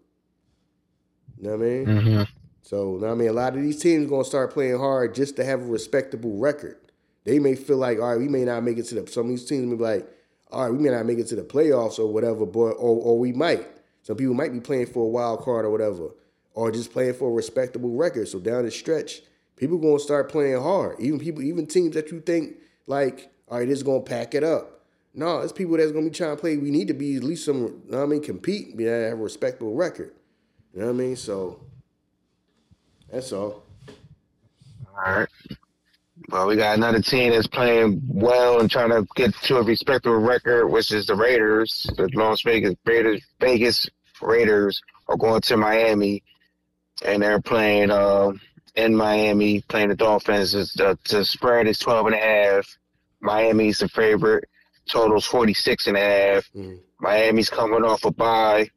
You 1.37 1.49
know 1.49 1.57
what 1.57 1.65
I 1.65 1.69
mean? 1.69 1.85
Mm-hmm. 1.87 2.23
So, 2.61 3.05
I 3.05 3.13
mean, 3.15 3.27
a 3.27 3.33
lot 3.33 3.53
of 3.53 3.61
these 3.61 3.81
teams 3.81 4.07
going 4.07 4.23
to 4.23 4.29
start 4.29 4.53
playing 4.53 4.77
hard 4.77 5.13
just 5.13 5.35
to 5.35 5.43
have 5.43 5.59
a 5.59 5.65
respectable 5.65 6.37
record. 6.37 6.77
They 7.25 7.39
may 7.39 7.55
feel 7.55 7.77
like, 7.77 7.99
all 7.99 8.09
right, 8.09 8.19
we 8.19 8.27
may 8.27 8.43
not 8.43 8.63
make 8.63 8.77
it 8.77 8.83
to 8.83 8.95
the. 9.01 9.07
Some 9.09 9.25
of 9.25 9.29
these 9.29 9.45
teams 9.45 9.65
may 9.65 9.75
be 9.75 9.83
like, 9.83 10.07
all 10.51 10.63
right, 10.63 10.71
we 10.71 10.77
may 10.77 10.89
not 10.89 11.05
make 11.05 11.19
it 11.19 11.27
to 11.27 11.35
the 11.35 11.43
playoffs 11.43 11.99
or 11.99 12.11
whatever, 12.11 12.45
but 12.45 12.59
or, 12.59 12.75
or 12.77 13.17
we 13.19 13.31
might. 13.31 13.67
Some 14.03 14.17
people 14.17 14.33
might 14.33 14.51
be 14.51 14.59
playing 14.59 14.87
for 14.87 15.05
a 15.05 15.07
wild 15.07 15.41
card 15.41 15.65
or 15.65 15.69
whatever, 15.69 16.09
or 16.53 16.71
just 16.71 16.91
playing 16.91 17.13
for 17.13 17.29
a 17.29 17.33
respectable 17.33 17.91
record. 17.91 18.27
So 18.27 18.39
down 18.39 18.65
the 18.65 18.71
stretch, 18.71 19.21
people 19.55 19.79
to 19.97 20.03
start 20.03 20.29
playing 20.29 20.61
hard. 20.61 20.99
Even 20.99 21.19
people, 21.19 21.41
even 21.41 21.65
teams 21.65 21.95
that 21.95 22.11
you 22.11 22.19
think 22.19 22.57
like, 22.85 23.31
all 23.47 23.59
right, 23.59 23.67
this 23.67 23.77
is 23.79 23.83
to 23.83 24.01
pack 24.01 24.35
it 24.35 24.43
up. 24.43 24.81
No, 25.15 25.39
it's 25.39 25.53
people 25.53 25.77
that's 25.77 25.91
to 26.05 26.09
be 26.09 26.15
trying 26.15 26.35
to 26.35 26.41
play. 26.41 26.57
We 26.57 26.71
need 26.71 26.87
to 26.87 26.93
be 26.93 27.15
at 27.15 27.23
least 27.23 27.45
some, 27.45 27.57
you 27.57 27.81
know 27.87 27.99
what 27.99 28.03
I 28.03 28.07
mean, 28.07 28.23
compete, 28.23 28.75
be 28.75 28.85
have 28.85 29.13
a 29.13 29.15
respectable 29.15 29.75
record. 29.75 30.13
You 30.73 30.81
know 30.81 30.87
what 30.87 30.93
I 30.93 30.97
mean? 30.97 31.15
So 31.15 31.59
that's 33.11 33.31
all. 33.31 33.63
All 34.87 35.13
right. 35.13 35.27
Well, 36.29 36.47
we 36.47 36.55
got 36.55 36.77
another 36.77 37.01
team 37.01 37.31
that's 37.31 37.47
playing 37.47 38.01
well 38.07 38.59
and 38.59 38.69
trying 38.69 38.89
to 38.89 39.05
get 39.15 39.33
to 39.43 39.57
a 39.57 39.63
respectable 39.63 40.17
record, 40.17 40.67
which 40.67 40.91
is 40.91 41.07
the 41.07 41.15
Raiders. 41.15 41.85
The 41.97 42.09
Las 42.13 42.41
Vegas 42.41 42.75
Raiders, 42.85 43.21
Vegas 43.39 43.89
Raiders 44.21 44.81
are 45.07 45.17
going 45.17 45.41
to 45.41 45.57
Miami, 45.57 46.23
and 47.05 47.21
they're 47.21 47.41
playing 47.41 47.91
uh, 47.91 48.31
in 48.75 48.95
Miami, 48.95 49.61
playing 49.67 49.89
the 49.89 49.95
Dolphins. 49.95 50.51
The, 50.51 50.97
the 51.09 51.25
spread 51.25 51.67
is 51.67 51.79
12 51.79 52.07
and 52.07 52.15
a 52.15 52.19
half. 52.19 52.77
Miami's 53.19 53.79
the 53.79 53.89
favorite. 53.89 54.45
Total's 54.89 55.25
46 55.25 55.87
and 55.87 55.97
a 55.97 55.99
half. 55.99 56.49
Mm. 56.55 56.79
Miami's 56.99 57.49
coming 57.49 57.83
off 57.83 58.05
a 58.05 58.11
bye. 58.11 58.69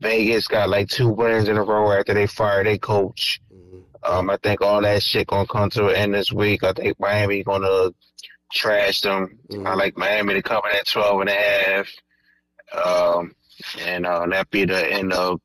Vegas 0.00 0.48
got 0.48 0.68
like 0.68 0.88
two 0.88 1.08
wins 1.08 1.48
in 1.48 1.56
a 1.56 1.62
row 1.62 1.92
after 1.92 2.14
they 2.14 2.26
fired 2.26 2.66
their 2.66 2.78
coach. 2.78 3.40
Um, 4.02 4.30
I 4.30 4.36
think 4.38 4.62
all 4.62 4.80
that 4.82 5.02
shit 5.02 5.26
gonna 5.26 5.46
come 5.46 5.70
to 5.70 5.88
an 5.88 5.96
end 5.96 6.14
this 6.14 6.32
week. 6.32 6.64
I 6.64 6.72
think 6.72 6.98
Miami 6.98 7.42
gonna 7.42 7.90
trash 8.52 9.00
them. 9.02 9.38
Mm-hmm. 9.50 9.66
I 9.66 9.74
like 9.74 9.96
Miami 9.96 10.34
to 10.34 10.42
come 10.42 10.62
in 10.70 10.76
at 10.76 10.86
12 10.86 11.20
and 11.20 11.30
a 11.30 11.32
half. 11.34 11.88
Um, 12.84 13.34
and 13.80 14.06
uh, 14.06 14.26
that 14.26 14.50
be 14.50 14.64
the 14.64 14.86
end 14.92 15.12
of, 15.12 15.40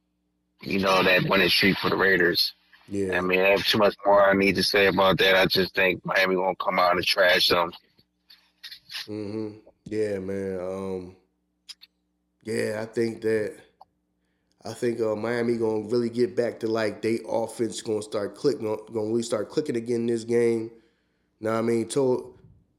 you 0.61 0.79
know, 0.79 1.03
that 1.03 1.27
winning 1.29 1.49
streak 1.49 1.77
for 1.77 1.89
the 1.89 1.97
Raiders. 1.97 2.53
Yeah. 2.87 3.17
I 3.17 3.21
mean, 3.21 3.41
I 3.41 3.49
have 3.49 3.65
too 3.65 3.79
much 3.79 3.95
more 4.05 4.29
I 4.29 4.33
need 4.33 4.55
to 4.55 4.63
say 4.63 4.87
about 4.87 5.17
that. 5.17 5.35
I 5.35 5.45
just 5.47 5.73
think 5.75 6.05
Miami 6.05 6.35
gonna 6.35 6.55
come 6.55 6.79
out 6.79 6.95
and 6.95 7.05
trash 7.05 7.49
them. 7.49 7.71
Mhm. 9.07 9.59
Yeah, 9.85 10.19
man. 10.19 10.59
Um. 10.59 11.15
Yeah, 12.43 12.79
I 12.81 12.85
think 12.85 13.21
that 13.21 13.55
I 14.65 14.73
think 14.73 14.99
uh, 14.99 15.15
Miami 15.15 15.57
gonna 15.57 15.87
really 15.87 16.09
get 16.09 16.35
back 16.35 16.59
to 16.61 16.67
like 16.67 17.01
they 17.01 17.19
offense 17.29 17.81
gonna 17.81 18.01
start 18.01 18.35
clicking, 18.35 18.63
gonna 18.65 19.07
really 19.07 19.21
start 19.21 19.49
clicking 19.49 19.75
again 19.75 20.01
in 20.01 20.07
this 20.07 20.23
game. 20.23 20.71
Now 21.39 21.59
I 21.59 21.61
mean, 21.61 21.87
Tua, 21.87 22.23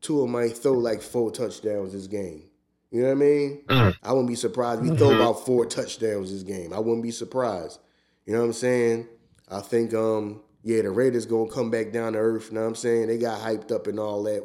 Tua 0.00 0.26
might 0.26 0.56
throw 0.58 0.72
like 0.72 1.00
four 1.00 1.30
touchdowns 1.30 1.92
this 1.92 2.08
game. 2.08 2.44
You 2.90 3.02
know 3.02 3.08
what 3.08 3.12
I 3.12 3.20
mean? 3.20 3.64
Mm. 3.68 3.96
I 4.02 4.12
wouldn't 4.12 4.28
be 4.28 4.34
surprised 4.34 4.80
if 4.80 4.86
he 4.86 4.90
mm-hmm. 4.90 4.98
throw 4.98 5.14
about 5.14 5.44
four 5.46 5.66
touchdowns 5.66 6.32
this 6.32 6.42
game. 6.42 6.72
I 6.72 6.78
wouldn't 6.80 7.02
be 7.02 7.10
surprised. 7.10 7.78
You 8.24 8.32
know 8.32 8.40
what 8.40 8.46
I'm 8.46 8.52
saying? 8.52 9.08
I 9.48 9.60
think 9.60 9.94
um 9.94 10.40
yeah, 10.64 10.82
the 10.82 10.90
Raiders 10.90 11.26
gonna 11.26 11.50
come 11.50 11.70
back 11.70 11.92
down 11.92 12.14
to 12.14 12.18
earth. 12.18 12.48
You 12.48 12.54
know 12.54 12.62
what 12.62 12.68
I'm 12.68 12.74
saying? 12.74 13.06
They 13.06 13.18
got 13.18 13.40
hyped 13.40 13.70
up 13.70 13.86
and 13.86 14.00
all 14.00 14.24
that. 14.24 14.44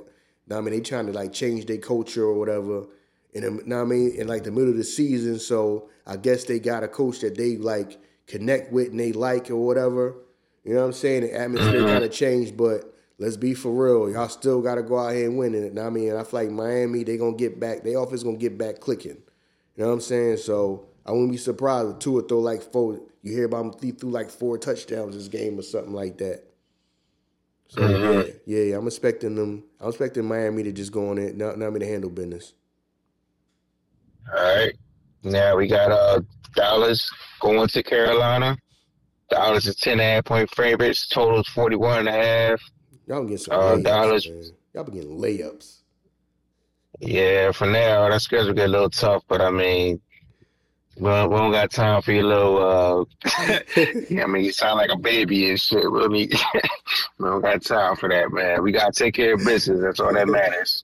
I 0.52 0.60
mean, 0.60 0.74
they 0.74 0.82
trying 0.82 1.08
to 1.08 1.14
like 1.14 1.34
change 1.34 1.66
their 1.66 1.78
culture 1.78 2.24
or 2.24 2.34
whatever 2.34 2.86
in 3.34 3.44
the, 3.44 3.64
know 3.66 3.82
I 3.82 3.86
mean, 3.86 4.14
in 4.16 4.28
like 4.28 4.44
the 4.44 4.52
middle 4.52 4.70
of 4.70 4.78
the 4.78 4.84
season. 4.84 5.40
So 5.40 5.90
I 6.06 6.18
guess 6.18 6.46
they 6.46 6.60
got 6.60 6.84
a 6.84 6.88
coach 6.88 7.20
that 7.20 7.38
they 7.38 7.58
like 7.58 8.00
connect 8.28 8.72
with 8.72 8.90
and 8.90 9.00
they 9.00 9.14
like 9.14 9.50
or 9.50 9.58
whatever. 9.58 10.16
You 10.64 10.74
know 10.74 10.82
what 10.82 10.88
I'm 10.88 10.94
saying? 10.94 11.22
The 11.22 11.34
atmosphere 11.34 11.74
mm-hmm. 11.74 11.88
kind 11.88 12.04
of 12.04 12.12
changed, 12.12 12.56
but 12.56 12.94
let's 13.18 13.38
be 13.38 13.54
for 13.54 13.72
real. 13.72 14.12
Y'all 14.12 14.30
still 14.30 14.62
got 14.62 14.76
to 14.76 14.84
go 14.84 15.00
out 15.00 15.14
here 15.14 15.28
and 15.28 15.38
win 15.38 15.56
it. 15.56 15.74
Know 15.74 15.88
I 15.88 15.90
mean, 15.90 16.16
I 16.16 16.24
feel 16.24 16.42
like 16.42 16.52
Miami, 16.52 17.04
they 17.04 17.18
gonna 17.18 17.36
get 17.36 17.60
back. 17.60 17.84
They 17.84 17.94
offense 17.94 18.24
gonna 18.24 18.38
get 18.38 18.58
back 18.58 18.80
clicking. 18.80 19.18
You 19.76 19.84
know 19.84 19.88
what 19.88 19.94
I'm 19.94 20.02
saying? 20.02 20.38
So 20.38 20.88
I 21.06 21.12
wouldn't 21.12 21.32
be 21.32 21.38
surprised 21.38 21.90
if 21.92 22.00
Tua 22.00 22.24
throw 22.24 22.40
like 22.40 22.62
four. 22.62 23.00
You 23.24 23.34
hear 23.34 23.46
about 23.46 23.66
him 23.66 23.74
he 23.82 23.92
threw 23.92 24.10
like 24.10 24.30
four 24.30 24.58
touchdowns 24.58 25.16
this 25.16 25.28
game 25.28 25.58
or 25.58 25.62
something 25.62 25.94
like 25.94 26.18
that. 26.18 26.44
So 27.70 27.82
mm-hmm. 27.82 28.30
yeah, 28.46 28.64
yeah, 28.64 28.78
I'm 28.78 28.88
expecting 28.88 29.36
them. 29.36 29.64
I'm 29.80 29.90
expecting 29.90 30.26
Miami 30.26 30.64
to 30.64 30.72
just 30.72 30.92
go 30.92 31.10
on 31.10 31.18
it. 31.18 31.38
Not, 31.38 31.58
not 31.58 31.72
me 31.72 31.80
to 31.80 31.88
handle 31.88 32.10
business. 32.10 32.54
All 34.30 34.56
right. 34.56 34.74
Now 35.24 35.58
we 35.58 35.68
got 35.68 35.92
uh 35.92 36.22
Dallas 36.56 37.10
going 37.40 37.68
to 37.70 37.84
Carolina. 37.84 38.58
Dallas 39.30 39.66
is 39.66 39.78
10 39.78 39.94
and 39.94 40.02
a 40.02 40.04
half 40.04 40.26
point 40.26 40.50
favorites. 40.54 41.08
Total 41.08 41.40
is 41.40 41.48
41 41.48 42.00
and 42.00 42.10
a 42.10 42.12
half. 42.12 42.62
Y'all 43.08 43.24
get 43.24 43.40
some 43.40 43.54
uh, 43.54 43.76
layups, 43.76 43.84
Dallas. 43.84 44.30
Man. 44.30 44.44
Y'all 44.74 44.84
be 44.84 44.92
getting 44.92 45.18
layups. 45.18 45.78
Yeah, 47.00 47.52
for 47.52 47.66
now, 47.66 48.10
that 48.10 48.22
schedule 48.22 48.54
get 48.54 48.66
a 48.66 48.72
little 48.72 48.90
tough, 48.90 49.24
but 49.28 49.42
I 49.42 49.50
mean, 49.50 50.02
we 50.98 51.10
don't, 51.10 51.32
we 51.32 51.38
don't 51.38 51.52
got 51.52 51.72
time 51.72 52.02
for 52.02 52.12
your 52.12 52.26
little, 52.26 52.58
uh, 52.58 53.06
I 53.38 54.26
mean, 54.28 54.44
you 54.44 54.52
sound 54.52 54.78
like 54.78 54.92
a 54.92 54.98
baby 54.98 55.50
and 55.50 55.60
shit. 55.60 55.90
We 55.92 56.00
don't, 56.00 56.12
we 56.12 56.30
don't 57.20 57.42
got 57.42 57.64
time 57.64 57.96
for 57.96 58.10
that, 58.10 58.32
man. 58.32 58.62
We 58.62 58.72
got 58.72 58.94
to 58.94 59.04
take 59.04 59.16
care 59.16 59.34
of 59.34 59.46
business. 59.46 59.82
That's 59.82 60.00
all 60.00 60.14
that 60.14 60.28
matters 60.28 60.84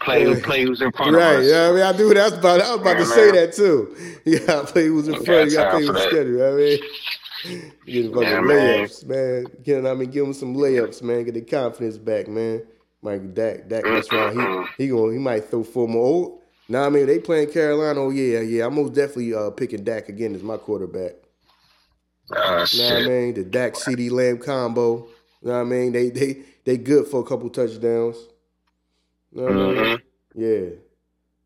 play 0.00 0.40
play 0.40 0.64
who's 0.64 0.80
in 0.80 0.92
front 0.92 1.16
right, 1.16 1.36
of 1.36 1.40
us. 1.40 1.50
Yeah, 1.50 1.68
I 1.68 1.72
mean, 1.72 1.82
I 1.82 1.96
do. 1.96 2.12
That's 2.14 2.36
about. 2.36 2.60
I 2.60 2.70
was 2.70 2.80
about 2.80 2.98
yeah, 2.98 3.04
to 3.04 3.08
man. 3.08 3.14
say 3.14 3.30
that 3.32 3.52
too. 3.54 3.96
Yeah, 4.24 4.62
play 4.66 4.86
who's 4.86 5.08
in 5.08 5.22
front. 5.22 5.50
You 5.50 5.56
got 5.56 5.64
to 5.64 5.76
play 5.76 5.86
who's 5.86 6.02
schedule. 6.02 6.46
I 6.46 6.56
mean, 6.56 7.72
get 7.86 8.14
fucking 8.14 8.28
yeah, 8.28 8.40
layups, 8.40 9.06
man. 9.06 9.46
Get, 9.62 9.86
I 9.86 9.94
mean, 9.94 10.10
give 10.10 10.26
him 10.26 10.32
some 10.32 10.54
layups, 10.54 11.02
man. 11.02 11.24
Get 11.24 11.34
the 11.34 11.42
confidence 11.42 11.98
back, 11.98 12.28
man. 12.28 12.62
Mike 13.02 13.34
Dak, 13.34 13.68
Dak, 13.68 13.84
that's 13.84 14.10
right. 14.10 14.66
He 14.78 14.84
he 14.84 14.88
going 14.88 15.12
he 15.12 15.18
might 15.18 15.44
throw 15.44 15.62
four 15.62 15.86
more. 15.86 16.26
Oh, 16.26 16.42
now 16.68 16.84
I 16.84 16.88
mean, 16.88 17.06
they 17.06 17.18
playing 17.18 17.52
Carolina. 17.52 18.00
Oh 18.00 18.10
yeah, 18.10 18.40
yeah. 18.40 18.66
I'm 18.66 18.74
most 18.74 18.94
definitely 18.94 19.34
uh, 19.34 19.50
picking 19.50 19.84
Dak 19.84 20.08
again 20.08 20.34
as 20.34 20.42
my 20.42 20.56
quarterback. 20.56 21.12
Oh, 22.34 22.64
you 22.72 22.78
know 22.78 22.94
what 22.94 23.02
I 23.02 23.08
mean? 23.08 23.34
The 23.34 23.44
Dak 23.44 23.74
CeeDee 23.74 24.10
Lamb 24.10 24.38
combo. 24.38 25.06
You 25.42 25.48
know 25.48 25.52
what 25.52 25.60
I 25.60 25.64
mean? 25.64 25.92
They 25.92 26.08
they 26.08 26.38
they 26.64 26.78
good 26.78 27.06
for 27.06 27.20
a 27.20 27.24
couple 27.24 27.50
touchdowns. 27.50 28.16
Mm-hmm. 29.34 30.40
Yeah. 30.40 30.68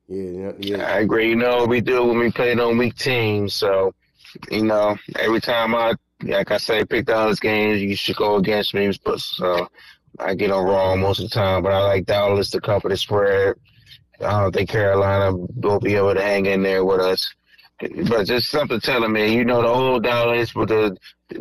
Yeah, 0.09 0.53
yeah. 0.59 0.87
I 0.87 1.01
agree. 1.01 1.29
You 1.29 1.37
know 1.37 1.67
we 1.67 1.81
do 1.81 2.07
when 2.07 2.19
we 2.19 2.31
play 2.31 2.55
on 2.55 2.79
weak 2.79 2.97
teams. 2.97 3.55
So, 3.55 3.93
you 4.51 4.65
know, 4.65 4.97
every 5.19 5.41
time 5.41 5.75
I, 5.75 5.95
like 6.23 6.51
I 6.51 6.57
say, 6.57 6.85
pick 6.85 7.07
Dallas 7.07 7.39
games, 7.41 7.83
you 7.83 7.95
should 7.95 8.17
go 8.17 8.37
against 8.37 8.75
me. 8.75 8.91
But 9.05 9.21
so 9.21 9.69
I 10.19 10.35
get 10.35 10.49
them 10.49 10.65
wrong 10.65 11.01
most 11.01 11.21
of 11.21 11.29
the 11.29 11.35
time. 11.35 11.63
But 11.63 11.73
I 11.73 11.81
like 11.85 12.07
Dallas 12.07 12.51
to 12.51 12.61
cover 12.61 12.89
the 12.89 12.97
spread. 12.97 13.57
I 14.21 14.41
don't 14.41 14.53
think 14.53 14.71
Carolina 14.71 15.37
will 15.37 15.79
be 15.79 15.95
able 15.95 16.15
to 16.15 16.23
hang 16.23 16.47
in 16.47 16.63
there 16.63 16.85
with 16.85 17.01
us. 17.01 17.33
But 18.09 18.25
just 18.25 18.51
something 18.51 18.81
telling 18.81 19.13
me, 19.13 19.35
you 19.35 19.45
know, 19.45 19.63
the 19.63 19.73
whole 19.73 20.01
Dallas 20.01 20.55
with 20.55 20.71
the 20.71 20.97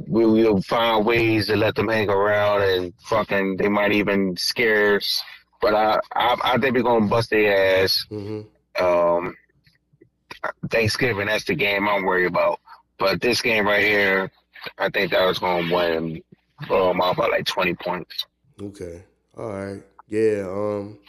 we 0.07 0.25
will 0.25 0.61
find 0.61 1.05
ways 1.05 1.47
to 1.47 1.55
let 1.55 1.75
them 1.75 1.87
hang 1.87 2.09
around 2.09 2.61
and 2.61 2.93
fucking 3.03 3.55
they 3.55 3.69
might 3.69 3.93
even 3.93 4.35
scare 4.35 4.97
us 4.97 5.23
but 5.61 5.73
I, 5.73 5.99
I, 6.15 6.37
I 6.43 6.57
think 6.57 6.75
we're 6.75 6.83
gonna 6.83 7.07
bust 7.07 7.29
their 7.29 7.83
ass. 7.83 8.05
Mm-hmm. 8.11 8.83
Um, 8.83 9.35
Thanksgiving, 10.69 11.27
that's 11.27 11.45
the 11.45 11.55
game 11.55 11.87
I'm 11.87 12.03
worried 12.03 12.27
about. 12.27 12.59
but 12.99 13.21
this 13.21 13.41
game 13.41 13.65
right 13.67 13.83
here, 13.83 14.31
I 14.77 14.89
think 14.89 15.11
that 15.11 15.25
was 15.25 15.39
going 15.39 15.67
to 15.67 15.73
win 15.75 16.23
out 16.69 17.17
by 17.17 17.27
like 17.27 17.45
twenty 17.45 17.73
points. 17.73 18.25
Okay. 18.61 19.03
All 19.37 19.49
right. 19.51 19.83
Yeah. 20.07 20.45
Um. 20.47 20.99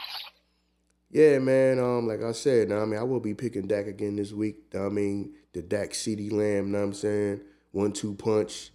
Yeah, 1.11 1.39
man. 1.39 1.79
Um, 1.79 2.07
like 2.07 2.23
I 2.23 2.33
said, 2.33 2.69
now 2.69 2.83
I 2.83 2.85
mean, 2.85 2.99
I 2.99 3.03
will 3.03 3.21
be 3.21 3.35
picking 3.35 3.67
Dak 3.67 3.87
again 3.87 4.17
this 4.17 4.33
week. 4.33 4.57
I 4.75 4.89
mean, 4.89 5.35
the 5.53 5.63
Dak 5.63 5.91
CeeDee 5.91 6.33
Lamb. 6.33 6.71
Know 6.71 6.79
what 6.79 6.85
I'm 6.85 6.95
saying 6.95 7.41
one 7.73 7.93
two 7.93 8.15
punch. 8.15 8.71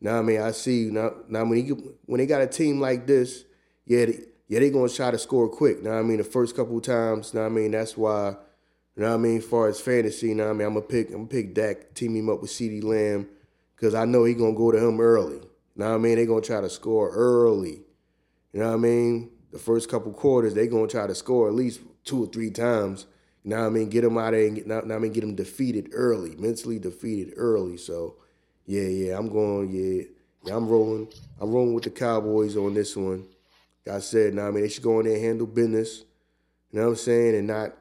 Now 0.00 0.18
I 0.18 0.22
mean, 0.22 0.40
I 0.40 0.50
see 0.50 0.90
now. 0.90 1.12
Now 1.28 1.44
when 1.44 1.64
he 1.64 1.70
when 1.70 2.18
they 2.18 2.26
got 2.26 2.42
a 2.42 2.46
team 2.46 2.80
like 2.80 3.06
this, 3.06 3.44
yeah, 3.86 4.06
they, 4.06 4.18
yeah, 4.48 4.60
they 4.60 4.70
gonna 4.70 4.88
try 4.88 5.10
to 5.10 5.18
score 5.18 5.48
quick. 5.48 5.82
Now 5.82 5.98
I 5.98 6.02
mean, 6.02 6.18
the 6.18 6.24
first 6.24 6.56
couple 6.56 6.80
times. 6.80 7.34
Now 7.34 7.46
I 7.46 7.48
mean, 7.48 7.72
that's 7.72 7.96
why. 7.96 8.36
You 8.96 9.02
know 9.02 9.10
what 9.10 9.14
I 9.16 9.18
mean? 9.18 9.38
As 9.38 9.44
far 9.44 9.68
as 9.68 9.78
fantasy, 9.78 10.32
now 10.32 10.48
I 10.48 10.52
mean, 10.54 10.66
I'm 10.66 10.74
gonna 10.74 10.86
pick. 10.86 11.08
I'm 11.08 11.26
gonna 11.26 11.28
pick 11.28 11.54
Dak, 11.54 11.94
team 11.94 12.16
him 12.16 12.30
up 12.30 12.40
with 12.40 12.50
CeeDee 12.50 12.82
Lamb, 12.82 13.28
because 13.74 13.94
I 13.94 14.06
know 14.06 14.24
he 14.24 14.34
gonna 14.34 14.54
go 14.54 14.72
to 14.72 14.78
him 14.78 15.00
early. 15.00 15.40
Now 15.74 15.94
I 15.94 15.98
mean, 15.98 16.16
they 16.16 16.24
gonna 16.24 16.40
try 16.40 16.60
to 16.62 16.70
score 16.70 17.10
early. 17.10 17.82
You 18.52 18.60
know 18.60 18.68
what 18.68 18.74
I 18.74 18.78
mean? 18.78 19.30
The 19.52 19.58
first 19.58 19.90
couple 19.90 20.12
quarters, 20.12 20.54
they 20.54 20.66
gonna 20.66 20.86
try 20.86 21.06
to 21.06 21.14
score 21.14 21.48
at 21.48 21.54
least 21.54 21.80
two 22.04 22.24
or 22.24 22.26
three 22.26 22.50
times. 22.50 23.06
What 23.42 23.58
I 23.60 23.68
mean? 23.68 23.88
Get 23.88 24.02
them 24.02 24.18
out 24.18 24.34
of 24.34 24.40
there 24.40 24.46
and 24.46 24.56
get, 24.56 24.66
now, 24.66 24.80
now 24.80 24.96
I 24.96 24.98
mean, 24.98 25.12
get 25.12 25.20
them 25.20 25.36
defeated 25.36 25.90
early, 25.92 26.34
mentally 26.36 26.80
defeated 26.80 27.34
early. 27.36 27.76
So, 27.76 28.16
yeah, 28.66 28.82
yeah, 28.82 29.16
I'm 29.16 29.28
going, 29.28 29.70
yeah, 29.70 30.04
yeah, 30.44 30.56
I'm 30.56 30.66
rolling. 30.66 31.06
I'm 31.40 31.52
rolling 31.52 31.74
with 31.74 31.84
the 31.84 31.90
Cowboys 31.90 32.56
on 32.56 32.74
this 32.74 32.96
one. 32.96 33.24
I 33.88 34.00
said, 34.00 34.34
now 34.34 34.48
I 34.48 34.50
mean, 34.50 34.62
they 34.62 34.68
should 34.68 34.82
go 34.82 35.00
in 35.00 35.06
there 35.06 35.14
and 35.14 35.24
handle 35.24 35.46
business. 35.46 36.04
You 36.72 36.80
know 36.80 36.86
what 36.86 36.90
I'm 36.92 36.96
saying? 36.96 37.36
And 37.36 37.46
not, 37.46 37.72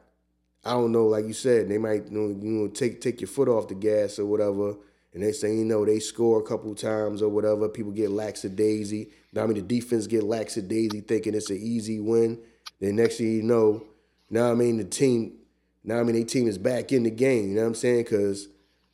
I 0.63 0.71
don't 0.71 0.91
know, 0.91 1.05
like 1.05 1.25
you 1.25 1.33
said, 1.33 1.69
they 1.69 1.77
might 1.77 2.05
you 2.05 2.11
know, 2.11 2.27
you 2.27 2.51
know 2.51 2.67
take 2.67 3.01
take 3.01 3.21
your 3.21 3.27
foot 3.27 3.49
off 3.49 3.67
the 3.67 3.75
gas 3.75 4.19
or 4.19 4.25
whatever 4.25 4.75
and 5.15 5.23
they 5.23 5.31
say, 5.31 5.55
you 5.55 5.63
know, 5.63 5.85
they 5.85 5.99
score 5.99 6.41
a 6.41 6.43
couple 6.43 6.75
times 6.75 7.21
or 7.21 7.29
whatever. 7.29 7.69
People 7.69 7.93
get 7.93 8.09
lackadaisy. 8.09 9.11
Now, 9.31 9.43
I 9.43 9.47
mean, 9.47 9.55
the 9.55 9.61
defense 9.61 10.07
get 10.07 10.23
lackadaisy 10.23 11.07
thinking 11.07 11.33
it's 11.33 11.49
an 11.49 11.57
easy 11.57 12.01
win. 12.01 12.37
Then 12.81 12.97
next 12.97 13.17
thing 13.17 13.31
you 13.31 13.41
know, 13.41 13.85
now 14.29 14.51
I 14.51 14.55
mean, 14.55 14.75
the 14.75 14.83
team, 14.83 15.37
now 15.85 16.01
I 16.01 16.03
mean, 16.03 16.17
the 16.17 16.25
team 16.25 16.49
is 16.49 16.57
back 16.57 16.91
in 16.91 17.03
the 17.03 17.09
game. 17.09 17.49
You 17.49 17.55
know 17.55 17.61
what 17.61 17.67
I'm 17.67 17.75
saying? 17.75 18.03
Because 18.03 18.49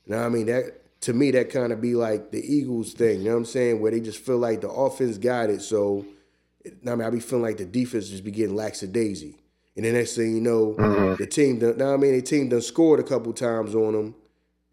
now 0.06 0.24
I 0.24 0.30
mean, 0.30 0.46
that 0.46 1.02
to 1.02 1.14
me, 1.14 1.32
that 1.32 1.50
kind 1.50 1.74
of 1.74 1.82
be 1.82 1.96
like 1.96 2.30
the 2.30 2.40
Eagles 2.40 2.94
thing. 2.94 3.22
You 3.22 3.26
know 3.26 3.32
what 3.32 3.38
I'm 3.38 3.46
saying? 3.46 3.82
Where 3.82 3.90
they 3.90 4.00
just 4.00 4.20
feel 4.20 4.38
like 4.38 4.62
the 4.62 4.70
offense 4.70 5.18
got 5.18 5.50
it. 5.50 5.64
So, 5.64 6.06
I 6.66 6.96
mean, 6.96 7.02
I 7.02 7.10
be 7.10 7.20
feeling 7.20 7.44
like 7.44 7.58
the 7.58 7.66
defense 7.66 8.10
just 8.10 8.24
be 8.24 8.32
getting 8.32 8.56
lackadaisy. 8.56 9.36
And 9.76 9.86
then 9.86 9.94
next 9.94 10.16
thing 10.16 10.36
you 10.36 10.42
know, 10.42 10.76
mm-hmm. 10.78 11.16
the 11.16 11.28
team, 11.28 11.60
done, 11.60 11.78
now 11.78 11.94
I 11.94 11.98
mean, 11.98 12.14
the 12.14 12.22
team 12.22 12.50
done 12.50 12.62
scored 12.62 13.00
a 13.00 13.04
couple 13.04 13.32
times 13.34 13.74
on 13.74 13.94
them 13.94 14.16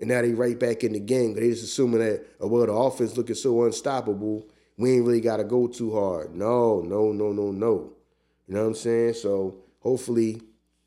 and 0.01 0.09
now 0.09 0.22
they 0.22 0.32
right 0.32 0.59
back 0.59 0.84
in 0.84 0.93
the 0.93 1.01
game. 1.01 1.34
But 1.34 1.43
they 1.43 1.51
just 1.51 1.64
assuming 1.64 2.01
that, 2.01 2.26
oh, 2.41 2.49
well, 2.49 2.66
the 2.66 2.72
offense 2.72 3.16
looking 3.16 3.34
so 3.34 3.64
unstoppable, 3.64 4.47
we 4.76 4.93
ain't 4.95 5.07
really 5.07 5.20
got 5.20 5.39
to 5.39 5.45
go 5.45 5.66
too 5.66 5.95
hard. 5.95 6.34
No, 6.34 6.80
no, 6.80 7.12
no, 7.12 7.32
no, 7.32 7.51
no. 7.51 7.93
You 8.47 8.55
know 8.55 8.62
what 8.62 8.68
I'm 8.68 8.74
saying? 8.74 9.14
So 9.14 9.57
hopefully, 9.80 10.41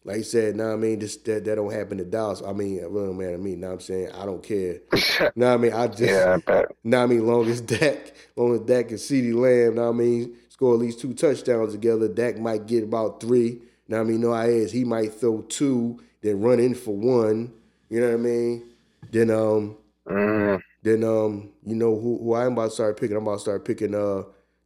like 0.04 0.18
you 0.18 0.24
said, 0.24 0.56
now 0.56 0.68
nah, 0.68 0.74
I 0.74 0.76
mean, 0.78 1.00
this 1.00 1.18
that, 1.18 1.46
that 1.46 1.56
don't 1.56 1.72
happen 1.72 1.98
to 2.00 2.06
Dallas. 2.06 2.42
I 2.46 2.54
mean, 2.54 2.80
it 2.80 2.90
really 2.90 3.08
don't 3.08 3.18
matter 3.18 3.32
to 3.34 3.38
me. 3.38 3.56
Now 3.56 3.74
I'm 3.74 3.80
saying 3.80 4.12
I 4.14 4.26
don't 4.26 4.42
care. 4.42 4.80
now 5.36 5.54
I 5.54 5.58
mean, 5.58 5.74
I 5.74 5.88
just 5.88 6.02
yeah, 6.02 6.40
I 6.48 6.66
now 6.84 7.04
I 7.04 7.06
mean, 7.06 7.28
long 7.28 7.48
as 7.48 7.62
Dak, 7.62 8.14
long 8.36 8.56
as 8.56 8.62
Dak 8.62 8.90
and 8.90 9.00
CeeDee 9.00 9.36
Lamb, 9.36 9.76
now 9.76 9.90
I 9.90 9.92
mean, 9.92 10.36
score 10.62 10.76
at 10.76 10.80
least 10.80 11.00
two 11.00 11.16
touchdowns 11.16 11.72
together. 11.72 12.08
Dak 12.08 12.38
might 12.38 12.68
get 12.68 12.84
about 12.84 13.20
three. 13.20 13.60
Now 13.88 14.02
I 14.02 14.04
mean, 14.04 14.22
no, 14.22 14.32
I 14.32 14.46
is 14.46 14.72
he 14.72 14.84
might 14.84 15.12
throw 15.12 15.42
two, 15.42 16.00
then 16.22 16.40
run 16.40 16.60
in 16.60 16.76
for 16.76 16.96
one. 16.96 17.52
You 17.90 18.00
know 18.00 18.10
what 18.10 18.14
I 18.14 18.18
mean? 18.18 18.70
Then 19.12 19.32
um 19.32 19.76
mm. 20.08 20.62
then 20.84 21.04
um 21.04 21.50
you 21.66 21.76
know 21.76 22.00
who 22.00 22.20
who 22.20 22.36
I'm 22.36 22.54
about 22.54 22.66
to 22.66 22.72
start 22.76 23.00
picking. 23.00 23.18
I'm 23.18 23.24
about 23.24 23.38
to 23.38 23.40
start 23.40 23.66
picking 23.66 23.96
uh 23.96 24.22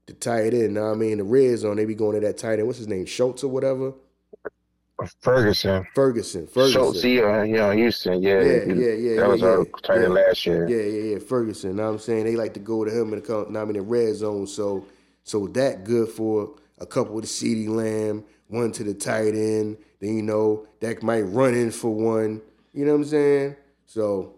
the 0.06 0.14
tight 0.20 0.54
end. 0.54 0.74
Now 0.74 0.92
I 0.92 0.96
mean 0.96 1.20
the 1.20 1.24
red 1.24 1.58
zone, 1.60 1.78
they 1.78 1.86
be 1.86 1.96
going 1.96 2.20
to 2.20 2.28
that 2.28 2.38
tight 2.38 2.60
end. 2.60 2.68
What's 2.68 2.80
his 2.80 2.90
name? 2.90 3.06
Schultz 3.06 3.46
or 3.46 3.48
whatever. 3.48 3.94
Ferguson. 5.22 5.88
Ferguson. 5.94 6.46
Ferguson. 6.48 6.74
Schultz, 6.74 7.04
yeah, 7.04 7.46
know, 7.46 7.72
Houston. 7.72 8.22
Yeah, 8.22 8.42
yeah, 8.42 8.64
yeah, 8.66 8.94
yeah. 8.94 9.20
That 9.22 9.30
was 9.30 9.42
yeah, 9.42 9.48
our 9.48 9.66
tight 9.82 10.04
end 10.04 10.14
last 10.14 10.46
year. 10.46 10.68
Yeah, 10.68 10.76
yeah, 10.78 11.14
yeah. 11.14 11.20
Ferguson. 11.20 11.78
Now 11.78 11.88
I'm 11.88 12.00
saying 12.00 12.26
they 12.26 12.36
like 12.36 12.54
to 12.56 12.60
go 12.60 12.84
to 12.84 12.92
him 12.92 13.14
in 13.14 13.22
the 13.22 13.46
now 13.50 13.62
I'm 13.62 13.70
in 13.70 13.78
the 13.78 13.82
red 13.82 14.14
zone. 14.16 14.46
So 14.46 14.86
so 15.26 15.48
that 15.48 15.84
good 15.84 16.08
for 16.08 16.56
a 16.80 16.86
couple 16.86 17.18
of 17.18 17.24
the 17.24 17.28
CeeDee 17.28 17.68
Lamb, 17.68 18.24
one 18.48 18.72
to 18.72 18.84
the 18.86 18.94
tight 18.94 19.34
end. 19.36 19.78
Then 20.00 20.16
you 20.16 20.22
know 20.22 20.66
that 20.80 21.04
might 21.04 21.24
run 21.24 21.54
in 21.54 21.72
for 21.72 21.94
one. 21.94 22.42
You 22.74 22.86
know 22.86 22.94
what 22.94 23.00
I'm 23.00 23.06
saying? 23.06 23.56
So 23.86 24.36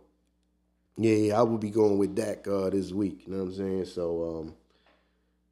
yeah, 0.97 1.13
yeah, 1.15 1.39
I 1.39 1.43
would 1.43 1.61
be 1.61 1.69
going 1.69 1.97
with 1.97 2.15
Dak 2.15 2.47
uh, 2.47 2.69
this 2.71 2.91
week. 2.91 3.27
You 3.27 3.33
know 3.33 3.43
what 3.43 3.49
I'm 3.49 3.55
saying? 3.55 3.85
So, 3.85 4.39
um, 4.39 4.55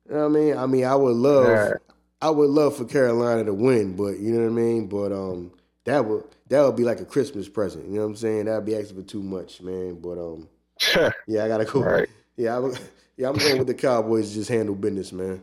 you 0.07 0.15
know 0.15 0.27
what 0.27 0.37
I 0.37 0.41
mean? 0.41 0.57
I 0.57 0.65
mean, 0.65 0.85
I 0.85 0.95
would 0.95 1.15
love, 1.15 1.47
yeah. 1.47 1.73
I 2.21 2.29
would 2.31 2.49
love 2.49 2.77
for 2.77 2.85
Carolina 2.85 3.43
to 3.43 3.53
win, 3.53 3.95
but 3.95 4.19
you 4.19 4.31
know 4.31 4.41
what 4.41 4.59
I 4.59 4.63
mean. 4.63 4.87
But 4.87 5.11
um, 5.11 5.51
that 5.83 6.05
would 6.05 6.23
that 6.49 6.61
would 6.61 6.75
be 6.75 6.83
like 6.83 6.99
a 6.99 7.05
Christmas 7.05 7.47
present. 7.47 7.85
You 7.85 7.95
know 7.95 8.01
what 8.01 8.07
I'm 8.07 8.15
saying? 8.15 8.45
That'd 8.45 8.65
be 8.65 8.75
asking 8.75 9.01
for 9.01 9.07
too 9.07 9.21
much, 9.21 9.61
man. 9.61 9.99
But 10.01 10.17
um, 10.17 10.49
yeah, 11.27 11.45
I 11.45 11.47
gotta 11.47 11.65
go. 11.65 11.81
Right. 11.81 12.09
Yeah, 12.37 12.57
I, 12.57 12.77
yeah, 13.17 13.29
I'm 13.29 13.37
going 13.37 13.57
with 13.57 13.67
the 13.67 13.73
Cowboys. 13.73 14.33
Just 14.33 14.49
handle 14.49 14.75
business, 14.75 15.11
man. 15.11 15.41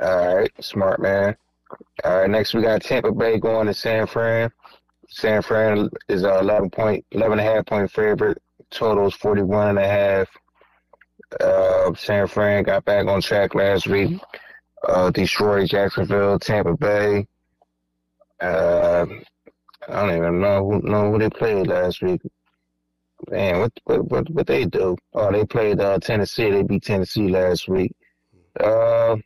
All 0.00 0.36
right, 0.36 0.50
smart 0.60 1.00
man. 1.00 1.36
All 2.04 2.20
right, 2.20 2.30
next 2.30 2.54
we 2.54 2.62
got 2.62 2.82
Tampa 2.82 3.12
Bay 3.12 3.38
going 3.38 3.66
to 3.66 3.74
San 3.74 4.06
Fran. 4.06 4.50
San 5.08 5.42
Fran 5.42 5.90
is 6.08 6.22
a 6.24 6.38
11 6.38 6.70
point, 6.70 7.04
11 7.12 7.38
and 7.38 7.48
a 7.48 7.52
half 7.52 7.66
point 7.66 7.90
favorite. 7.90 8.38
Total 8.70 9.06
is 9.06 9.14
41 9.14 9.70
and 9.70 9.78
a 9.78 9.86
half. 9.86 10.28
Uh, 11.40 11.94
San 11.94 12.26
Fran 12.26 12.64
got 12.64 12.84
back 12.84 13.06
on 13.06 13.20
track 13.20 13.54
last 13.54 13.86
week. 13.86 14.20
Uh, 14.86 15.10
Detroit, 15.10 15.68
Jacksonville, 15.68 16.38
Tampa 16.38 16.76
Bay. 16.76 17.26
Uh, 18.40 19.06
I 19.88 20.06
don't 20.06 20.16
even 20.16 20.40
know 20.40 20.64
who 20.64 20.80
know 20.82 21.12
who 21.12 21.18
they 21.18 21.30
played 21.30 21.68
last 21.68 22.02
week. 22.02 22.20
Man, 23.30 23.60
what 23.60 23.72
what 23.84 24.10
what, 24.10 24.30
what 24.30 24.46
they 24.46 24.64
do? 24.64 24.96
Oh, 25.14 25.30
they 25.30 25.44
played 25.44 25.80
uh, 25.80 25.98
Tennessee. 25.98 26.50
They 26.50 26.62
beat 26.62 26.82
Tennessee 26.82 27.28
last 27.28 27.68
week. 27.68 27.92
Uh, 28.58 29.16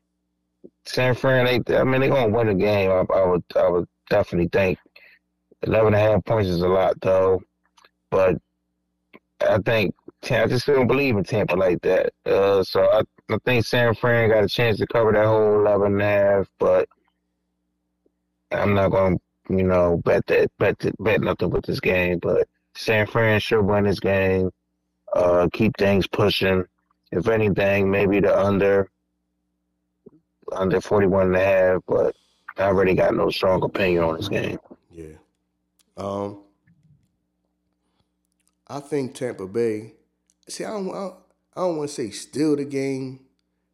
San 0.85 1.15
Fran, 1.15 1.47
they 1.47 1.77
I 1.77 1.85
mean 1.85 2.01
they're 2.01 2.11
gonna 2.11 2.37
win 2.37 2.49
the 2.49 2.55
game. 2.55 2.91
I, 2.91 3.05
I 3.15 3.27
would 3.27 3.45
I 3.55 3.69
would 3.69 3.89
definitely 4.09 4.49
think. 4.53 4.79
11 5.63 5.87
and 5.87 5.97
a 5.97 5.99
half 5.99 6.25
points 6.25 6.49
is 6.49 6.63
a 6.63 6.69
lot, 6.69 7.01
though. 7.01 7.43
But 8.11 8.37
I 9.41 9.59
think 9.59 9.95
I 10.31 10.47
just 10.47 10.67
don't 10.67 10.87
believe 10.87 11.17
in 11.17 11.25
Tampa 11.25 11.55
like 11.55 11.81
that. 11.83 12.13
Uh, 12.25 12.63
so 12.63 12.85
I, 12.85 13.03
I 13.33 13.39
think 13.45 13.65
San 13.65 13.95
Fran 13.95 14.31
got 14.31 14.45
a 14.45 14.49
chance 14.49 14.79
to 14.79 14.87
cover 14.87 15.13
that 15.13 15.27
whole 15.27 15.61
11 15.61 15.93
and 15.93 16.03
a 16.03 16.05
half, 16.05 16.49
but 16.59 16.89
I'm 18.53 18.75
not 18.75 18.91
to, 18.91 19.19
you 19.51 19.65
know, 19.65 20.01
bet 20.05 20.27
that, 20.27 20.51
bet, 20.59 20.77
bet 20.99 21.21
nothing 21.21 21.51
with 21.51 21.65
this 21.65 21.81
game. 21.81 22.19
But 22.21 22.49
San 22.77 23.07
Fran 23.07 23.41
should 23.41 23.63
win 23.63 23.85
this 23.85 24.01
game, 24.01 24.51
uh, 25.15 25.49
keep 25.53 25.77
things 25.79 26.07
pushing. 26.07 26.65
If 27.11 27.29
anything, 27.29 27.91
maybe 27.91 28.21
the 28.21 28.39
under, 28.39 28.91
under 30.53 30.81
41 30.81 31.29
and 31.29 31.37
a 31.37 31.45
half, 31.45 31.83
but 31.87 32.15
I 32.59 32.65
already 32.65 32.95
got 32.95 33.15
no 33.15 33.31
strong 33.31 33.63
opinion 33.63 34.05
on 34.05 34.17
this 34.17 34.29
game. 34.29 34.59
Yeah. 34.91 35.17
Um, 35.97 36.43
I 38.67 38.81
think 38.81 39.15
Tampa 39.15 39.47
Bay. 39.47 39.95
See, 40.49 40.65
I 40.65 40.71
don't, 40.71 40.91
I 40.91 41.61
don't, 41.61 41.79
want 41.79 41.89
to 41.89 41.95
say 41.95 42.11
steal 42.11 42.57
the 42.57 42.65
game, 42.65 43.21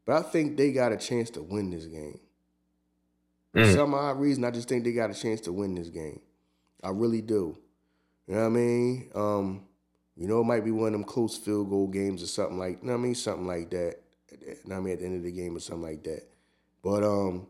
but 0.06 0.16
I 0.16 0.22
think 0.22 0.56
they 0.56 0.72
got 0.72 0.92
a 0.92 0.96
chance 0.96 1.30
to 1.30 1.42
win 1.42 1.70
this 1.70 1.86
game. 1.86 2.20
Mm. 3.54 3.66
For 3.66 3.72
some 3.72 3.94
odd 3.94 4.20
reason, 4.20 4.44
I 4.44 4.50
just 4.50 4.68
think 4.68 4.84
they 4.84 4.92
got 4.92 5.10
a 5.10 5.14
chance 5.14 5.40
to 5.42 5.52
win 5.52 5.74
this 5.74 5.88
game. 5.88 6.20
I 6.82 6.90
really 6.90 7.20
do. 7.20 7.58
You 8.26 8.34
know 8.34 8.40
what 8.40 8.46
I 8.46 8.50
mean? 8.50 9.10
Um, 9.14 9.64
you 10.16 10.28
know, 10.28 10.40
it 10.40 10.44
might 10.44 10.64
be 10.64 10.70
one 10.70 10.88
of 10.88 10.92
them 10.92 11.04
close 11.04 11.36
field 11.36 11.70
goal 11.70 11.88
games 11.88 12.22
or 12.22 12.26
something 12.26 12.58
like. 12.58 12.80
You 12.80 12.88
know 12.88 12.92
what 12.94 13.00
I 13.00 13.02
mean? 13.02 13.14
Something 13.14 13.46
like 13.46 13.70
that. 13.70 13.96
You 14.40 14.56
know 14.66 14.76
I 14.76 14.80
mean? 14.80 14.92
At 14.94 15.00
the 15.00 15.06
end 15.06 15.16
of 15.16 15.22
the 15.22 15.32
game 15.32 15.56
or 15.56 15.60
something 15.60 15.82
like 15.82 16.02
that. 16.04 16.22
But 16.82 17.04
um, 17.04 17.46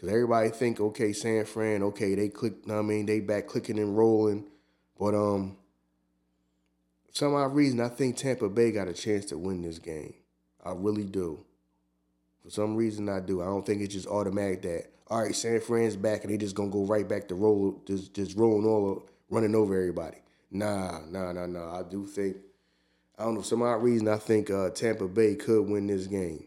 Cause 0.00 0.10
everybody 0.10 0.50
think, 0.50 0.78
okay, 0.78 1.14
San 1.14 1.46
Fran, 1.46 1.82
okay, 1.82 2.14
they 2.14 2.28
click, 2.28 2.52
you 2.62 2.68
know 2.68 2.74
what 2.74 2.80
I 2.80 2.86
mean, 2.86 3.06
they 3.06 3.20
back 3.20 3.46
clicking 3.46 3.78
and 3.78 3.96
rolling. 3.96 4.44
But 4.98 5.14
um 5.14 5.56
some 7.12 7.34
odd 7.34 7.54
reason, 7.54 7.80
I 7.80 7.88
think 7.88 8.16
Tampa 8.16 8.50
Bay 8.50 8.72
got 8.72 8.88
a 8.88 8.92
chance 8.92 9.24
to 9.26 9.38
win 9.38 9.62
this 9.62 9.78
game. 9.78 10.12
I 10.62 10.72
really 10.72 11.04
do. 11.04 11.42
For 12.44 12.50
some 12.50 12.76
reason 12.76 13.08
I 13.08 13.20
do. 13.20 13.40
I 13.40 13.46
don't 13.46 13.64
think 13.64 13.80
it's 13.80 13.94
just 13.94 14.06
automatic 14.06 14.60
that, 14.62 14.90
all 15.08 15.22
right, 15.22 15.34
San 15.34 15.60
Fran's 15.62 15.96
back 15.96 16.24
and 16.24 16.32
they 16.32 16.36
just 16.36 16.54
gonna 16.54 16.68
go 16.68 16.84
right 16.84 17.08
back 17.08 17.28
to 17.28 17.34
roll, 17.34 17.82
just 17.86 18.12
just 18.12 18.36
rolling 18.36 18.66
all 18.66 19.08
running 19.30 19.54
over 19.54 19.74
everybody. 19.74 20.18
Nah, 20.50 21.00
nah, 21.10 21.32
nah, 21.32 21.46
nah. 21.46 21.78
I 21.78 21.82
do 21.82 22.06
think 22.06 22.36
I 23.18 23.24
don't 23.24 23.34
know, 23.34 23.40
for 23.40 23.46
some 23.46 23.62
odd 23.62 23.82
reason 23.82 24.08
I 24.08 24.18
think 24.18 24.50
uh, 24.50 24.70
Tampa 24.70 25.08
Bay 25.08 25.34
could 25.34 25.68
win 25.68 25.86
this 25.86 26.06
game. 26.06 26.44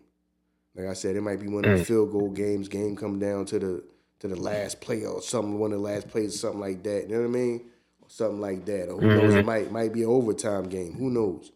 Like 0.76 0.88
I 0.88 0.94
said, 0.94 1.16
it 1.16 1.22
might 1.22 1.40
be 1.40 1.48
one 1.48 1.66
of 1.66 1.78
the 1.78 1.84
mm. 1.84 1.88
field 1.88 2.12
goal 2.12 2.30
games. 2.30 2.70
Game 2.70 2.96
come 2.96 3.20
down 3.20 3.46
to 3.46 3.60
the 3.60 3.84
to 4.20 4.28
the 4.28 4.36
last 4.36 4.82
play 4.82 5.06
or 5.06 5.22
something, 5.22 5.58
one 5.60 5.72
of 5.72 5.80
the 5.80 5.84
last 5.84 6.10
plays, 6.10 6.40
something 6.40 6.60
like 6.60 6.84
that. 6.84 7.10
You 7.10 7.16
know 7.16 7.22
what 7.22 7.28
I 7.28 7.32
mean? 7.32 7.62
something 8.10 8.42
like 8.42 8.66
that. 8.66 8.90
Or 8.90 9.00
who 9.00 9.08
knows? 9.08 9.34
It 9.36 9.46
might 9.46 9.72
might 9.72 9.94
be 9.94 10.04
an 10.04 10.10
overtime 10.10 10.68
game. 10.68 10.94
Who 10.94 11.10
knows? 11.10 11.52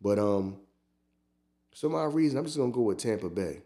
But 0.00 0.18
um, 0.18 0.58
some 1.72 1.94
odd 1.94 2.14
reason, 2.14 2.38
I'm 2.38 2.44
just 2.44 2.56
gonna 2.56 2.70
go 2.70 2.82
with 2.82 2.98
Tampa 2.98 3.28
Bay. 3.28 3.62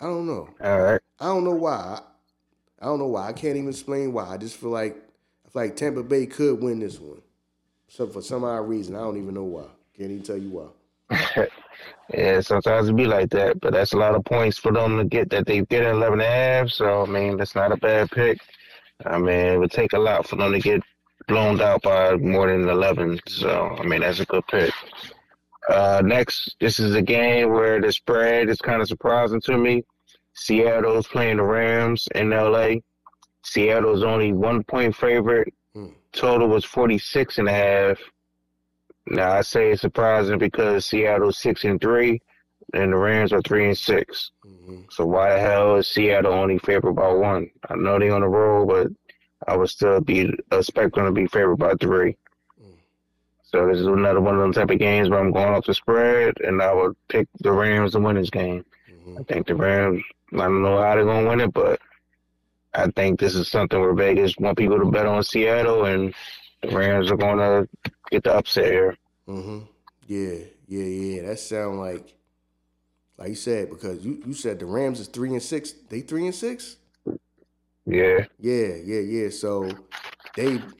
I 0.00 0.06
don't 0.06 0.26
know. 0.26 0.48
All 0.60 0.80
right. 0.80 1.00
I 1.18 1.26
don't 1.26 1.44
know 1.44 1.54
why. 1.54 2.00
I 2.80 2.86
don't 2.86 2.98
know 2.98 3.06
why. 3.06 3.28
I 3.28 3.32
can't 3.32 3.56
even 3.56 3.70
explain 3.70 4.12
why. 4.12 4.28
I 4.28 4.36
just 4.36 4.56
feel 4.56 4.70
like 4.70 4.96
like 5.54 5.76
Tampa 5.76 6.02
Bay 6.02 6.26
could 6.26 6.62
win 6.62 6.80
this 6.80 6.98
one. 7.00 7.22
So 7.88 8.06
for 8.06 8.20
some 8.20 8.44
odd 8.44 8.68
reason, 8.68 8.96
I 8.96 9.00
don't 9.00 9.16
even 9.16 9.34
know 9.34 9.44
why. 9.44 9.66
Can't 9.96 10.10
even 10.10 10.22
tell 10.22 10.36
you 10.36 10.50
why. 10.50 11.46
Yeah, 12.12 12.40
sometimes 12.40 12.88
it 12.88 12.96
be 12.96 13.06
like 13.06 13.30
that, 13.30 13.60
but 13.60 13.72
that's 13.72 13.92
a 13.94 13.96
lot 13.96 14.14
of 14.14 14.24
points 14.24 14.58
for 14.58 14.72
them 14.72 14.98
to 14.98 15.04
get 15.04 15.30
that 15.30 15.46
they 15.46 15.62
get 15.62 15.84
at 15.84 15.94
11 15.94 16.20
and 16.20 16.22
a 16.22 16.30
half. 16.30 16.68
So, 16.68 17.02
I 17.02 17.06
mean, 17.06 17.36
that's 17.36 17.54
not 17.54 17.72
a 17.72 17.76
bad 17.76 18.10
pick. 18.10 18.38
I 19.06 19.18
mean, 19.18 19.28
it 19.46 19.58
would 19.58 19.70
take 19.70 19.94
a 19.94 19.98
lot 19.98 20.28
for 20.28 20.36
them 20.36 20.52
to 20.52 20.60
get 20.60 20.82
blown 21.26 21.60
out 21.60 21.82
by 21.82 22.14
more 22.16 22.48
than 22.48 22.68
11. 22.68 23.20
So, 23.26 23.76
I 23.78 23.84
mean, 23.84 24.00
that's 24.00 24.20
a 24.20 24.26
good 24.26 24.46
pick. 24.48 24.72
Uh, 25.68 26.02
next, 26.04 26.56
this 26.60 26.78
is 26.78 26.94
a 26.94 27.02
game 27.02 27.50
where 27.50 27.80
the 27.80 27.90
spread 27.90 28.50
is 28.50 28.60
kind 28.60 28.82
of 28.82 28.88
surprising 28.88 29.40
to 29.42 29.56
me. 29.56 29.82
Seattle's 30.34 31.08
playing 31.08 31.38
the 31.38 31.42
Rams 31.42 32.06
in 32.14 32.30
LA. 32.30 32.76
Seattle's 33.44 34.02
only 34.02 34.32
one 34.32 34.64
point 34.64 34.96
favorite. 34.96 35.52
Hmm. 35.74 35.88
Total 36.12 36.48
was 36.48 36.64
46 36.64 37.38
and 37.38 37.48
a 37.48 37.52
half. 37.52 37.98
Now 39.06 39.32
I 39.32 39.42
say 39.42 39.70
it's 39.70 39.82
surprising 39.82 40.38
because 40.38 40.86
Seattle's 40.86 41.38
six 41.38 41.64
and 41.64 41.80
three, 41.80 42.20
and 42.72 42.92
the 42.92 42.96
Rams 42.96 43.32
are 43.32 43.42
three 43.42 43.66
and 43.66 43.76
6 43.76 44.30
hmm 44.42 44.80
So 44.90 45.04
why 45.04 45.34
the 45.34 45.40
hell 45.40 45.76
is 45.76 45.86
Seattle 45.88 46.32
only 46.32 46.58
favored 46.58 46.94
by 46.94 47.12
one? 47.12 47.50
I 47.68 47.74
know 47.76 47.98
they're 47.98 48.14
on 48.14 48.22
the 48.22 48.28
road, 48.28 48.66
but 48.68 48.88
I 49.46 49.56
would 49.56 49.68
still 49.68 50.00
be 50.00 50.32
expect 50.52 50.94
them 50.94 51.04
to 51.04 51.12
be 51.12 51.26
favored 51.26 51.56
by 51.56 51.74
three. 51.74 52.16
Mm. 52.60 52.76
So 53.42 53.66
this 53.66 53.78
is 53.78 53.86
another 53.86 54.22
one 54.22 54.36
of 54.36 54.40
them 54.40 54.52
type 54.54 54.70
of 54.70 54.78
games 54.78 55.10
where 55.10 55.20
I'm 55.20 55.32
going 55.32 55.52
off 55.54 55.66
the 55.66 55.74
spread, 55.74 56.34
and 56.40 56.62
I 56.62 56.72
would 56.72 56.96
pick 57.08 57.28
the 57.40 57.52
Rams 57.52 57.92
to 57.92 58.00
win 58.00 58.16
this 58.16 58.30
game. 58.30 58.64
hmm 58.88 59.18
I 59.18 59.22
think 59.24 59.46
the 59.46 59.54
Rams. 59.54 60.02
I 60.32 60.38
don't 60.38 60.62
know 60.62 60.80
how 60.80 60.94
they're 60.94 61.04
gonna 61.04 61.28
win 61.28 61.40
it, 61.40 61.52
but 61.52 61.78
I 62.74 62.88
think 62.90 63.20
this 63.20 63.34
is 63.34 63.48
something 63.48 63.80
where 63.80 63.94
Vegas 63.94 64.36
want 64.38 64.58
people 64.58 64.78
to 64.78 64.86
bet 64.86 65.06
on 65.06 65.22
Seattle, 65.22 65.84
and 65.86 66.14
the 66.62 66.70
Rams 66.70 67.10
are 67.10 67.16
gonna 67.16 67.68
get 68.10 68.24
the 68.24 68.34
upset 68.34 68.72
here. 68.72 68.96
hmm 69.26 69.60
Yeah, 70.06 70.38
yeah, 70.66 70.84
yeah. 70.84 71.22
That 71.28 71.38
sound 71.38 71.80
like, 71.80 72.14
like 73.18 73.28
you 73.30 73.34
said, 73.34 73.70
because 73.70 74.04
you, 74.04 74.22
you 74.26 74.34
said 74.34 74.58
the 74.58 74.66
Rams 74.66 75.00
is 75.00 75.08
three 75.08 75.30
and 75.32 75.42
six. 75.42 75.72
They 75.72 76.00
three 76.00 76.26
and 76.26 76.34
six. 76.34 76.76
Yeah, 77.86 78.26
Yeah, 78.38 78.74
yeah, 78.84 79.00
yeah. 79.00 79.28
So 79.30 79.86
they 80.34 80.72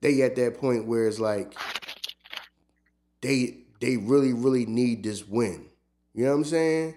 they 0.00 0.22
at 0.22 0.36
that 0.36 0.58
point 0.58 0.86
where 0.86 1.06
it's 1.08 1.18
like 1.20 1.58
they 3.20 3.58
they 3.80 3.96
really 3.96 4.32
really 4.32 4.66
need 4.66 5.02
this 5.02 5.26
win. 5.26 5.66
You 6.14 6.24
know 6.24 6.30
what 6.32 6.36
I'm 6.38 6.44
saying? 6.44 6.96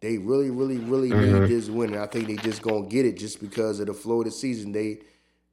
They 0.00 0.18
really 0.18 0.50
really 0.50 0.78
really 0.78 1.12
Mhm. 1.12 1.18
need 1.18 1.46
this 1.46 1.68
win. 1.70 1.94
And 1.94 2.02
I 2.02 2.06
think 2.06 2.28
they 2.28 2.36
just 2.36 2.62
gonna 2.62 2.86
get 2.86 3.06
it 3.06 3.16
just 3.16 3.40
because 3.40 3.80
of 3.80 3.86
the 3.86 3.94
flow 3.94 4.20
of 4.20 4.26
the 4.26 4.30
season. 4.30 4.72
They 4.72 5.00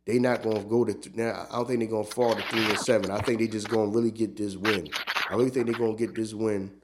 they 0.05 0.19
not 0.19 0.43
gonna 0.43 0.63
go 0.63 0.83
to 0.85 0.93
th- 0.93 1.15
now. 1.15 1.47
I 1.49 1.55
don't 1.55 1.67
think 1.67 1.79
they're 1.79 1.89
gonna 1.89 2.03
fall 2.03 2.35
to 2.35 2.41
three 2.43 2.69
and 2.69 2.79
seven. 2.79 3.11
I 3.11 3.19
think 3.21 3.39
they 3.39 3.47
just 3.47 3.69
gonna 3.69 3.91
really 3.91 4.11
get 4.11 4.35
this 4.35 4.57
win. 4.57 4.93
I 5.29 5.35
really 5.35 5.49
think 5.49 5.65
they're 5.67 5.75
gonna 5.75 5.95
get 5.95 6.15
this 6.15 6.33
win. 6.33 6.81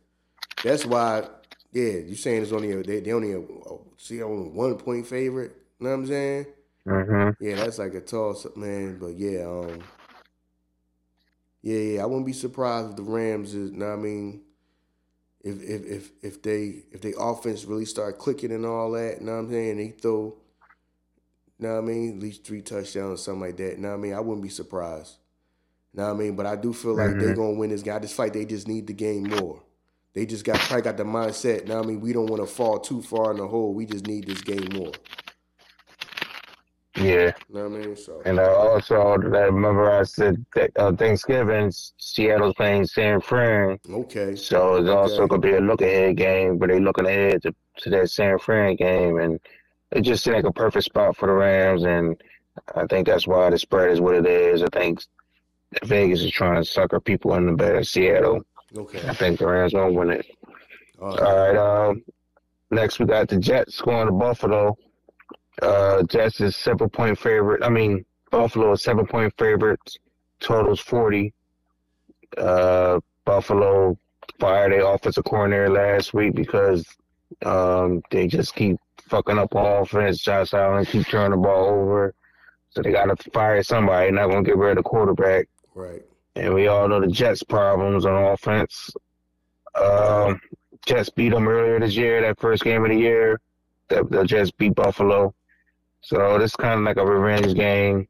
That's 0.62 0.86
why. 0.86 1.28
Yeah, 1.72 1.98
you 2.00 2.16
saying 2.16 2.44
it's 2.44 2.52
only 2.52 2.72
a, 2.72 2.84
they 2.84 3.00
they 3.02 3.12
only 3.14 3.34
a, 3.34 3.40
a 3.40 3.78
see 3.98 4.22
only 4.24 4.50
one 4.50 4.78
point 4.78 5.08
favorite. 5.08 5.56
You 5.80 5.86
know 5.86 5.92
what 5.92 6.00
I'm 6.00 6.08
saying? 6.08 6.46
hmm 6.86 7.30
Yeah, 7.40 7.56
that's 7.58 7.78
like 7.80 7.94
a 7.94 8.02
toss 8.02 8.46
up, 8.46 8.58
man. 8.58 8.98
But 9.00 9.16
yeah, 9.18 9.46
um, 9.46 9.84
yeah, 11.62 11.78
yeah, 11.80 12.04
I 12.04 12.06
wouldn't 12.06 12.26
be 12.26 12.34
surprised 12.34 12.92
if 12.92 12.96
the 12.96 13.04
Rams 13.04 13.54
is. 13.54 13.72
know 13.72 13.88
what 13.88 13.94
I 13.94 14.02
mean, 14.02 14.42
if 15.42 15.62
if 15.62 15.86
if 15.86 16.12
if 16.22 16.42
they 16.42 16.84
if 16.92 17.02
they 17.02 17.14
offense 17.18 17.66
really 17.66 17.86
start 17.86 18.18
clicking 18.20 18.52
and 18.52 18.66
all 18.66 18.92
that, 18.92 19.20
you 19.20 19.26
know 19.26 19.34
what 19.34 19.40
I'm 19.40 19.52
saying? 19.52 19.78
They 19.78 19.90
throw, 19.90 20.36
you 21.58 21.68
know 21.68 21.76
what 21.76 21.84
I 21.84 21.88
mean, 21.88 22.18
at 22.18 22.20
least 22.20 22.44
three 22.44 22.62
touchdowns 22.62 23.20
or 23.20 23.24
something 23.24 23.42
like 23.42 23.58
that. 23.58 23.76
You 23.76 23.78
know 23.78 23.90
what 23.90 23.96
I 23.96 23.98
mean? 23.98 24.14
I 24.14 24.20
wouldn't 24.20 24.44
be 24.44 24.50
surprised. 24.50 25.18
You 25.94 26.02
know 26.02 26.08
what 26.08 26.16
I 26.16 26.18
mean? 26.20 26.36
But 26.36 26.46
I 26.46 26.56
do 26.56 26.74
feel 26.74 26.94
like 26.94 27.20
they're 27.20 27.32
Mhm. 27.34 27.36
gonna 27.36 27.54
win 27.60 27.70
this 27.70 27.84
guy. 27.84 28.00
This 28.00 28.14
fight, 28.14 28.34
they 28.34 28.46
just 28.46 28.68
need 28.68 28.88
the 28.88 28.94
game 28.94 29.24
more. 29.24 29.64
They 30.14 30.26
just 30.26 30.44
got 30.44 30.60
probably 30.60 30.82
got 30.84 30.98
the 30.98 31.04
mindset. 31.04 31.68
Now 31.68 31.80
I 31.80 31.86
mean, 31.86 32.02
we 32.02 32.14
don't 32.14 32.28
want 32.30 32.42
to 32.42 32.48
fall 32.48 32.80
too 32.80 33.02
far 33.02 33.32
in 33.32 33.38
the 33.38 33.48
hole. 33.48 33.74
We 33.74 33.86
just 33.86 34.08
need 34.08 34.28
this 34.28 34.42
game 34.42 34.70
more. 34.74 34.92
Yeah. 37.00 37.32
You 37.50 37.56
know 37.56 37.70
what 37.70 37.80
I 37.82 37.86
mean? 37.86 37.96
So 37.96 38.22
And 38.26 38.40
uh, 38.40 38.54
also, 38.56 38.96
I 39.02 39.16
remember 39.16 39.92
I 39.92 40.04
said 40.04 40.46
that 40.56 40.72
uh, 40.78 40.92
Thanksgiving, 40.94 41.72
Seattle's 41.98 42.54
playing 42.56 42.86
San 42.86 43.22
Fran, 43.22 43.80
okay. 43.90 44.36
so 44.36 44.76
it's 44.76 44.90
also 44.90 45.28
gonna 45.28 45.42
be 45.42 45.54
a 45.54 45.60
look 45.60 45.82
ahead 45.82 46.18
game, 46.18 46.58
but 46.58 46.70
they 46.70 46.80
looking 46.80 47.06
ahead 47.06 47.42
to, 47.44 47.56
to 47.78 47.90
that 47.92 48.10
San 48.10 48.38
Fran 48.40 48.76
game, 48.76 49.20
and 49.20 49.40
it 49.92 50.02
just 50.02 50.24
seemed 50.24 50.36
like 50.36 50.46
a 50.46 50.52
perfect 50.52 50.86
spot 50.86 51.16
for 51.16 51.28
the 51.28 51.34
Rams, 51.34 51.84
and 51.84 52.22
I 52.76 52.86
think 52.88 53.08
that's 53.08 53.28
why 53.28 53.50
the 53.50 53.58
spread 53.58 53.92
is 53.92 54.02
what 54.02 54.16
it 54.16 54.26
is. 54.26 54.64
I 54.64 54.68
think 54.68 55.02
Vegas 55.84 56.22
is 56.22 56.32
trying 56.32 56.62
to 56.62 56.66
sucker 56.66 57.00
people 57.00 57.34
in 57.36 57.46
the 57.46 57.54
bet 57.54 57.76
of 57.76 57.88
Seattle. 57.88 58.42
Okay. 58.78 59.08
I 59.08 59.14
think 59.14 59.40
the 59.40 59.48
Rams 59.48 59.74
gonna 59.74 59.92
win 59.92 60.12
it. 60.12 60.26
All 61.02 61.18
All 61.18 61.18
right. 61.18 61.56
right. 61.56 61.88
Um, 61.90 62.04
next 62.72 63.00
we 63.00 63.06
got 63.06 63.28
the 63.30 63.38
Jets 63.38 63.82
going 63.82 64.08
to 64.08 64.14
Buffalo. 64.14 64.78
Uh, 65.62 66.04
Jets 66.04 66.42
is 66.42 66.56
seven 66.56 66.90
point 66.90 67.18
favorite. 67.18 67.64
I 67.64 67.70
mean, 67.70 68.06
Buffalo 68.32 68.72
is 68.74 68.82
seven 68.82 69.06
point 69.06 69.34
favorites. 69.38 69.98
Totals 70.40 70.80
forty. 70.80 71.34
Uh, 72.38 73.00
Buffalo 73.26 73.98
fired 74.40 74.72
their 74.72 74.86
offensive 74.86 75.24
coordinator 75.26 75.70
last 75.70 76.14
week 76.14 76.36
because 76.36 76.86
um 77.46 78.02
they 78.12 78.28
just 78.28 78.56
keep 78.56 78.78
fucking 79.10 79.38
up 79.38 79.56
on 79.56 79.82
offense. 79.84 80.20
Josh 80.20 80.54
Allen 80.54 80.86
keep 80.86 81.08
turning 81.08 81.32
the 81.32 81.38
ball 81.38 81.66
over, 81.66 82.14
so 82.70 82.82
they 82.82 82.92
got 82.92 83.06
to 83.06 83.32
fire 83.32 83.62
somebody. 83.64 84.12
Not 84.12 84.30
gonna 84.30 84.44
get 84.44 84.58
rid 84.58 84.72
of 84.72 84.78
the 84.78 84.84
quarterback. 84.84 85.48
Right. 85.76 86.04
And 86.36 86.54
we 86.54 86.68
all 86.68 86.88
know 86.88 87.02
the 87.02 87.08
Jets' 87.08 87.44
problems 87.44 88.06
on 88.06 88.14
offense. 88.14 88.92
Um, 89.76 90.40
Jets 90.86 91.10
beat 91.10 91.30
them 91.30 91.48
earlier 91.48 91.80
this 91.80 91.96
year, 91.96 92.22
that 92.22 92.40
first 92.40 92.64
game 92.64 92.84
of 92.86 92.92
the 92.92 92.98
year. 92.98 93.42
The, 93.90 94.04
the 94.10 94.24
Jets 94.24 94.52
beat 94.52 94.76
Buffalo. 94.76 95.34
So 96.02 96.38
this 96.38 96.56
kind 96.56 96.80
of 96.80 96.86
like 96.86 96.98
a 96.98 97.06
revenge 97.06 97.56
game. 97.56 98.08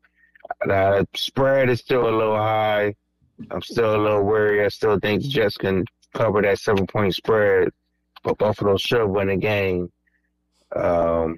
The 0.66 1.08
spread 1.16 1.70
is 1.70 1.80
still 1.80 2.10
a 2.10 2.16
little 2.16 2.36
high. 2.36 2.96
I'm 3.52 3.62
still 3.62 3.96
a 3.96 4.02
little 4.02 4.24
worried. 4.24 4.66
I 4.66 4.70
still 4.70 5.00
think 5.00 5.22
the 5.22 5.30
Jets 5.30 5.58
can 5.58 5.86
cover 6.14 6.42
that 6.42 6.60
seven 6.60 6.88
point 6.88 7.16
spread, 7.16 7.70
but 8.24 8.38
Buffalo 8.38 8.78
should 8.78 9.06
win 9.08 9.28
the 9.28 9.38
game. 9.38 9.92
Um, 10.76 11.38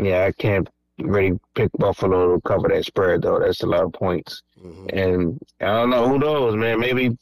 yeah, 0.00 0.24
I 0.24 0.32
can't 0.32 0.68
really 0.98 1.38
pick 1.54 1.70
Buffalo 1.78 2.34
to 2.34 2.40
cover 2.42 2.68
that 2.68 2.84
spread 2.84 3.22
though. 3.22 3.38
That's 3.38 3.62
a 3.62 3.66
lot 3.66 3.84
of 3.84 3.92
points. 3.92 4.42
hmm 4.60 4.86
And 4.92 5.38
I 5.60 5.66
don't 5.66 5.90
know 5.90 6.08
who 6.08 6.18
knows, 6.18 6.56
man. 6.56 6.80
Maybe 6.80 7.16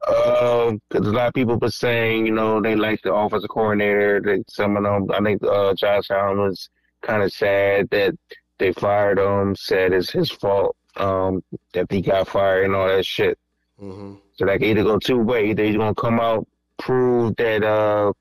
because 0.00 1.06
a 1.06 1.12
lot 1.12 1.28
of 1.28 1.34
people 1.34 1.58
were 1.58 1.70
saying, 1.70 2.26
you 2.26 2.32
know, 2.32 2.60
they 2.62 2.74
like 2.76 3.02
the 3.02 3.12
offensive 3.12 3.50
coordinator. 3.50 4.20
They, 4.20 4.42
some 4.48 4.76
of 4.76 4.82
them, 4.84 5.10
I 5.10 5.20
think 5.22 5.42
uh, 5.42 5.74
Josh 5.74 6.10
Allen 6.10 6.38
was 6.38 6.70
kind 7.02 7.22
of 7.22 7.32
sad 7.32 7.88
that 7.90 8.14
they 8.58 8.72
fired 8.72 9.18
him. 9.18 9.54
Said 9.56 9.92
it's 9.92 10.10
his 10.10 10.30
fault 10.30 10.76
um, 10.96 11.42
that 11.72 11.90
he 11.90 12.00
got 12.02 12.28
fired 12.28 12.64
and 12.64 12.74
all 12.74 12.88
that 12.88 13.06
shit. 13.06 13.38
hmm 13.78 14.14
So 14.36 14.46
that 14.46 14.58
can 14.58 14.68
either 14.70 14.84
go 14.84 14.98
two 14.98 15.18
ways. 15.18 15.50
Either 15.50 15.64
he's 15.64 15.76
gonna 15.76 15.94
come 15.94 16.20
out 16.20 16.46
prove 16.78 17.34
that 17.36 17.62
uh, 17.64 18.12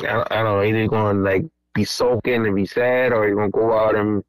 I, 0.00 0.24
I 0.30 0.42
don't 0.42 0.44
know, 0.44 0.62
either 0.62 0.80
he's 0.80 0.88
gonna 0.88 1.18
like 1.20 1.44
be 1.74 1.84
sulking 1.84 2.46
and 2.46 2.54
be 2.56 2.66
sad, 2.66 3.12
or 3.12 3.26
he's 3.26 3.34
gonna 3.36 3.50
go 3.50 3.76
out 3.78 3.94
and 3.96 4.22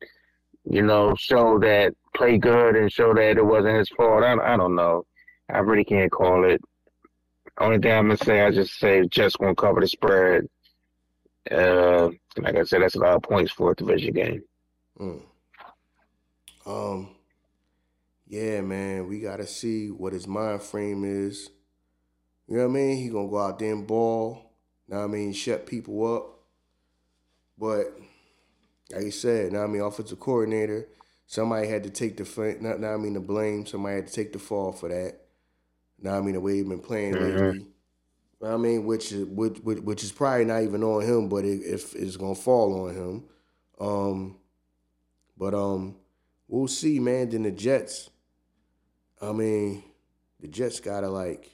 you 0.65 0.81
know 0.81 1.15
show 1.17 1.59
that 1.59 1.93
play 2.15 2.37
good 2.37 2.75
and 2.75 2.91
show 2.91 3.13
that 3.13 3.37
it 3.37 3.45
wasn't 3.45 3.77
his 3.77 3.89
fault. 3.89 4.23
I, 4.23 4.33
I 4.53 4.57
don't 4.57 4.75
know. 4.75 5.05
I 5.51 5.59
really 5.59 5.85
can't 5.85 6.11
call 6.11 6.45
it. 6.49 6.61
Only 7.59 7.79
thing 7.79 7.91
I'm 7.91 8.05
gonna 8.07 8.17
say, 8.17 8.41
I 8.41 8.51
just 8.51 8.79
say 8.79 9.05
just 9.07 9.37
gonna 9.37 9.55
cover 9.55 9.81
the 9.81 9.87
spread. 9.87 10.47
Uh, 11.51 12.09
like 12.37 12.55
I 12.55 12.63
said, 12.63 12.81
that's 12.81 12.95
a 12.95 12.99
lot 12.99 13.15
of 13.15 13.23
points 13.23 13.51
for 13.51 13.71
a 13.71 13.75
division 13.75 14.13
game. 14.13 14.43
Mm. 14.99 15.21
Um. 16.65 17.15
Yeah, 18.27 18.61
man, 18.61 19.07
we 19.07 19.19
gotta 19.21 19.47
see 19.47 19.89
what 19.89 20.13
his 20.13 20.27
mind 20.27 20.61
frame 20.61 21.03
is. 21.03 21.49
You 22.47 22.57
know 22.57 22.63
what 22.67 22.71
I 22.71 22.73
mean? 22.73 22.97
He 22.97 23.09
gonna 23.09 23.29
go 23.29 23.39
out 23.39 23.59
there 23.59 23.73
and 23.73 23.87
ball. 23.87 24.53
Know 24.87 24.97
what 24.99 25.03
I 25.05 25.07
mean? 25.07 25.33
Shut 25.33 25.65
people 25.65 26.15
up. 26.15 26.39
But 27.57 27.87
like 28.91 29.05
you 29.05 29.11
said, 29.11 29.53
now 29.53 29.63
I 29.63 29.67
mean, 29.67 29.81
offensive 29.81 30.19
coordinator. 30.19 30.87
Somebody 31.27 31.67
had 31.67 31.83
to 31.83 31.89
take 31.89 32.17
the 32.17 32.57
not 32.61 32.79
now 32.79 32.93
I 32.93 32.97
mean 32.97 33.13
the 33.13 33.19
blame. 33.19 33.65
Somebody 33.65 33.97
had 33.97 34.07
to 34.07 34.13
take 34.13 34.33
the 34.33 34.39
fall 34.39 34.71
for 34.71 34.89
that. 34.89 35.21
Now 35.99 36.17
I 36.17 36.21
mean 36.21 36.33
the 36.35 36.41
way 36.41 36.55
he 36.57 36.63
been 36.63 36.79
playing 36.81 37.15
Mhm. 37.15 37.19
lately. 37.19 37.67
I 38.41 38.55
mean, 38.55 38.85
which 38.85 39.11
is 39.11 39.25
which, 39.25 39.59
which 39.59 40.03
is 40.03 40.11
probably 40.11 40.45
not 40.45 40.63
even 40.63 40.83
on 40.83 41.03
him, 41.03 41.27
but 41.27 41.43
it, 41.43 41.61
if 41.61 41.93
it's 41.95 42.15
gonna 42.15 42.35
fall 42.35 42.87
on 42.87 42.95
him. 42.95 43.23
Um, 43.79 44.37
but 45.37 45.53
um, 45.53 45.95
we'll 46.47 46.67
see, 46.67 46.99
man. 46.99 47.29
Then 47.29 47.43
the 47.43 47.51
Jets. 47.51 48.09
I 49.21 49.33
mean, 49.33 49.83
the 50.39 50.47
Jets 50.47 50.79
gotta 50.79 51.09
like 51.09 51.49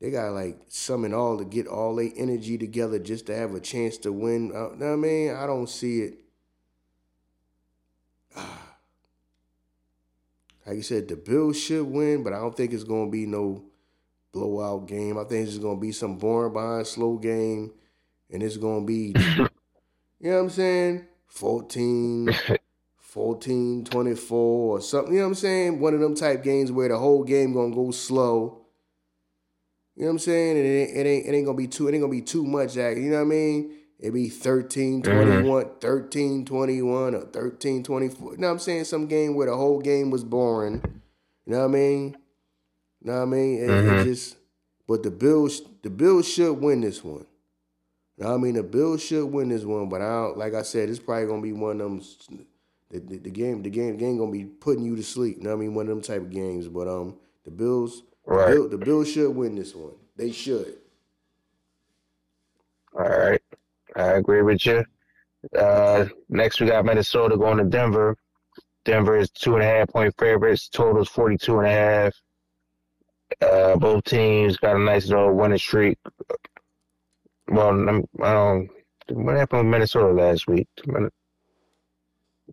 they 0.00 0.10
gotta 0.10 0.32
like 0.32 0.58
summon 0.68 1.14
all 1.14 1.38
to 1.38 1.44
get 1.44 1.68
all 1.68 1.94
their 1.94 2.10
energy 2.16 2.58
together 2.58 2.98
just 2.98 3.26
to 3.26 3.36
have 3.36 3.54
a 3.54 3.60
chance 3.60 3.96
to 3.98 4.12
win. 4.12 4.50
Uh, 4.50 4.74
know 4.74 4.86
what 4.86 4.92
I 4.92 4.96
mean? 4.96 5.34
I 5.34 5.46
don't 5.46 5.68
see 5.68 6.00
it. 6.00 6.14
Like 10.66 10.76
you 10.76 10.82
said, 10.82 11.08
the 11.08 11.16
Bills 11.16 11.58
should 11.58 11.86
win, 11.86 12.22
but 12.22 12.32
I 12.32 12.38
don't 12.38 12.56
think 12.56 12.72
it's 12.72 12.84
gonna 12.84 13.10
be 13.10 13.26
no 13.26 13.64
blowout 14.32 14.86
game. 14.86 15.18
I 15.18 15.24
think 15.24 15.48
it's 15.48 15.58
gonna 15.58 15.80
be 15.80 15.92
some 15.92 16.16
boring 16.16 16.52
behind 16.52 16.86
slow 16.86 17.16
game, 17.16 17.72
and 18.30 18.42
it's 18.42 18.56
gonna 18.56 18.84
be, 18.84 19.14
you 19.16 20.30
know 20.30 20.36
what 20.36 20.42
I'm 20.42 20.50
saying, 20.50 21.06
14, 21.26 22.30
14, 22.96 23.84
24 23.84 24.38
or 24.38 24.80
something. 24.80 25.12
You 25.12 25.20
know 25.20 25.24
what 25.26 25.28
I'm 25.30 25.34
saying? 25.34 25.80
One 25.80 25.94
of 25.94 26.00
them 26.00 26.14
type 26.14 26.42
games 26.42 26.70
where 26.70 26.88
the 26.88 26.98
whole 26.98 27.24
game 27.24 27.52
gonna 27.52 27.74
go 27.74 27.90
slow. 27.90 28.66
You 29.96 30.02
know 30.02 30.08
what 30.08 30.12
I'm 30.12 30.18
saying? 30.20 30.56
And 30.56 30.66
it 30.66 30.70
ain't, 30.70 30.96
it 30.96 31.06
ain't, 31.06 31.26
it 31.26 31.34
ain't 31.34 31.46
gonna 31.46 31.58
be 31.58 31.66
too, 31.66 31.88
it 31.88 31.92
ain't 31.92 32.02
gonna 32.02 32.10
be 32.10 32.22
too 32.22 32.44
much. 32.44 32.76
Act, 32.76 32.98
you 32.98 33.10
know 33.10 33.16
what 33.16 33.22
I 33.22 33.24
mean? 33.24 33.76
It'd 33.98 34.14
be 34.14 34.30
13, 34.30 35.02
21, 35.02 35.44
mm-hmm. 35.44 35.78
13, 35.78 36.46
21, 36.46 37.14
or 37.14 37.20
13, 37.20 37.82
24. 37.82 38.32
You 38.32 38.38
know 38.38 38.46
what 38.46 38.52
I'm 38.52 38.58
saying? 38.58 38.84
Some 38.84 39.06
game 39.06 39.34
where 39.34 39.48
the 39.48 39.56
whole 39.56 39.80
game 39.80 40.10
was 40.10 40.24
boring. 40.24 40.80
You 41.44 41.52
know 41.52 41.58
what 41.58 41.64
I 41.64 41.68
mean? 41.68 42.16
You 43.02 43.10
know 43.10 43.16
what 43.16 43.22
I 43.22 43.24
mean? 43.26 43.62
It, 43.62 43.68
mm-hmm. 43.68 44.04
just, 44.04 44.36
but 44.86 45.02
the 45.02 45.10
Bills, 45.10 45.62
the 45.82 45.90
Bills 45.90 46.28
should 46.28 46.54
win 46.54 46.80
this 46.80 47.02
one. 47.02 47.26
Know 48.20 48.28
what 48.28 48.34
I 48.34 48.38
mean? 48.38 48.54
The 48.54 48.62
Bills 48.62 49.02
should 49.02 49.24
win 49.24 49.48
this 49.48 49.64
one, 49.64 49.88
but 49.88 50.02
I 50.02 50.08
don't, 50.08 50.36
like 50.36 50.52
I 50.52 50.60
said, 50.60 50.90
it's 50.90 50.98
probably 50.98 51.26
gonna 51.26 51.40
be 51.40 51.54
one 51.54 51.80
of 51.80 51.90
them. 51.90 52.02
The, 52.90 52.98
the, 53.00 53.18
the 53.18 53.30
game, 53.30 53.62
the 53.62 53.70
game, 53.70 53.92
the 53.92 53.98
game 53.98 54.18
gonna 54.18 54.30
be 54.30 54.44
putting 54.44 54.84
you 54.84 54.94
to 54.96 55.02
sleep. 55.02 55.38
You 55.38 55.44
know 55.44 55.50
what 55.50 55.56
I 55.56 55.60
mean? 55.60 55.74
One 55.74 55.88
of 55.88 55.88
them 55.88 56.02
type 56.02 56.20
of 56.20 56.30
games. 56.30 56.68
But 56.68 56.86
um, 56.86 57.16
the 57.44 57.50
Bills, 57.50 58.02
right. 58.26 58.48
the, 58.48 58.54
Bill, 58.54 58.68
the 58.68 58.78
Bills 58.78 59.10
should 59.10 59.30
win 59.30 59.54
this 59.54 59.74
one. 59.74 59.94
They 60.16 60.32
should. 60.32 60.76
All 62.94 63.08
right. 63.08 63.40
I 63.96 64.02
agree 64.12 64.42
with 64.42 64.66
you. 64.66 64.84
Uh, 65.58 66.06
next, 66.28 66.60
we 66.60 66.66
got 66.66 66.84
Minnesota 66.84 67.38
going 67.38 67.56
to 67.56 67.64
Denver. 67.64 68.16
Denver 68.84 69.16
is 69.16 69.30
two 69.30 69.54
and 69.54 69.62
a 69.62 69.66
half 69.66 69.88
point 69.88 70.14
favorites. 70.18 70.68
Total 70.68 71.00
is 71.00 71.08
42 71.08 71.58
and 71.60 71.66
a 71.66 71.70
half. 71.70 72.14
Uh, 73.40 73.76
both 73.76 74.04
teams 74.04 74.56
got 74.56 74.76
a 74.76 74.78
nice 74.78 75.08
little 75.08 75.34
winning 75.34 75.58
streak. 75.58 75.98
Well, 77.48 77.70
um, 77.70 78.68
what 79.08 79.36
happened 79.36 79.64
with 79.64 79.70
Minnesota 79.72 80.12
last 80.12 80.46
week? 80.46 80.68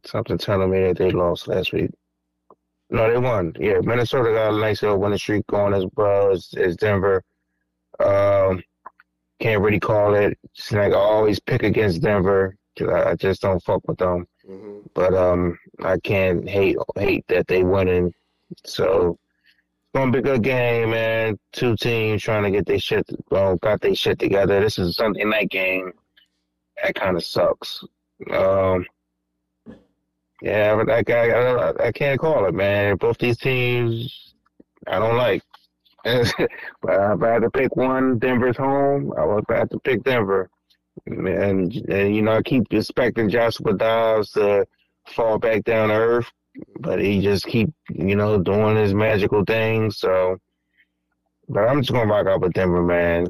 Something 0.05 0.37
telling 0.37 0.71
me 0.71 0.79
that 0.81 0.97
they 0.97 1.11
lost 1.11 1.47
last 1.47 1.73
week. 1.73 1.91
No, 2.89 3.11
they 3.11 3.17
won. 3.17 3.53
Yeah, 3.59 3.79
Minnesota 3.81 4.31
got 4.31 4.53
a 4.53 4.59
nice 4.59 4.81
little 4.81 4.99
winning 4.99 5.17
streak 5.17 5.45
going 5.47 5.73
as 5.73 5.85
well 5.95 6.31
as, 6.31 6.49
as 6.57 6.77
Denver. 6.77 7.23
Um, 7.99 8.63
can't 9.39 9.61
really 9.61 9.79
call 9.79 10.15
it. 10.15 10.37
It's 10.55 10.71
like 10.71 10.93
I 10.93 10.95
always 10.95 11.39
pick 11.39 11.63
against 11.63 12.01
Denver 12.01 12.55
because 12.75 12.93
I, 12.93 13.11
I, 13.11 13.15
just 13.15 13.41
don't 13.41 13.61
fuck 13.63 13.87
with 13.87 13.97
them. 13.97 14.27
Mm-hmm. 14.49 14.87
But 14.93 15.13
um, 15.13 15.57
I 15.83 15.97
can't 15.99 16.47
hate 16.47 16.77
hate 16.95 17.25
that 17.27 17.47
they 17.47 17.63
winning. 17.63 18.13
So 18.65 19.19
gonna 19.95 20.11
be 20.11 20.19
a 20.19 20.21
good 20.21 20.43
game, 20.43 20.91
man. 20.91 21.37
Two 21.51 21.75
teams 21.75 22.21
trying 22.21 22.43
to 22.43 22.51
get 22.51 22.65
their 22.65 22.79
shit, 22.79 23.05
well, 23.31 23.55
got 23.57 23.81
their 23.81 23.95
shit 23.95 24.19
together. 24.19 24.59
This 24.59 24.77
is 24.77 24.89
a 24.89 24.93
Sunday 24.93 25.23
night 25.23 25.49
game. 25.49 25.91
That 26.83 26.95
kind 26.95 27.17
of 27.17 27.23
sucks. 27.23 27.83
Um, 28.31 28.85
yeah, 30.41 30.75
but 30.75 30.89
I, 30.89 31.03
I, 31.11 31.87
I 31.87 31.91
can't 31.91 32.19
call 32.19 32.45
it, 32.45 32.53
man. 32.53 32.97
Both 32.97 33.17
these 33.17 33.37
teams, 33.37 34.33
I 34.85 34.99
don't 34.99 35.17
like. 35.17 35.41
but 36.03 36.29
if 36.31 37.23
I 37.23 37.27
had 37.27 37.41
to 37.41 37.49
pick 37.49 37.75
one, 37.75 38.19
Denver's 38.19 38.57
home. 38.57 39.13
I 39.17 39.25
would 39.25 39.43
have 39.49 39.69
to 39.69 39.79
pick 39.79 40.03
Denver. 40.03 40.49
And, 41.05 41.73
and 41.89 42.15
you 42.15 42.21
know, 42.21 42.33
I 42.33 42.41
keep 42.41 42.71
expecting 42.71 43.29
Joshua 43.29 43.73
Dobbs 43.73 44.31
to 44.31 44.65
fall 45.07 45.37
back 45.37 45.63
down 45.63 45.89
to 45.89 45.95
earth, 45.95 46.31
but 46.79 46.99
he 46.99 47.21
just 47.21 47.45
keep 47.45 47.69
you 47.89 48.15
know 48.15 48.41
doing 48.41 48.75
his 48.75 48.93
magical 48.93 49.43
thing. 49.43 49.91
So, 49.91 50.37
but 51.49 51.67
I'm 51.67 51.81
just 51.81 51.91
gonna 51.91 52.11
rock 52.11 52.27
out 52.27 52.41
with 52.41 52.53
Denver, 52.53 52.83
man. 52.83 53.27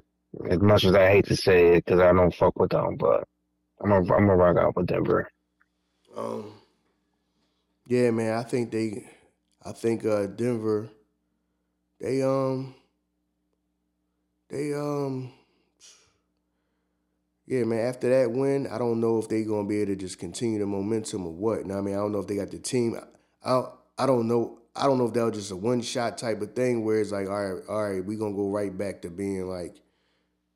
As 0.49 0.59
much 0.59 0.83
as 0.83 0.93
I 0.93 1.09
hate 1.09 1.25
to 1.27 1.35
say 1.35 1.75
it, 1.75 1.85
because 1.85 1.99
I 1.99 2.13
don't 2.13 2.33
fuck 2.33 2.59
with 2.59 2.71
them, 2.71 2.95
but 2.97 3.23
I'm 3.81 3.89
gonna 3.89 4.13
I'm 4.13 4.27
gonna 4.27 4.35
rock 4.35 4.57
out 4.57 4.75
with 4.75 4.87
Denver. 4.87 5.29
Um. 6.15 6.53
Yeah, 7.87 8.11
man. 8.11 8.37
I 8.37 8.43
think 8.43 8.71
they. 8.71 9.09
I 9.65 9.71
think 9.71 10.05
uh, 10.05 10.27
Denver 10.27 10.89
they 11.99 12.21
um 12.21 12.75
they 14.49 14.73
um 14.73 15.31
yeah, 17.47 17.63
man. 17.63 17.87
After 17.87 18.09
that 18.09 18.31
win, 18.31 18.67
I 18.67 18.77
don't 18.77 18.99
know 18.99 19.19
if 19.19 19.29
they 19.29 19.43
gonna 19.43 19.67
be 19.67 19.81
able 19.81 19.93
to 19.93 19.95
just 19.95 20.19
continue 20.19 20.59
the 20.59 20.65
momentum 20.65 21.25
or 21.25 21.31
what. 21.31 21.65
Now, 21.65 21.77
I 21.77 21.81
mean, 21.81 21.95
I 21.95 21.97
don't 21.97 22.11
know 22.11 22.19
if 22.19 22.27
they 22.27 22.35
got 22.35 22.51
the 22.51 22.59
team. 22.59 22.99
I 23.43 23.63
I 23.97 24.05
don't 24.05 24.27
know. 24.27 24.59
I 24.75 24.85
don't 24.85 24.99
know 24.99 25.07
if 25.07 25.13
that 25.13 25.25
was 25.25 25.35
just 25.35 25.51
a 25.51 25.55
one 25.55 25.81
shot 25.81 26.17
type 26.17 26.41
of 26.41 26.53
thing 26.53 26.85
where 26.85 27.01
it's 27.01 27.11
like, 27.11 27.27
all 27.27 27.53
right, 27.53 27.63
all 27.67 27.89
right, 27.89 28.05
we 28.05 28.15
gonna 28.15 28.35
go 28.35 28.49
right 28.49 28.75
back 28.75 29.01
to 29.01 29.09
being 29.09 29.47
like 29.47 29.81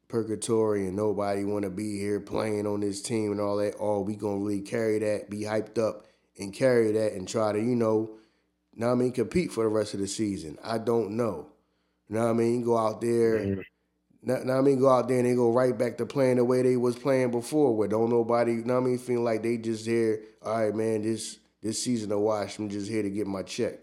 purgatory 0.08 0.86
and 0.86 0.96
nobody 0.96 1.44
want 1.44 1.64
to 1.64 1.70
be 1.72 1.98
here 1.98 2.20
playing 2.20 2.68
on 2.68 2.82
this 2.82 3.02
team 3.02 3.32
and 3.32 3.42
all 3.42 3.58
that. 3.58 3.76
Or 3.76 4.04
we 4.04 4.16
gonna 4.16 4.38
really 4.38 4.62
carry 4.62 5.00
that, 5.00 5.30
be 5.30 5.42
hyped 5.42 5.80
up 5.80 6.06
and 6.38 6.54
carry 6.54 6.92
that 6.92 7.14
and 7.14 7.28
try 7.28 7.52
to, 7.54 7.60
you 7.60 7.76
know, 7.76 8.12
now 8.76 8.92
I 8.92 8.96
mean 8.96 9.12
compete 9.12 9.52
for 9.52 9.64
the 9.64 9.70
rest 9.70 9.94
of 9.94 10.00
the 10.00 10.08
season. 10.08 10.58
I 10.64 10.78
don't 10.78 11.12
know. 11.18 11.48
You 12.08 12.16
know 12.16 12.26
what 12.26 12.32
I 12.32 12.34
mean? 12.34 12.64
Go 12.64 12.78
out 12.78 13.02
there. 13.02 13.40
Mm-hmm. 13.40 13.62
Now, 14.24 14.60
I 14.60 14.62
mean 14.62 14.80
go 14.80 14.90
out 14.90 15.08
there 15.08 15.18
and 15.18 15.26
they 15.26 15.34
go 15.34 15.52
right 15.52 15.76
back 15.76 15.98
to 15.98 16.06
playing 16.06 16.38
the 16.38 16.46
way 16.46 16.62
they 16.62 16.78
was 16.78 16.96
playing 16.96 17.32
before 17.32 17.76
where 17.76 17.88
don't 17.88 18.12
nobody 18.12 18.54
you 18.54 18.64
know 18.64 18.76
what 18.76 18.84
I 18.84 18.90
mean 18.90 18.98
feel 19.00 19.22
like 19.22 19.42
they 19.42 19.58
just 19.58 19.88
here, 19.88 20.22
all 20.44 20.64
right, 20.64 20.76
man, 20.76 21.02
this 21.02 21.40
this 21.62 21.84
season 21.84 22.12
of 22.12 22.20
wash, 22.20 22.58
I'm 22.58 22.70
just 22.70 22.90
here 22.90 23.04
to 23.04 23.10
get 23.10 23.28
my 23.28 23.44
check. 23.44 23.80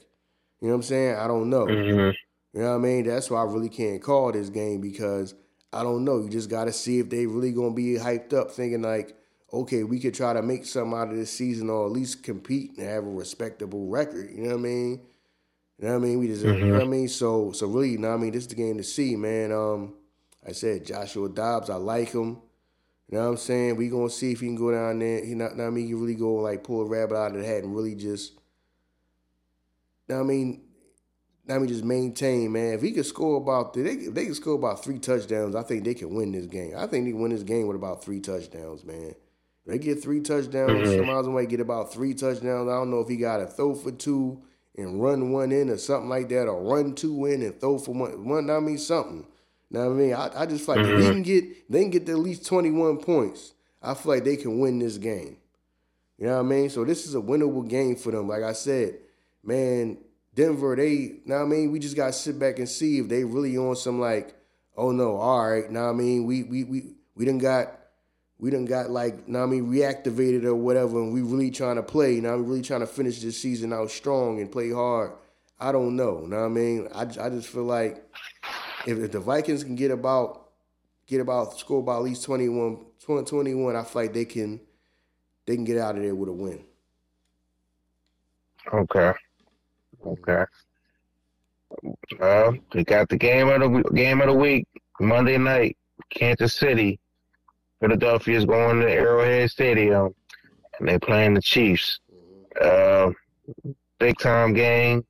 You 0.60 0.68
know 0.68 0.74
what 0.74 0.76
I'm 0.76 0.82
saying? 0.82 1.16
I 1.16 1.28
don't 1.28 1.50
know. 1.50 1.66
Mm-hmm. 1.66 2.10
You 2.54 2.62
know 2.62 2.70
what 2.70 2.76
I 2.76 2.78
mean? 2.78 3.04
That's 3.04 3.30
why 3.30 3.40
I 3.40 3.44
really 3.44 3.68
can't 3.68 4.02
call 4.02 4.32
this 4.32 4.48
game 4.48 4.80
because 4.80 5.34
I 5.72 5.82
don't 5.82 6.04
know. 6.04 6.20
You 6.20 6.28
just 6.28 6.50
gotta 6.50 6.72
see 6.72 6.98
if 6.98 7.10
they 7.10 7.26
really 7.26 7.52
gonna 7.52 7.74
be 7.74 7.94
hyped 7.94 8.32
up, 8.32 8.50
thinking 8.50 8.82
like, 8.82 9.16
okay, 9.52 9.84
we 9.84 10.00
could 10.00 10.14
try 10.14 10.32
to 10.32 10.42
make 10.42 10.64
something 10.66 10.98
out 10.98 11.10
of 11.10 11.16
this 11.16 11.30
season 11.30 11.70
or 11.70 11.86
at 11.86 11.92
least 11.92 12.22
compete 12.22 12.76
and 12.78 12.86
have 12.86 13.04
a 13.04 13.10
respectable 13.10 13.86
record. 13.86 14.30
You 14.30 14.42
know 14.44 14.50
what 14.50 14.60
I 14.60 14.62
mean? 14.62 15.00
You 15.78 15.86
know 15.86 15.98
what 15.98 16.04
I 16.04 16.08
mean? 16.08 16.18
We 16.18 16.26
just, 16.26 16.44
mm-hmm. 16.44 16.58
you 16.58 16.66
know 16.66 16.72
what 16.72 16.80
I 16.80 16.84
mm-hmm. 16.84 16.92
mean? 16.92 17.08
So, 17.08 17.52
so 17.52 17.66
really, 17.66 17.90
you 17.90 17.98
know 17.98 18.08
what 18.08 18.18
I 18.18 18.22
mean? 18.22 18.32
This 18.32 18.42
is 18.42 18.48
the 18.48 18.56
game 18.56 18.78
to 18.78 18.84
see, 18.84 19.14
man. 19.14 19.52
Um, 19.52 19.94
I 20.46 20.52
said 20.52 20.84
Joshua 20.84 21.28
Dobbs, 21.28 21.70
I 21.70 21.76
like 21.76 22.10
him. 22.12 22.38
You 23.10 23.16
know 23.16 23.24
what 23.24 23.30
I'm 23.30 23.36
saying? 23.38 23.76
We 23.76 23.88
gonna 23.88 24.10
see 24.10 24.32
if 24.32 24.40
he 24.40 24.46
can 24.46 24.56
go 24.56 24.70
down 24.70 24.98
there. 24.98 25.24
He 25.24 25.34
not, 25.34 25.56
what 25.56 25.66
I 25.66 25.70
mean? 25.70 25.86
He 25.86 25.94
really 25.94 26.14
go 26.14 26.34
like 26.34 26.62
pull 26.62 26.82
a 26.82 26.84
rabbit 26.84 27.16
out 27.16 27.34
of 27.34 27.40
the 27.40 27.46
hat 27.46 27.64
and 27.64 27.74
really 27.74 27.94
just, 27.94 28.34
you 30.08 30.14
what 30.14 30.20
I 30.20 30.24
mean? 30.24 30.62
I 31.48 31.58
mean, 31.58 31.68
just 31.68 31.84
maintain, 31.84 32.52
man. 32.52 32.74
If 32.74 32.82
he 32.82 32.92
could 32.92 33.06
score 33.06 33.38
about, 33.38 33.72
they, 33.72 33.80
if 33.80 34.12
they 34.12 34.26
could 34.26 34.36
score 34.36 34.56
about 34.56 34.84
three 34.84 34.98
touchdowns, 34.98 35.54
I 35.54 35.62
think 35.62 35.84
they 35.84 35.94
can 35.94 36.14
win 36.14 36.32
this 36.32 36.44
game. 36.44 36.74
I 36.76 36.86
think 36.86 37.06
they 37.06 37.12
can 37.12 37.20
win 37.20 37.30
this 37.30 37.42
game 37.42 37.66
with 37.66 37.76
about 37.76 38.04
three 38.04 38.20
touchdowns, 38.20 38.84
man. 38.84 39.14
They 39.66 39.78
get 39.78 40.02
three 40.02 40.20
touchdowns. 40.20 40.88
Mm-hmm. 40.88 41.06
Miles 41.06 41.28
might 41.28 41.48
get 41.48 41.60
about 41.60 41.92
three 41.92 42.12
touchdowns. 42.12 42.68
I 42.68 42.74
don't 42.74 42.90
know 42.90 43.00
if 43.00 43.08
he 43.08 43.16
got 43.16 43.38
to 43.38 43.46
throw 43.46 43.74
for 43.74 43.92
two 43.92 44.42
and 44.76 45.02
run 45.02 45.32
one 45.32 45.52
in 45.52 45.70
or 45.70 45.78
something 45.78 46.08
like 46.08 46.28
that, 46.28 46.48
or 46.48 46.62
run 46.62 46.94
two 46.94 47.24
in 47.26 47.42
and 47.42 47.58
throw 47.58 47.78
for 47.78 47.94
one. 47.94 48.26
one 48.26 48.50
I 48.50 48.60
mean 48.60 48.78
something. 48.78 49.26
You 49.70 49.78
know 49.78 49.86
what 49.86 49.94
I 49.94 49.96
mean? 49.96 50.14
I, 50.14 50.30
I 50.42 50.46
just 50.46 50.64
feel 50.64 50.76
like 50.76 50.86
mm-hmm. 50.86 50.98
if 50.98 51.04
they 51.04 51.10
can 51.10 51.22
get 51.22 51.70
they 51.70 51.80
can 51.82 51.90
get 51.90 52.08
at 52.08 52.18
least 52.18 52.46
twenty 52.46 52.70
one 52.70 52.98
points. 52.98 53.52
I 53.82 53.94
feel 53.94 54.12
like 54.12 54.24
they 54.24 54.36
can 54.36 54.58
win 54.58 54.78
this 54.78 54.98
game. 54.98 55.36
You 56.18 56.26
know 56.26 56.34
what 56.34 56.40
I 56.40 56.42
mean? 56.42 56.70
So 56.70 56.84
this 56.84 57.06
is 57.06 57.14
a 57.14 57.20
winnable 57.20 57.68
game 57.68 57.94
for 57.94 58.10
them. 58.10 58.26
Like 58.28 58.42
I 58.42 58.52
said, 58.52 58.98
man, 59.44 59.98
Denver, 60.34 60.74
they 60.74 60.90
you 60.90 61.20
know 61.26 61.36
what 61.36 61.42
I 61.42 61.46
mean, 61.46 61.70
we 61.70 61.78
just 61.78 61.96
gotta 61.96 62.12
sit 62.12 62.38
back 62.38 62.58
and 62.58 62.68
see 62.68 62.98
if 62.98 63.08
they 63.08 63.24
really 63.24 63.56
on 63.56 63.76
some 63.76 64.00
like, 64.00 64.34
oh 64.76 64.90
no, 64.90 65.16
all 65.16 65.48
right, 65.48 65.70
now 65.70 65.90
I 65.90 65.92
mean, 65.92 66.24
we 66.24 66.42
we 66.44 66.64
we 66.64 66.94
we 67.14 67.24
didn't 67.24 67.42
got 67.42 67.78
we 68.38 68.50
done 68.50 68.66
got 68.66 68.90
like, 68.90 69.26
now 69.26 69.42
I 69.42 69.46
mean, 69.46 69.66
reactivated 69.66 70.44
or 70.44 70.54
whatever, 70.54 71.02
and 71.02 71.12
we 71.12 71.22
really 71.22 71.50
trying 71.50 71.76
to 71.76 71.82
play. 71.82 72.20
Now 72.20 72.34
I'm 72.34 72.46
really 72.46 72.62
trying 72.62 72.80
to 72.80 72.86
finish 72.86 73.20
this 73.20 73.40
season 73.40 73.72
out 73.72 73.90
strong 73.90 74.40
and 74.40 74.50
play 74.50 74.70
hard. 74.70 75.12
I 75.58 75.72
don't 75.72 75.96
know. 75.96 76.20
You 76.22 76.28
know 76.28 76.40
what 76.40 76.46
I 76.46 76.48
mean? 76.48 76.88
I, 76.94 77.02
I 77.02 77.30
just 77.30 77.48
feel 77.48 77.64
like 77.64 78.07
if, 78.86 78.98
if 78.98 79.12
the 79.12 79.20
Vikings 79.20 79.64
can 79.64 79.74
get 79.74 79.90
about 79.90 80.46
get 81.06 81.20
about 81.20 81.58
score 81.58 81.80
about 81.80 81.98
at 81.98 82.04
least 82.04 82.24
21, 82.24 82.84
20, 83.00 83.24
21, 83.24 83.76
I 83.76 83.82
feel 83.84 84.02
like 84.02 84.12
they 84.12 84.24
can 84.24 84.60
they 85.46 85.54
can 85.54 85.64
get 85.64 85.78
out 85.78 85.96
of 85.96 86.02
there 86.02 86.14
with 86.14 86.28
a 86.28 86.32
win. 86.32 86.64
Okay. 88.72 89.12
Okay. 90.06 90.44
Well, 92.18 92.56
we 92.74 92.84
got 92.84 93.08
the 93.08 93.16
game 93.16 93.48
of 93.48 93.60
the 93.60 93.90
game 93.94 94.20
of 94.20 94.28
the 94.28 94.34
week, 94.34 94.66
Monday 95.00 95.38
night, 95.38 95.76
Kansas 96.10 96.54
City 96.54 96.98
Philadelphia 97.80 98.36
is 98.36 98.44
going 98.44 98.80
to 98.80 98.90
Arrowhead 98.90 99.50
Stadium, 99.50 100.14
and 100.78 100.88
they're 100.88 100.98
playing 100.98 101.34
the 101.34 101.42
Chiefs. 101.42 102.00
Uh, 102.60 103.10
big 103.98 104.18
time 104.18 104.52
game. 104.52 105.04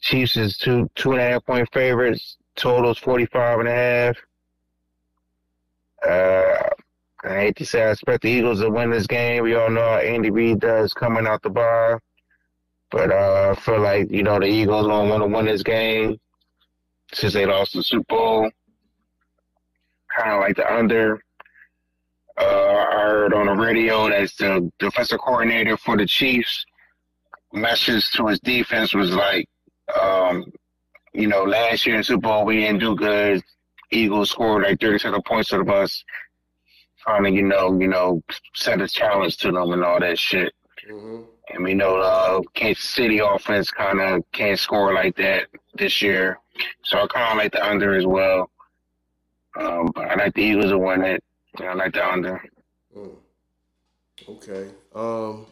Chiefs 0.00 0.36
is 0.36 0.56
two 0.56 0.90
two 0.94 1.12
and 1.12 1.20
a 1.20 1.24
half 1.24 1.44
point 1.44 1.68
favorites. 1.72 2.36
Totals 2.60 2.98
45 2.98 3.60
and 3.60 3.68
a 3.68 3.72
half. 3.72 4.16
Uh, 6.06 6.68
I 7.24 7.34
hate 7.40 7.56
to 7.56 7.64
say 7.64 7.82
I 7.82 7.92
expect 7.92 8.22
the 8.22 8.28
Eagles 8.28 8.60
to 8.60 8.68
win 8.68 8.90
this 8.90 9.06
game. 9.06 9.44
We 9.44 9.54
all 9.54 9.70
know 9.70 9.80
how 9.80 9.96
Andy 9.96 10.30
Reid 10.30 10.60
does 10.60 10.92
coming 10.92 11.26
out 11.26 11.42
the 11.42 11.48
bar. 11.48 12.02
But 12.90 13.12
uh, 13.12 13.54
I 13.56 13.60
feel 13.60 13.80
like, 13.80 14.10
you 14.10 14.22
know, 14.22 14.38
the 14.38 14.46
Eagles 14.46 14.86
don't 14.86 15.08
want 15.08 15.22
to 15.22 15.26
win 15.26 15.46
this 15.46 15.62
game 15.62 16.18
since 17.14 17.32
they 17.32 17.46
lost 17.46 17.72
the 17.72 17.82
Super 17.82 18.04
Bowl. 18.08 18.50
Kind 20.18 20.32
of 20.32 20.40
like 20.40 20.56
the 20.56 20.70
under. 20.70 21.18
Uh, 22.38 22.44
I 22.90 23.02
heard 23.02 23.32
on 23.32 23.46
the 23.46 23.54
radio 23.54 24.08
that 24.10 24.30
the 24.38 24.70
defensive 24.78 25.20
coordinator 25.20 25.78
for 25.78 25.96
the 25.96 26.06
Chiefs 26.06 26.64
message 27.54 28.10
to 28.12 28.26
his 28.26 28.40
defense 28.40 28.94
was 28.94 29.14
like, 29.14 29.46
um, 29.98 30.44
you 31.12 31.26
know, 31.26 31.42
last 31.44 31.86
year 31.86 31.96
in 31.96 32.02
Super 32.02 32.20
Bowl 32.20 32.44
we 32.44 32.56
didn't 32.56 32.80
do 32.80 32.94
good. 32.94 33.42
Eagles 33.90 34.30
scored 34.30 34.62
like 34.62 34.80
37 34.80 35.20
points 35.22 35.50
to 35.50 35.58
the 35.58 35.64
bus. 35.64 36.04
Trying 37.00 37.24
to, 37.24 37.30
you 37.30 37.42
know, 37.42 37.78
you 37.80 37.88
know, 37.88 38.22
set 38.54 38.80
a 38.80 38.88
challenge 38.88 39.38
to 39.38 39.50
them 39.50 39.72
and 39.72 39.82
all 39.82 40.00
that 40.00 40.18
shit. 40.18 40.52
Mm-hmm. 40.88 41.22
And 41.48 41.64
we 41.64 41.74
know 41.74 41.96
uh, 41.96 42.40
Kansas 42.54 42.84
City 42.84 43.18
offense 43.18 43.70
kind 43.70 44.00
of 44.00 44.22
can't 44.32 44.58
score 44.58 44.92
like 44.92 45.16
that 45.16 45.46
this 45.74 46.00
year. 46.02 46.38
So 46.84 46.98
I 46.98 47.06
kind 47.06 47.32
of 47.32 47.38
like 47.38 47.52
the 47.52 47.66
under 47.66 47.96
as 47.96 48.06
well. 48.06 48.50
Um, 49.58 49.90
but 49.94 50.10
I 50.10 50.14
like 50.14 50.34
the 50.34 50.42
Eagles 50.42 50.70
to 50.70 50.78
win 50.78 51.02
it. 51.02 51.24
I 51.58 51.74
like 51.74 51.94
the 51.94 52.06
under. 52.06 52.42
Mm. 52.96 53.16
Okay. 54.28 54.70
Um. 54.94 55.46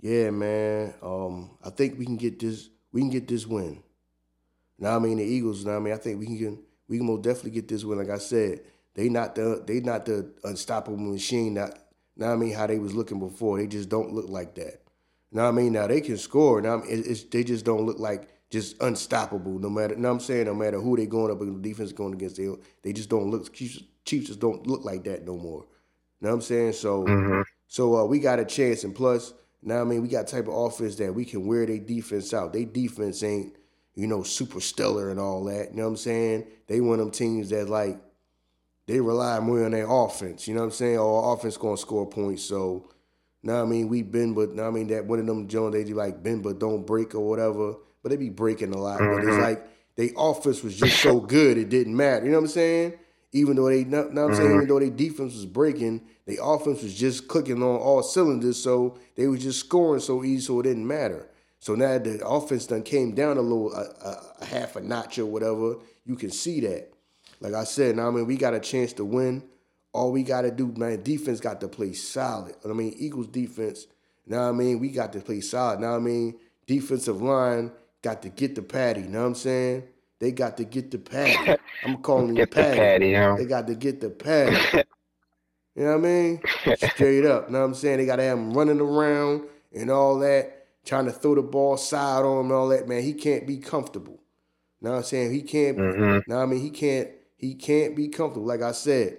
Yeah, 0.00 0.30
man. 0.30 0.94
Um. 1.02 1.56
I 1.64 1.70
think 1.70 1.98
we 1.98 2.04
can 2.04 2.16
get 2.16 2.38
this. 2.38 2.68
We 2.92 3.00
can 3.00 3.10
get 3.10 3.28
this 3.28 3.46
win. 3.46 3.82
Now 4.78 4.96
I 4.96 4.98
mean 4.98 5.18
the 5.18 5.24
Eagles. 5.24 5.64
Now 5.64 5.76
I 5.76 5.78
mean 5.80 5.94
I 5.94 5.98
think 5.98 6.20
we 6.20 6.26
can. 6.38 6.62
We 6.88 6.98
can 6.98 7.06
most 7.06 7.22
definitely 7.22 7.50
get 7.50 7.68
this 7.68 7.84
win. 7.84 7.98
Like 7.98 8.10
I 8.10 8.18
said, 8.18 8.60
they 8.94 9.08
not 9.08 9.34
the 9.34 9.62
they 9.66 9.80
not 9.80 10.06
the 10.06 10.30
unstoppable 10.44 10.96
machine. 10.96 11.54
Not 11.54 11.78
now 12.16 12.32
I 12.32 12.36
mean 12.36 12.54
how 12.54 12.66
they 12.66 12.78
was 12.78 12.94
looking 12.94 13.18
before. 13.18 13.58
They 13.58 13.66
just 13.66 13.88
don't 13.88 14.12
look 14.12 14.28
like 14.28 14.54
that. 14.54 14.82
Now 15.32 15.48
I 15.48 15.50
mean 15.50 15.72
now 15.72 15.86
they 15.86 16.00
can 16.00 16.16
score. 16.16 16.60
Now 16.60 16.78
I 16.78 16.82
it's, 16.86 17.24
they 17.24 17.44
just 17.44 17.64
don't 17.64 17.84
look 17.84 17.98
like 17.98 18.28
just 18.50 18.80
unstoppable. 18.80 19.58
No 19.58 19.68
matter. 19.68 19.96
Now 19.96 20.12
I'm 20.12 20.20
saying 20.20 20.46
no 20.46 20.54
matter 20.54 20.80
who 20.80 20.96
they 20.96 21.06
going 21.06 21.30
up 21.32 21.40
against, 21.40 21.62
the 21.62 21.68
defense 21.68 21.92
going 21.92 22.14
against, 22.14 22.36
they 22.36 22.48
they 22.82 22.92
just 22.92 23.08
don't 23.08 23.30
look. 23.30 23.52
Chiefs, 23.52 23.82
Chiefs 24.04 24.28
just 24.28 24.40
don't 24.40 24.66
look 24.66 24.84
like 24.84 25.04
that 25.04 25.26
no 25.26 25.36
more. 25.36 25.66
Know 26.20 26.30
what 26.30 26.34
I'm 26.36 26.40
saying? 26.40 26.72
So 26.74 27.04
mm-hmm. 27.04 27.42
so 27.66 27.96
uh, 27.96 28.04
we 28.04 28.20
got 28.20 28.38
a 28.38 28.44
chance, 28.44 28.84
and 28.84 28.94
plus 28.94 29.34
now 29.62 29.80
I 29.80 29.84
mean 29.84 30.02
we 30.02 30.08
got 30.08 30.28
type 30.28 30.46
of 30.46 30.54
offense 30.54 30.96
that 30.96 31.14
we 31.14 31.24
can 31.24 31.46
wear 31.46 31.66
their 31.66 31.78
defense 31.78 32.32
out. 32.32 32.52
They 32.52 32.64
defense 32.64 33.22
ain't 33.22 33.56
you 33.96 34.06
know 34.06 34.22
super 34.22 34.60
stellar 34.60 35.10
and 35.10 35.18
all 35.18 35.44
that. 35.44 35.70
You 35.70 35.78
know 35.78 35.84
what 35.84 35.90
I'm 35.90 35.96
saying? 35.96 36.46
They 36.68 36.80
one 36.80 37.00
of 37.00 37.06
them 37.06 37.10
teams 37.10 37.50
that 37.50 37.68
like 37.68 37.98
they 38.86 39.00
rely 39.00 39.40
more 39.40 39.64
on 39.64 39.72
their 39.72 39.90
offense. 39.90 40.46
You 40.46 40.54
know 40.54 40.60
what 40.60 40.66
I'm 40.66 40.72
saying? 40.72 40.98
Or 40.98 41.34
offense 41.34 41.56
gonna 41.56 41.76
score 41.76 42.06
points. 42.06 42.44
So 42.44 42.90
now 43.42 43.62
I 43.62 43.64
mean 43.64 43.88
we 43.88 44.02
been 44.02 44.34
but 44.34 44.54
now 44.54 44.68
I 44.68 44.70
mean 44.70 44.86
that 44.88 45.06
one 45.06 45.18
of 45.18 45.26
them 45.26 45.48
Jones 45.48 45.72
they 45.72 45.82
do 45.82 45.94
like 45.94 46.22
bend 46.22 46.44
but 46.44 46.60
don't 46.60 46.86
break 46.86 47.14
or 47.14 47.26
whatever. 47.28 47.74
But 48.02 48.10
they 48.10 48.16
be 48.16 48.30
breaking 48.30 48.72
a 48.72 48.78
lot. 48.78 49.00
Mm-hmm. 49.00 49.14
But 49.14 49.24
it's 49.24 49.32
mm-hmm. 49.32 49.42
like 49.42 49.68
they 49.96 50.12
offense 50.16 50.62
was 50.62 50.76
just 50.76 51.00
so 51.02 51.18
good 51.20 51.58
it 51.58 51.70
didn't 51.70 51.96
matter. 51.96 52.26
You 52.26 52.32
know 52.32 52.38
what 52.38 52.44
I'm 52.44 52.50
saying? 52.50 52.94
Even 53.32 53.56
though 53.56 53.68
they 53.68 53.84
know, 53.84 54.02
what 54.02 54.08
I'm 54.08 54.16
mm-hmm. 54.16 54.34
saying, 54.34 54.54
even 54.54 54.68
though 54.68 54.78
their 54.78 54.90
defense 54.90 55.34
was 55.34 55.46
breaking, 55.46 56.00
the 56.26 56.38
offense 56.42 56.82
was 56.82 56.94
just 56.94 57.28
clicking 57.28 57.62
on 57.62 57.76
all 57.76 58.02
cylinders, 58.02 58.62
so 58.62 58.98
they 59.14 59.26
was 59.26 59.42
just 59.42 59.60
scoring 59.60 60.00
so 60.00 60.24
easy, 60.24 60.40
so 60.40 60.60
it 60.60 60.62
didn't 60.62 60.86
matter. 60.86 61.28
So 61.58 61.74
now 61.74 61.98
the 61.98 62.26
offense 62.26 62.66
done 62.66 62.82
came 62.82 63.14
down 63.14 63.38
a 63.38 63.40
little, 63.40 63.72
a, 63.72 64.34
a, 64.40 64.44
half 64.44 64.76
a 64.76 64.80
notch 64.80 65.18
or 65.18 65.26
whatever. 65.26 65.76
You 66.04 66.16
can 66.16 66.30
see 66.30 66.60
that. 66.60 66.92
Like 67.40 67.54
I 67.54 67.64
said, 67.64 67.96
now 67.96 68.08
I 68.08 68.10
mean 68.10 68.26
we 68.26 68.36
got 68.36 68.54
a 68.54 68.60
chance 68.60 68.92
to 68.94 69.04
win. 69.04 69.42
All 69.92 70.12
we 70.12 70.22
got 70.22 70.42
to 70.42 70.50
do, 70.50 70.72
man, 70.76 71.02
defense 71.02 71.40
got 71.40 71.60
to 71.62 71.68
play 71.68 71.92
solid. 71.94 72.54
I 72.64 72.68
mean, 72.68 72.94
Eagles 72.98 73.28
defense. 73.28 73.86
Now 74.26 74.48
I 74.48 74.52
mean 74.52 74.78
we 74.78 74.90
got 74.90 75.12
to 75.14 75.20
play 75.20 75.40
solid. 75.40 75.80
Now 75.80 75.96
I 75.96 75.98
mean 75.98 76.38
defensive 76.66 77.22
line 77.22 77.72
got 78.02 78.22
to 78.22 78.28
get 78.28 78.54
the 78.54 78.62
patty. 78.62 79.02
You 79.02 79.08
know 79.08 79.22
what 79.22 79.26
I'm 79.28 79.34
saying? 79.34 79.84
They 80.18 80.32
got 80.32 80.56
to 80.56 80.64
get 80.64 80.90
the 80.90 80.98
patty. 80.98 81.56
I'm 81.84 81.96
calling 82.02 82.34
get 82.34 82.50
the 82.50 82.56
patty. 82.56 82.78
Patty 82.78 83.42
They 83.42 83.48
got 83.48 83.66
to 83.66 83.74
get 83.74 84.00
the 84.00 84.10
patty. 84.10 84.78
you 85.74 85.84
know 85.84 85.98
what 85.98 86.06
I 86.06 86.08
mean? 86.08 86.40
Straight 86.76 87.26
up. 87.26 87.46
You 87.46 87.52
know 87.52 87.60
what 87.60 87.66
I'm 87.66 87.74
saying? 87.74 87.98
They 87.98 88.06
got 88.06 88.16
to 88.16 88.22
have 88.22 88.38
them 88.38 88.52
running 88.52 88.80
around 88.80 89.42
and 89.74 89.90
all 89.90 90.18
that, 90.20 90.55
trying 90.86 91.04
to 91.06 91.12
throw 91.12 91.34
the 91.34 91.42
ball 91.42 91.76
side 91.76 92.24
on 92.24 92.40
him 92.40 92.46
and 92.46 92.52
all 92.52 92.68
that. 92.68 92.88
Man, 92.88 93.02
he 93.02 93.12
can't 93.12 93.46
be 93.46 93.58
comfortable. 93.58 94.22
You 94.80 94.88
know 94.88 94.92
what 94.92 94.98
I'm 94.98 95.04
saying? 95.04 95.32
He 95.32 95.42
can't. 95.42 95.76
Mm-hmm. 95.76 96.30
Now 96.30 96.42
I 96.42 96.46
mean, 96.46 96.60
he 96.60 96.70
can't. 96.70 97.10
He 97.36 97.54
can't 97.54 97.94
be 97.94 98.08
comfortable. 98.08 98.46
Like 98.46 98.62
I 98.62 98.72
said. 98.72 99.18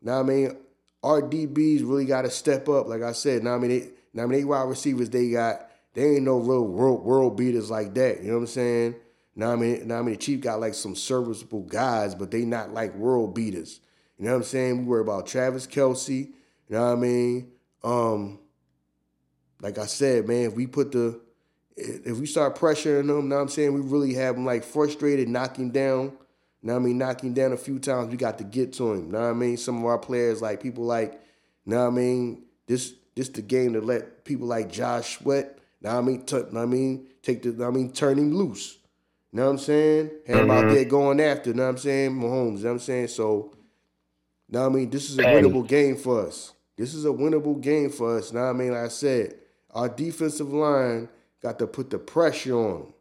Now 0.00 0.20
I 0.20 0.22
mean, 0.22 0.56
our 1.02 1.22
DBs 1.22 1.80
really 1.80 2.04
got 2.04 2.22
to 2.22 2.30
step 2.30 2.68
up. 2.68 2.86
Like 2.86 3.02
I 3.02 3.12
said. 3.12 3.42
Now 3.42 3.56
I 3.56 3.58
mean, 3.58 3.70
they, 3.70 3.90
now 4.12 4.24
I 4.24 4.26
mean, 4.26 4.38
they 4.38 4.44
wide 4.44 4.68
receivers 4.68 5.10
they 5.10 5.30
got 5.30 5.68
they 5.94 6.16
ain't 6.16 6.24
no 6.24 6.38
real 6.38 6.64
world, 6.64 7.04
world 7.04 7.36
beaters 7.36 7.70
like 7.70 7.94
that. 7.94 8.20
You 8.20 8.28
know 8.28 8.34
what 8.34 8.40
I'm 8.40 8.46
saying? 8.46 8.94
Now 9.34 9.52
I 9.52 9.56
mean, 9.56 9.88
now 9.88 9.98
I 9.98 10.02
mean, 10.02 10.14
the 10.14 10.16
Chief 10.18 10.40
got 10.40 10.60
like 10.60 10.74
some 10.74 10.94
serviceable 10.94 11.62
guys, 11.62 12.14
but 12.14 12.30
they 12.30 12.44
not 12.44 12.72
like 12.72 12.94
world 12.94 13.34
beaters. 13.34 13.80
You 14.18 14.26
know 14.26 14.32
what 14.32 14.38
I'm 14.38 14.44
saying? 14.44 14.78
We 14.78 14.84
worry 14.84 15.00
about 15.02 15.26
Travis 15.26 15.66
Kelce, 15.66 16.26
You 16.26 16.34
know 16.70 16.86
what 16.86 16.92
I 16.92 17.00
mean? 17.00 17.52
Um, 17.84 18.40
like 19.60 19.78
I 19.78 19.86
said, 19.86 20.26
man, 20.28 20.46
if 20.46 20.54
we 20.54 20.66
put 20.66 20.92
the 20.92 21.20
if 21.76 22.18
we 22.18 22.26
start 22.26 22.56
pressuring 22.56 23.06
them, 23.06 23.28
know 23.28 23.36
what 23.36 23.42
I'm 23.42 23.48
saying? 23.48 23.72
We 23.72 23.80
really 23.80 24.14
have 24.14 24.34
them 24.34 24.44
like 24.44 24.64
frustrated, 24.64 25.28
knocking 25.28 25.70
down. 25.70 26.12
You 26.62 26.68
know 26.68 26.74
what 26.74 26.80
I 26.80 26.84
mean? 26.86 26.98
Knocking 26.98 27.34
down 27.34 27.52
a 27.52 27.56
few 27.56 27.78
times, 27.78 28.10
we 28.10 28.16
got 28.16 28.38
to 28.38 28.44
get 28.44 28.72
to 28.74 28.92
him. 28.92 29.06
You 29.06 29.12
know 29.12 29.20
what 29.20 29.30
I 29.30 29.32
mean? 29.32 29.56
Some 29.56 29.78
of 29.78 29.84
our 29.84 29.98
players, 29.98 30.42
like 30.42 30.60
people 30.60 30.84
like, 30.84 31.12
you 31.64 31.72
know 31.72 31.84
what 31.84 31.92
I 31.92 31.96
mean? 31.96 32.42
This 32.66 32.94
this 33.14 33.28
the 33.28 33.42
game 33.42 33.74
to 33.74 33.80
let 33.80 34.24
people 34.24 34.48
like 34.48 34.72
Josh 34.72 35.18
Sweat 35.18 35.58
now 35.80 35.98
I 35.98 36.00
mean, 36.00 36.22
t- 36.22 36.36
I 36.36 36.66
mean, 36.66 37.06
take 37.22 37.42
the, 37.42 37.64
I 37.64 37.70
mean, 37.70 37.92
turn 37.92 38.18
him 38.18 38.34
loose. 38.34 38.78
You 39.32 39.38
know 39.38 39.44
what 39.44 39.50
I'm 39.52 39.58
saying? 39.58 40.10
Have 40.26 40.36
him 40.38 40.48
mm-hmm. 40.48 40.50
out 40.50 40.74
there 40.74 40.84
going 40.84 41.20
after. 41.20 41.50
You 41.50 41.56
know 41.56 41.64
what 41.64 41.70
I'm 41.70 41.78
saying? 41.78 42.12
Mahomes. 42.12 42.58
You 42.58 42.64
know 42.64 42.68
what 42.70 42.70
I'm 42.70 42.78
saying? 42.80 43.08
So, 43.08 43.54
now 44.48 44.66
I 44.66 44.68
mean, 44.70 44.90
this 44.90 45.10
is 45.10 45.18
a 45.18 45.22
winnable 45.22 45.66
game 45.66 45.96
for 45.96 46.26
us. 46.26 46.52
This 46.76 46.94
is 46.94 47.04
a 47.04 47.08
winnable 47.08 47.60
game 47.60 47.90
for 47.90 48.18
us. 48.18 48.32
Now 48.32 48.48
I 48.48 48.52
mean, 48.52 48.72
like 48.72 48.84
I 48.84 48.88
said, 48.88 49.34
our 49.70 49.88
defensive 49.88 50.52
line 50.52 51.08
got 51.42 51.58
to 51.58 51.66
put 51.66 51.90
the 51.90 51.98
pressure 51.98 52.54
on 52.54 52.80
him. 52.80 52.94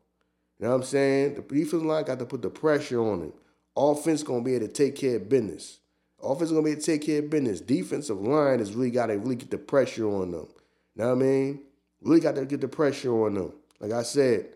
You 0.59 0.65
know 0.65 0.69
what 0.69 0.75
I'm 0.75 0.83
saying? 0.83 1.35
The 1.35 1.41
defensive 1.41 1.83
line 1.83 2.03
got 2.03 2.19
to 2.19 2.25
put 2.25 2.41
the 2.41 2.49
pressure 2.49 2.99
on 2.99 3.21
him. 3.21 3.33
Offense 3.75 4.23
gonna 4.23 4.43
be 4.43 4.55
able 4.55 4.67
to 4.67 4.73
take 4.73 4.95
care 4.95 5.17
of 5.17 5.29
business. 5.29 5.79
Offense 6.21 6.49
gonna 6.49 6.63
be 6.63 6.71
able 6.71 6.81
to 6.81 6.85
take 6.85 7.03
care 7.03 7.19
of 7.19 7.29
business. 7.29 7.61
Defensive 7.61 8.19
line 8.19 8.57
has 8.57 8.73
really 8.73 8.89
got 8.89 9.07
to 9.07 9.13
really 9.13 9.35
get 9.35 9.51
the 9.51 9.57
pressure 9.59 10.07
on 10.07 10.31
them. 10.31 10.47
You 10.95 11.03
know 11.03 11.09
what 11.09 11.23
I 11.23 11.27
mean? 11.27 11.61
Really 12.01 12.19
got 12.19 12.35
to 12.35 12.45
get 12.45 12.61
the 12.61 12.67
pressure 12.67 13.13
on 13.25 13.35
them. 13.35 13.53
Like 13.79 13.91
I 13.91 14.01
said, 14.01 14.47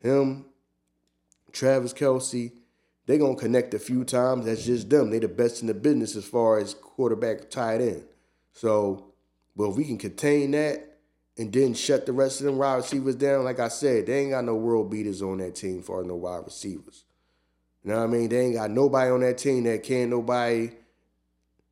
him, 0.00 0.46
Travis 1.52 1.92
Kelce, 1.92 2.52
they 3.04 3.18
gonna 3.18 3.36
connect 3.36 3.74
a 3.74 3.78
few 3.78 4.04
times. 4.04 4.46
That's 4.46 4.64
just 4.64 4.88
them. 4.88 5.10
They 5.10 5.18
the 5.18 5.28
best 5.28 5.60
in 5.60 5.66
the 5.66 5.74
business 5.74 6.16
as 6.16 6.24
far 6.24 6.58
as 6.58 6.72
quarterback 6.72 7.50
tied 7.50 7.82
in. 7.82 8.04
So, 8.52 9.12
but 9.54 9.70
if 9.70 9.76
we 9.76 9.84
can 9.84 9.98
contain 9.98 10.52
that 10.52 10.91
and 11.38 11.52
then 11.52 11.74
shut 11.74 12.06
the 12.06 12.12
rest 12.12 12.40
of 12.40 12.46
them 12.46 12.58
wide 12.58 12.76
receivers 12.76 13.16
down, 13.16 13.44
like 13.44 13.58
I 13.58 13.68
said, 13.68 14.06
they 14.06 14.20
ain't 14.20 14.32
got 14.32 14.44
no 14.44 14.54
world 14.54 14.90
beaters 14.90 15.22
on 15.22 15.38
that 15.38 15.54
team 15.54 15.82
for 15.82 16.04
no 16.04 16.16
wide 16.16 16.44
receivers. 16.44 17.04
You 17.82 17.90
know 17.90 17.98
what 17.98 18.04
I 18.04 18.06
mean? 18.06 18.28
They 18.28 18.40
ain't 18.40 18.54
got 18.54 18.70
nobody 18.70 19.10
on 19.10 19.20
that 19.20 19.38
team 19.38 19.64
that 19.64 19.82
can 19.82 20.10
nobody. 20.10 20.62
You 20.62 20.70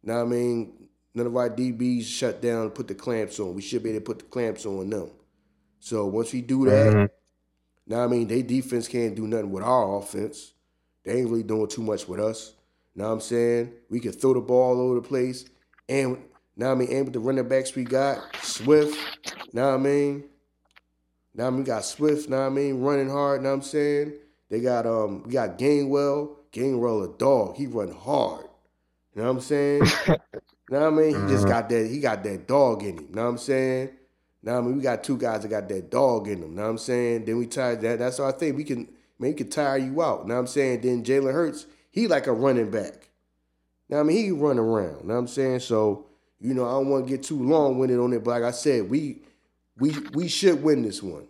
know 0.03 0.17
what 0.17 0.23
I 0.23 0.25
mean? 0.25 0.89
None 1.15 1.27
of 1.27 1.37
our 1.37 1.51
DBs 1.51 2.05
shut 2.05 2.41
down 2.41 2.63
and 2.63 2.75
put 2.75 2.89
the 2.89 2.95
clamps 2.95 3.39
on. 3.39 3.55
We 3.55 3.63
should 3.63 3.83
be 3.83 3.91
able 3.91 4.01
to 4.01 4.05
put 4.05 4.19
the 4.21 4.25
clamps 4.25 4.65
on 4.65 4.89
them. 4.91 5.11
So 5.81 6.07
once 6.07 6.33
we 6.33 6.41
do 6.43 6.67
that, 6.67 6.93
mm-hmm. 6.93 7.05
now 7.87 8.05
I 8.05 8.07
mean 8.07 8.29
they 8.29 8.43
defense 8.43 8.87
can't 8.87 9.15
do 9.15 9.27
nothing 9.27 9.51
with 9.51 9.65
our 9.65 9.99
offense. 9.99 10.53
They 11.05 11.19
ain't 11.19 11.31
really 11.31 11.43
doing 11.43 11.69
too 11.69 11.83
much 11.83 12.07
with 12.07 12.21
us. 12.21 12.53
Now 12.95 13.13
I'm 13.13 13.21
saying 13.21 13.73
we 13.89 14.01
can 14.01 14.13
throw 14.13 14.35
the 14.35 14.41
ball 14.41 14.77
all 14.77 14.81
over 14.81 14.97
the 14.97 15.09
place, 15.09 15.47
and 15.89 16.19
now 16.61 16.73
I 16.73 16.75
mean 16.75 16.93
and 16.93 17.07
with 17.07 17.15
the 17.15 17.21
running 17.21 17.49
backs 17.49 17.75
we 17.75 17.85
got 17.85 18.37
Swift. 18.43 18.99
Now 19.55 19.75
I 19.75 19.79
mean, 19.79 20.25
now 21.35 21.47
I 21.47 21.51
mean 21.51 21.61
we 21.61 21.65
got 21.65 21.87
Swift. 21.87 22.29
Now 22.29 22.47
I 22.47 22.51
mean 22.51 22.83
running 22.83 23.09
hard. 23.09 23.43
Now 23.43 23.55
I'm 23.55 23.63
saying 23.63 24.13
they 24.51 24.61
got 24.61 24.87
um 24.87 25.23
we 25.25 25.33
got 25.33 25.59
Gainwell. 25.59 26.37
Gainwell 26.53 27.15
a 27.15 27.19
dog. 27.19 27.57
He 27.57 27.67
run 27.67 27.91
hard. 27.91 28.45
You 29.15 29.23
know 29.23 29.29
what 29.29 29.37
I'm 29.37 29.41
saying? 29.41 29.83
Now 30.71 30.87
I 30.87 30.91
mean, 30.91 31.09
he 31.09 31.15
mm-hmm. 31.15 31.29
just 31.29 31.49
got 31.49 31.69
that. 31.69 31.87
He 31.91 31.99
got 31.99 32.23
that 32.23 32.47
dog 32.47 32.85
in 32.85 32.97
him. 32.97 33.09
Know 33.11 33.25
what 33.25 33.31
I'm 33.31 33.39
saying? 33.39 33.91
Now 34.43 34.59
I 34.59 34.61
mean, 34.61 34.77
we 34.77 34.83
got 34.83 35.03
two 35.03 35.17
guys 35.17 35.43
that 35.43 35.49
got 35.49 35.69
that 35.69 35.91
dog 35.91 36.29
in 36.29 36.41
them. 36.41 36.55
Know 36.55 36.63
what 36.63 36.69
I'm 36.69 36.79
saying? 36.79 37.25
Then 37.25 37.39
we 37.39 37.47
tie 37.47 37.75
that. 37.75 37.99
That's 37.99 38.21
our 38.21 38.33
thing. 38.33 38.55
We 38.55 38.65
can 38.65 38.87
man, 39.19 39.31
he 39.31 39.35
can 39.35 39.51
tire 39.51 39.79
you 39.79 40.01
out. 40.01 40.29
Know 40.29 40.35
what 40.35 40.41
I'm 40.41 40.47
saying? 40.47 40.83
Then 40.83 41.03
Jalen 41.03 41.33
Hurts, 41.33 41.67
he 41.91 42.07
like 42.07 42.29
a 42.29 42.33
running 42.33 42.71
back. 42.71 43.09
Now 43.89 44.01
I 44.01 44.03
mean, 44.05 44.17
he 44.19 44.31
run 44.31 44.59
around. 44.59 45.07
Know 45.07 45.15
what 45.15 45.21
I'm 45.21 45.27
saying? 45.27 45.61
So 45.61 46.07
you 46.41 46.55
know, 46.55 46.67
I 46.67 46.73
don't 46.73 46.89
want 46.89 47.07
to 47.07 47.11
get 47.11 47.23
too 47.23 47.43
long 47.43 47.79
winded 47.79 47.99
on 47.99 48.13
it, 48.13 48.25
but 48.25 48.31
like 48.31 48.43
I 48.43 48.51
said, 48.51 48.89
we 48.89 49.23
we 49.79 49.95
we 50.15 50.29
should 50.29 50.63
win 50.63 50.83
this 50.83 51.03
one. 51.03 51.27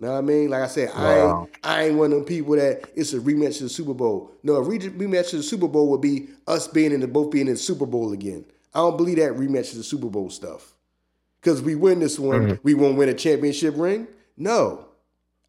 Know 0.00 0.12
what 0.12 0.18
I 0.18 0.20
mean? 0.20 0.48
Like 0.48 0.62
I 0.62 0.66
said, 0.68 0.90
I 0.94 1.18
ain't, 1.18 1.50
I 1.64 1.84
ain't 1.84 1.96
one 1.96 2.12
of 2.12 2.18
them 2.18 2.24
people 2.24 2.54
that 2.54 2.88
it's 2.94 3.14
a 3.14 3.18
rematch 3.18 3.56
of 3.56 3.62
the 3.62 3.68
Super 3.68 3.94
Bowl. 3.94 4.30
No, 4.44 4.54
a 4.54 4.62
re- 4.62 4.78
rematch 4.78 5.32
of 5.32 5.38
the 5.38 5.42
Super 5.42 5.66
Bowl 5.66 5.88
would 5.90 6.00
be 6.00 6.28
us 6.46 6.68
being 6.68 6.92
in 6.92 7.00
the 7.00 7.08
both 7.08 7.32
being 7.32 7.48
in 7.48 7.54
the 7.54 7.58
Super 7.58 7.84
Bowl 7.84 8.12
again. 8.12 8.44
I 8.74 8.78
don't 8.78 8.96
believe 8.96 9.16
that 9.16 9.32
rematch 9.32 9.72
of 9.72 9.78
the 9.78 9.82
Super 9.82 10.06
Bowl 10.06 10.30
stuff. 10.30 10.74
Cause 11.40 11.62
we 11.62 11.74
win 11.74 12.00
this 12.00 12.18
one, 12.18 12.40
mm-hmm. 12.40 12.54
we 12.62 12.74
won't 12.74 12.96
win 12.96 13.08
a 13.08 13.14
championship 13.14 13.74
ring. 13.76 14.06
No, 14.36 14.86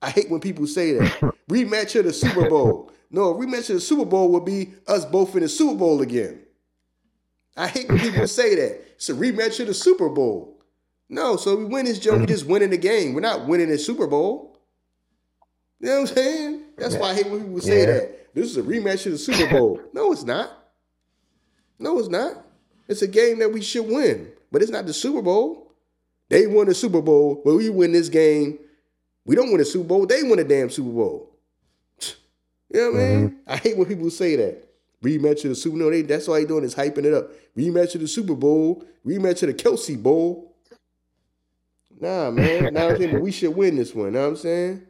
I 0.02 0.10
hate 0.12 0.30
when 0.30 0.40
people 0.40 0.66
say 0.66 0.94
that 0.94 1.20
rematch 1.50 1.98
of 2.00 2.06
the 2.06 2.14
Super 2.14 2.50
Bowl. 2.50 2.92
No, 3.12 3.30
a 3.30 3.34
rematch 3.36 3.70
of 3.70 3.76
the 3.76 3.80
Super 3.80 4.06
Bowl 4.06 4.32
would 4.32 4.46
be 4.46 4.74
us 4.88 5.06
both 5.06 5.36
in 5.36 5.42
the 5.42 5.50
Super 5.50 5.76
Bowl 5.76 6.02
again. 6.02 6.42
I 7.58 7.68
hate 7.68 7.90
when 7.90 8.00
people 8.00 8.28
say 8.28 8.56
that. 8.56 8.82
It's 8.96 9.10
a 9.10 9.14
rematch 9.14 9.60
of 9.60 9.68
the 9.68 9.74
Super 9.74 10.10
Bowl. 10.10 10.60
No, 11.10 11.38
so 11.38 11.56
we 11.56 11.66
win 11.66 11.86
this 11.86 11.98
joke, 11.98 12.14
we 12.14 12.20
mm-hmm. 12.20 12.28
just 12.28 12.46
winning 12.46 12.70
the 12.70 12.78
game. 12.78 13.14
We're 13.14 13.22
not 13.22 13.48
winning 13.48 13.70
the 13.70 13.80
Super 13.80 14.06
Bowl. 14.06 14.60
You 15.80 15.88
know 15.88 16.02
what 16.02 16.10
I'm 16.10 16.16
saying? 16.16 16.64
That's 16.78 16.96
why 16.96 17.10
I 17.10 17.14
hate 17.16 17.30
when 17.30 17.42
people 17.42 17.62
say 17.62 17.80
yeah. 17.80 17.86
that. 17.86 18.34
This 18.36 18.46
is 18.46 18.58
a 18.58 18.62
rematch 18.62 19.06
of 19.06 19.14
the 19.14 19.18
Super 19.18 19.50
Bowl. 19.50 19.82
no, 19.94 20.12
it's 20.12 20.24
not. 20.24 20.52
No, 21.80 21.98
it's 21.98 22.10
not. 22.10 22.46
It's 22.88 23.02
a 23.02 23.08
game 23.08 23.40
that 23.40 23.52
we 23.52 23.62
should 23.62 23.88
win, 23.88 24.32
but 24.52 24.62
it's 24.62 24.72
not 24.72 24.86
the 24.86 24.94
Super 24.94 25.22
Bowl. 25.22 25.74
They 26.30 26.46
won 26.46 26.68
the 26.68 26.76
Super 26.76 27.02
Bowl, 27.02 27.42
but 27.44 27.56
we 27.56 27.70
win 27.70 27.92
this 27.92 28.10
game. 28.10 28.60
We 29.26 29.36
don't 29.36 29.50
win 29.50 29.58
the 29.58 29.66
Super 29.66 29.88
Bowl. 29.88 30.06
They 30.06 30.22
win 30.24 30.40
a 30.40 30.44
damn 30.44 30.70
Super 30.70 30.92
Bowl. 30.92 31.36
You 32.72 32.82
know 32.82 32.92
what 32.92 33.00
mm-hmm. 33.00 33.18
I 33.18 33.22
mean? 33.22 33.40
I 33.48 33.58
hate 33.58 33.78
when 33.78 33.88
people 33.88 34.12
say 34.12 34.36
that. 34.36 34.69
Rematch 35.04 35.44
of 35.46 35.52
the 35.52 35.56
Super 35.56 35.78
Bowl. 35.78 35.92
They, 35.92 36.02
that's 36.02 36.28
all 36.28 36.36
they 36.36 36.46
doing 36.46 36.64
is 36.64 36.76
hyping 36.76 37.06
it 37.06 37.14
up. 37.14 37.32
Rematch 37.58 37.96
of 37.96 38.02
the 38.02 38.08
Super 38.08 38.36
Bowl. 38.36 38.84
Rematch 39.06 39.44
of 39.44 39.48
the 39.48 39.54
Kelce 39.54 40.02
Bowl. 40.02 40.56
Nah, 42.00 42.32
man. 42.32 42.74
Nah, 42.74 42.90
I'm 42.90 42.98
saying, 42.98 43.12
but 43.12 43.22
we 43.22 43.32
should 43.32 43.56
win 43.56 43.76
this 43.76 43.94
one. 43.94 44.14
Know 44.14 44.22
what 44.22 44.30
I'm 44.30 44.36
saying? 44.38 44.82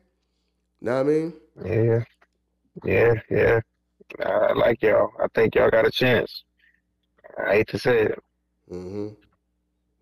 Know 0.82 0.96
what 0.96 1.00
I 1.00 1.04
mean? 1.04 1.34
Yeah. 1.66 2.04
Yeah, 2.84 3.14
yeah. 3.30 3.60
I 4.26 4.54
like 4.54 4.82
y'all. 4.82 5.12
I 5.22 5.28
think 5.34 5.56
y'all 5.56 5.70
got 5.70 5.88
a 5.88 5.92
chance. 5.92 6.44
I 7.38 7.56
hate 7.56 7.68
to 7.70 7.80
say 7.80 8.04
it. 8.04 8.24
Mm-hmm. 8.72 9.10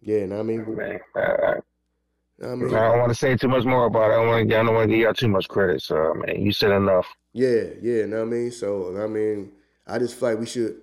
Yeah, 0.01 0.26
know 0.26 0.36
what 0.36 0.41
I 0.41 0.43
mean? 0.43 0.76
Man, 0.76 0.99
I, 1.16 1.20
I, 1.20 1.53
I, 2.45 2.55
mean, 2.55 2.74
I 2.74 2.91
don't 2.91 2.99
want 2.99 3.10
to 3.10 3.16
say 3.16 3.36
too 3.36 3.47
much 3.47 3.66
more 3.66 3.86
about 3.86 4.12
it. 4.12 4.14
I 4.14 4.18
don't 4.18 4.28
want 4.28 4.49
to. 4.49 4.55
I 4.55 4.64
don't 4.64 4.76
want 4.76 4.89
to 4.89 4.95
give 4.95 5.03
y'all 5.03 5.14
too 5.14 5.28
much 5.28 5.47
credit. 5.47 5.82
So, 5.82 6.14
man, 6.16 6.41
you 6.41 6.51
said 6.51 6.72
enough. 6.72 7.08
Yeah, 7.34 7.64
yeah. 7.82 8.05
Know 8.05 8.18
what 8.18 8.28
I 8.28 8.32
mean? 8.32 8.51
So, 8.51 8.95
I 9.01 9.08
mean, 9.08 9.51
I 9.88 10.00
just 10.00 10.16
feel 10.20 10.30
like 10.30 10.40
we 10.40 10.46
should 10.46 10.82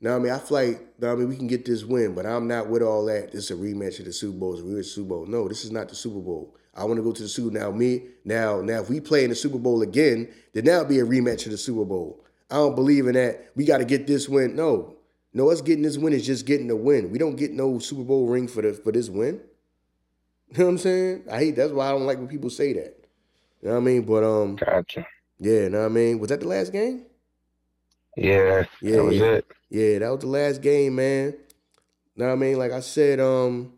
now 0.00 0.16
I 0.16 0.18
mean, 0.18 0.32
I 0.32 0.38
feel 0.38 0.58
like 0.58 0.94
I 1.02 1.14
mean 1.14 1.28
we 1.28 1.36
can 1.36 1.46
get 1.46 1.64
this 1.64 1.84
win, 1.84 2.14
but 2.14 2.26
I'm 2.26 2.48
not 2.48 2.68
with 2.68 2.82
all 2.82 3.04
that. 3.06 3.32
This 3.32 3.44
is 3.44 3.50
a 3.50 3.54
rematch 3.54 3.98
of 3.98 4.06
the 4.06 4.12
Super 4.12 4.38
Bowl. 4.38 4.54
It's 4.54 4.62
a 4.62 4.64
rematch 4.64 4.84
Super 4.86 5.08
Bowl. 5.08 5.26
No, 5.26 5.48
this 5.48 5.64
is 5.64 5.70
not 5.70 5.88
the 5.88 5.94
Super 5.94 6.20
Bowl. 6.20 6.54
I 6.74 6.84
want 6.84 6.96
to 6.96 7.02
go 7.02 7.12
to 7.12 7.22
the 7.22 7.28
Super 7.28 7.56
now. 7.56 7.70
Me 7.70 8.02
now 8.24 8.60
now 8.60 8.80
if 8.80 8.88
we 8.90 9.00
play 9.00 9.24
in 9.24 9.30
the 9.30 9.36
Super 9.36 9.58
Bowl 9.58 9.82
again, 9.82 10.32
then 10.52 10.64
that'll 10.64 10.86
be 10.86 11.00
a 11.00 11.04
rematch 11.04 11.44
of 11.46 11.52
the 11.52 11.58
Super 11.58 11.84
Bowl. 11.84 12.24
I 12.50 12.56
don't 12.56 12.74
believe 12.74 13.06
in 13.06 13.14
that. 13.14 13.50
We 13.54 13.64
got 13.64 13.78
to 13.78 13.84
get 13.84 14.06
this 14.06 14.28
win. 14.28 14.56
No, 14.56 14.96
no, 15.32 15.50
us 15.50 15.60
getting 15.60 15.82
this 15.82 15.98
win 15.98 16.12
is 16.12 16.26
just 16.26 16.46
getting 16.46 16.66
the 16.66 16.76
win. 16.76 17.10
We 17.10 17.18
don't 17.18 17.36
get 17.36 17.52
no 17.52 17.78
Super 17.78 18.02
Bowl 18.02 18.26
ring 18.26 18.48
for 18.48 18.62
the 18.62 18.72
for 18.72 18.92
this 18.92 19.08
win. 19.08 19.40
You 20.52 20.58
know 20.58 20.64
what 20.64 20.70
I'm 20.72 20.78
saying? 20.78 21.24
I 21.30 21.38
hate 21.38 21.56
that's 21.56 21.72
why 21.72 21.88
I 21.88 21.90
don't 21.92 22.06
like 22.06 22.18
when 22.18 22.26
people 22.26 22.50
say 22.50 22.72
that. 22.72 22.96
You 23.62 23.68
know 23.68 23.74
what 23.74 23.82
I 23.82 23.84
mean? 23.84 24.02
But 24.02 24.24
um, 24.24 24.56
gotcha. 24.56 25.06
Yeah, 25.38 25.52
you 25.52 25.70
know 25.70 25.80
what 25.80 25.86
I 25.86 25.88
mean. 25.88 26.18
Was 26.18 26.30
that 26.30 26.40
the 26.40 26.48
last 26.48 26.72
game? 26.72 27.06
Yeah, 28.20 28.64
yeah, 28.82 28.96
that 28.96 29.04
was 29.04 29.16
yeah. 29.16 29.24
it. 29.24 29.46
Yeah, 29.70 29.98
that 30.00 30.10
was 30.10 30.20
the 30.20 30.26
last 30.26 30.60
game, 30.60 30.96
man. 30.96 31.34
Know 32.16 32.26
what 32.26 32.32
I 32.32 32.36
mean? 32.36 32.58
Like 32.58 32.70
I 32.70 32.80
said, 32.80 33.18
um, 33.18 33.72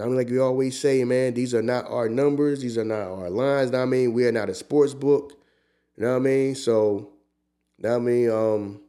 I 0.00 0.04
mean, 0.06 0.16
like 0.16 0.30
we 0.30 0.38
always 0.38 0.80
say, 0.80 1.04
man, 1.04 1.34
these 1.34 1.54
are 1.54 1.62
not 1.62 1.86
our 1.90 2.08
numbers, 2.08 2.62
these 2.62 2.78
are 2.78 2.86
not 2.86 3.02
our 3.02 3.28
lines. 3.28 3.70
Know 3.70 3.78
what 3.78 3.84
I 3.84 3.86
mean? 3.86 4.14
We 4.14 4.26
are 4.26 4.32
not 4.32 4.48
a 4.48 4.54
sports 4.54 4.94
book. 4.94 5.34
You 5.96 6.04
know 6.04 6.12
what 6.12 6.16
I 6.16 6.20
mean? 6.20 6.54
So, 6.54 7.10
know 7.78 7.90
what 7.90 7.96
I 7.96 7.98
mean? 7.98 8.30
Um, 8.30 8.80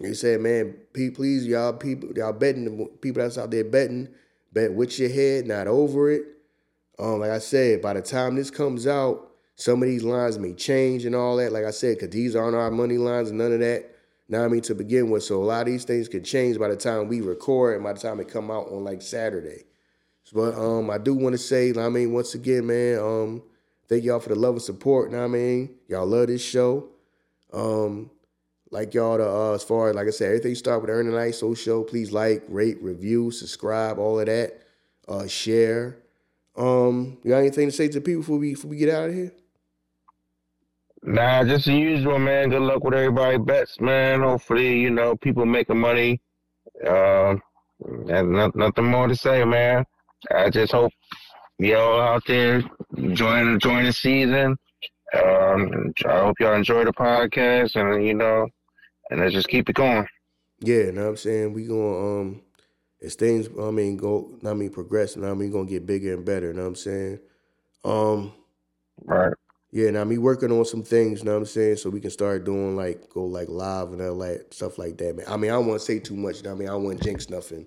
you 0.00 0.14
said, 0.14 0.40
man, 0.42 0.76
please, 0.92 1.44
y'all 1.44 1.72
people, 1.72 2.10
y'all 2.14 2.32
betting, 2.32 2.86
people 3.00 3.20
that's 3.20 3.36
out 3.36 3.50
there 3.50 3.64
betting, 3.64 4.08
bet 4.52 4.72
with 4.72 4.96
your 5.00 5.10
head, 5.10 5.48
not 5.48 5.66
over 5.66 6.08
it. 6.12 6.22
Um, 7.00 7.18
like 7.18 7.32
I 7.32 7.40
said, 7.40 7.82
by 7.82 7.94
the 7.94 8.02
time 8.02 8.36
this 8.36 8.50
comes 8.52 8.86
out, 8.86 9.27
some 9.58 9.82
of 9.82 9.88
these 9.88 10.04
lines 10.04 10.38
may 10.38 10.54
change 10.54 11.04
and 11.04 11.16
all 11.16 11.36
that. 11.36 11.52
Like 11.52 11.64
I 11.64 11.72
said, 11.72 11.96
because 11.96 12.10
these 12.10 12.36
aren't 12.36 12.54
our 12.54 12.70
money 12.70 12.96
lines 12.96 13.30
and 13.30 13.38
none 13.38 13.52
of 13.52 13.58
that. 13.58 13.90
Now 14.28 14.44
I 14.44 14.48
mean 14.48 14.60
to 14.62 14.74
begin 14.74 15.10
with. 15.10 15.24
So 15.24 15.42
a 15.42 15.44
lot 15.44 15.62
of 15.62 15.66
these 15.66 15.84
things 15.84 16.08
can 16.08 16.22
change 16.22 16.58
by 16.60 16.68
the 16.68 16.76
time 16.76 17.08
we 17.08 17.20
record 17.22 17.74
and 17.74 17.82
by 17.82 17.92
the 17.92 17.98
time 17.98 18.20
it 18.20 18.28
come 18.28 18.52
out 18.52 18.68
on 18.68 18.84
like 18.84 19.02
Saturday. 19.02 19.64
But 20.32 20.54
um, 20.54 20.90
I 20.90 20.98
do 20.98 21.14
want 21.14 21.32
to 21.32 21.38
say, 21.38 21.72
I 21.76 21.88
mean, 21.88 22.12
once 22.12 22.34
again, 22.34 22.66
man, 22.66 22.98
um, 23.00 23.42
thank 23.88 24.04
y'all 24.04 24.20
for 24.20 24.28
the 24.28 24.36
love 24.36 24.54
and 24.54 24.62
support. 24.62 25.10
Know 25.10 25.24
I 25.24 25.26
mean, 25.26 25.74
y'all 25.88 26.06
love 26.06 26.28
this 26.28 26.44
show. 26.44 26.90
Um, 27.52 28.10
like 28.70 28.94
y'all 28.94 29.16
to 29.16 29.28
uh, 29.28 29.54
as 29.54 29.64
far 29.64 29.88
as 29.88 29.96
like 29.96 30.06
I 30.06 30.10
said, 30.10 30.26
everything 30.26 30.54
start 30.54 30.82
with 30.82 30.90
Earning 30.90 31.14
Night 31.14 31.34
So 31.34 31.54
Show. 31.54 31.82
Please 31.82 32.12
like, 32.12 32.44
rate, 32.48 32.80
review, 32.80 33.32
subscribe, 33.32 33.98
all 33.98 34.20
of 34.20 34.26
that. 34.26 34.62
Uh, 35.08 35.26
share. 35.26 35.96
Um, 36.54 37.18
you 37.24 37.30
got 37.30 37.38
anything 37.38 37.68
to 37.68 37.72
say 37.72 37.88
to 37.88 38.00
people 38.00 38.20
before 38.20 38.38
we 38.38 38.54
before 38.54 38.70
we 38.70 38.76
get 38.76 38.94
out 38.94 39.08
of 39.08 39.14
here? 39.14 39.32
Nah, 41.02 41.44
just 41.44 41.66
the 41.66 41.74
usual, 41.74 42.18
man. 42.18 42.50
Good 42.50 42.62
luck 42.62 42.82
with 42.84 42.94
everybody 42.94 43.38
bets, 43.38 43.80
man. 43.80 44.20
Hopefully, 44.20 44.80
you 44.80 44.90
know, 44.90 45.16
people 45.16 45.46
making 45.46 45.78
money. 45.78 46.20
Uh, 46.84 47.36
and 48.08 48.32
nothing 48.54 48.84
more 48.84 49.06
to 49.06 49.16
say, 49.16 49.44
man. 49.44 49.84
I 50.34 50.50
just 50.50 50.72
hope 50.72 50.92
y'all 51.58 52.00
out 52.00 52.24
there 52.26 52.62
enjoying 52.96 53.48
enjoying 53.48 53.86
the 53.86 53.92
season. 53.92 54.56
Um, 55.14 55.92
I 56.06 56.18
hope 56.18 56.40
y'all 56.40 56.54
enjoy 56.54 56.84
the 56.84 56.92
podcast, 56.92 57.76
and 57.76 58.04
you 58.04 58.14
know, 58.14 58.48
and 59.10 59.20
let's 59.20 59.32
just 59.32 59.48
keep 59.48 59.68
it 59.68 59.76
going. 59.76 60.06
Yeah, 60.60 60.76
you 60.76 60.92
know 60.92 61.02
what 61.04 61.10
I'm 61.10 61.16
saying 61.16 61.52
we 61.52 61.66
gonna 61.66 62.20
um, 62.20 62.42
as 63.00 63.14
things 63.14 63.48
I 63.60 63.70
mean 63.70 63.96
go, 63.96 64.28
I 64.44 64.54
mean 64.54 64.70
progress, 64.70 65.14
and 65.16 65.24
I 65.24 65.34
mean 65.34 65.52
gonna 65.52 65.66
get 65.66 65.86
bigger 65.86 66.14
and 66.14 66.24
better. 66.24 66.48
You 66.48 66.54
know 66.54 66.62
what 66.62 66.68
I'm 66.68 66.74
saying? 66.74 67.20
Um, 67.84 68.32
right. 69.04 69.34
Yeah, 69.70 69.90
now 69.90 70.04
me 70.04 70.16
working 70.16 70.50
on 70.50 70.64
some 70.64 70.82
things, 70.82 71.18
you 71.18 71.26
know 71.26 71.32
what 71.32 71.40
I'm 71.40 71.44
saying, 71.46 71.76
so 71.76 71.90
we 71.90 72.00
can 72.00 72.10
start 72.10 72.44
doing 72.44 72.74
like 72.74 73.10
go 73.10 73.24
like 73.24 73.48
live 73.50 73.92
and 73.92 74.00
all 74.00 74.18
that 74.18 74.54
stuff 74.54 74.78
like 74.78 74.96
that, 74.98 75.16
man. 75.16 75.26
I 75.28 75.36
mean, 75.36 75.50
I 75.50 75.54
don't 75.54 75.66
want 75.66 75.80
to 75.80 75.84
say 75.84 75.98
too 75.98 76.16
much, 76.16 76.38
you 76.38 76.44
know 76.44 76.52
I 76.52 76.54
mean, 76.54 76.68
I 76.68 76.72
don't 76.72 76.84
want 76.84 76.98
to 76.98 77.04
jinx 77.04 77.28
nothing. 77.28 77.66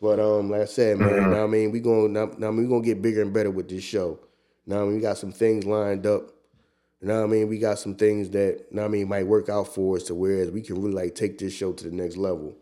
But 0.00 0.20
um, 0.20 0.50
like 0.50 0.62
I 0.62 0.66
said, 0.66 0.98
man, 0.98 1.08
mm-hmm. 1.08 1.34
I 1.34 1.46
mean, 1.46 1.70
we 1.70 1.80
going 1.80 2.12
now, 2.12 2.30
now 2.36 2.48
I 2.48 2.50
we 2.50 2.66
gonna 2.66 2.82
get 2.82 3.00
bigger 3.00 3.22
and 3.22 3.32
better 3.32 3.50
with 3.50 3.68
this 3.68 3.84
show. 3.84 4.18
Now 4.66 4.82
I 4.82 4.84
mean, 4.84 4.96
we 4.96 5.00
got 5.00 5.18
some 5.18 5.32
things 5.32 5.64
lined 5.64 6.06
up. 6.06 6.32
You 7.00 7.08
know 7.08 7.20
what 7.20 7.28
I 7.28 7.32
mean? 7.32 7.48
We 7.48 7.58
got 7.58 7.78
some 7.78 7.94
things 7.94 8.30
that 8.30 8.66
you 8.70 8.76
know 8.76 8.84
I 8.84 8.88
mean 8.88 9.08
might 9.08 9.26
work 9.26 9.48
out 9.48 9.72
for 9.72 9.96
us 9.96 10.04
to 10.04 10.14
whereas 10.14 10.50
we 10.50 10.62
can 10.62 10.82
really 10.82 10.94
like 10.94 11.14
take 11.14 11.38
this 11.38 11.52
show 11.52 11.72
to 11.72 11.84
the 11.88 11.94
next 11.94 12.16
level. 12.16 12.56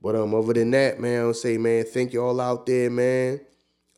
But 0.00 0.14
um, 0.14 0.34
other 0.34 0.52
than 0.52 0.70
that, 0.70 1.00
man, 1.00 1.22
I'll 1.22 1.34
say, 1.34 1.58
man, 1.58 1.84
thank 1.84 2.12
y'all 2.12 2.40
out 2.40 2.66
there, 2.66 2.88
man. 2.88 3.40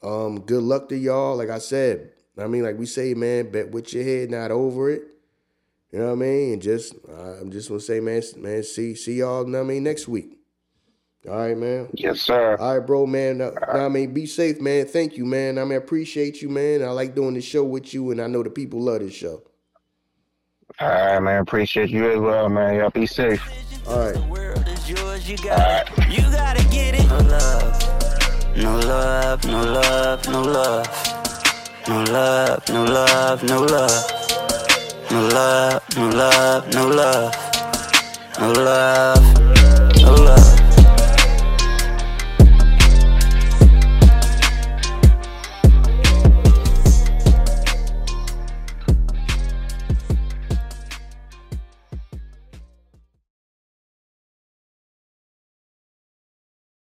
Um, 0.03 0.41
good 0.41 0.63
luck 0.63 0.89
to 0.89 0.97
y'all. 0.97 1.37
Like 1.37 1.51
I 1.51 1.59
said, 1.59 2.13
I 2.43 2.47
mean, 2.47 2.63
like 2.63 2.79
we 2.79 2.87
say, 2.87 3.15
man, 3.15 3.51
bet 3.51 3.71
with 3.71 3.93
your 3.93 4.05
head, 4.05 4.31
not 4.31 4.51
over 4.51 4.91
it. 4.91 5.03
You 5.93 5.99
know 5.99 6.07
what 6.07 6.13
I 6.13 6.17
mean? 6.17 6.53
And 6.55 6.63
just, 6.63 6.95
I'm 7.09 7.51
just 7.51 7.69
gonna 7.69 7.81
say, 7.81 8.01
man, 8.01 8.23
man, 8.37 8.63
see, 8.63 8.95
see 8.95 9.15
y'all. 9.15 9.45
You 9.45 9.51
know 9.51 9.59
what 9.59 9.65
I 9.65 9.69
mean, 9.69 9.83
next 9.83 10.07
week. 10.07 10.37
All 11.29 11.37
right, 11.37 11.57
man. 11.57 11.89
Yes, 11.93 12.23
sir. 12.23 12.57
All 12.57 12.79
right, 12.79 12.87
bro, 12.87 13.07
man. 13.07 13.43
Uh, 13.43 13.53
I 13.69 13.89
mean, 13.89 14.15
be 14.15 14.25
safe, 14.25 14.61
man. 14.61 14.87
Thank 14.87 15.19
you, 15.19 15.27
man. 15.27 15.59
I 15.59 15.65
mean, 15.65 15.73
I 15.73 15.77
appreciate 15.77 16.41
you, 16.41 16.49
man. 16.49 16.83
I 16.83 16.91
like 16.91 17.15
doing 17.15 17.35
this 17.35 17.45
show 17.45 17.63
with 17.63 17.93
you, 17.93 18.11
and 18.11 18.23
I 18.23 18.27
know 18.27 18.43
the 18.43 18.49
people 18.49 18.81
love 18.81 19.01
this 19.01 19.13
show. 19.13 19.43
All 20.79 20.89
right, 20.89 21.21
man. 21.21 21.43
Appreciate 21.43 21.91
you 21.91 22.11
as 22.11 22.21
well, 22.21 22.49
man. 22.49 22.77
Y'all 22.77 22.89
be 22.91 23.05
safe. 23.05 23.47
All 23.87 23.99
right. 23.99 24.15
The 24.15 24.23
world 24.29 24.67
is 24.67 24.89
yours. 24.89 25.29
You 25.29 25.37
got 25.39 25.91
it. 25.99 26.09
You 26.09 26.23
gotta 26.31 26.65
get 26.69 26.95
it. 26.95 27.07
No 27.07 27.19
love. 27.19 28.57
No 28.57 28.79
love. 28.79 29.45
No 29.45 29.63
love. 29.63 30.29
No 30.29 30.43
love. 30.43 31.20
No 31.91 32.05
love, 32.05 32.69
no 32.69 32.85
love, 32.85 33.43
no 33.43 33.63
love. 33.63 33.91
No 35.11 35.27
love, 35.27 35.83
no 35.97 36.09
love, 36.09 36.73
no 36.73 36.87
love. 36.87 37.35
No 38.39 38.53
love. 38.53 39.40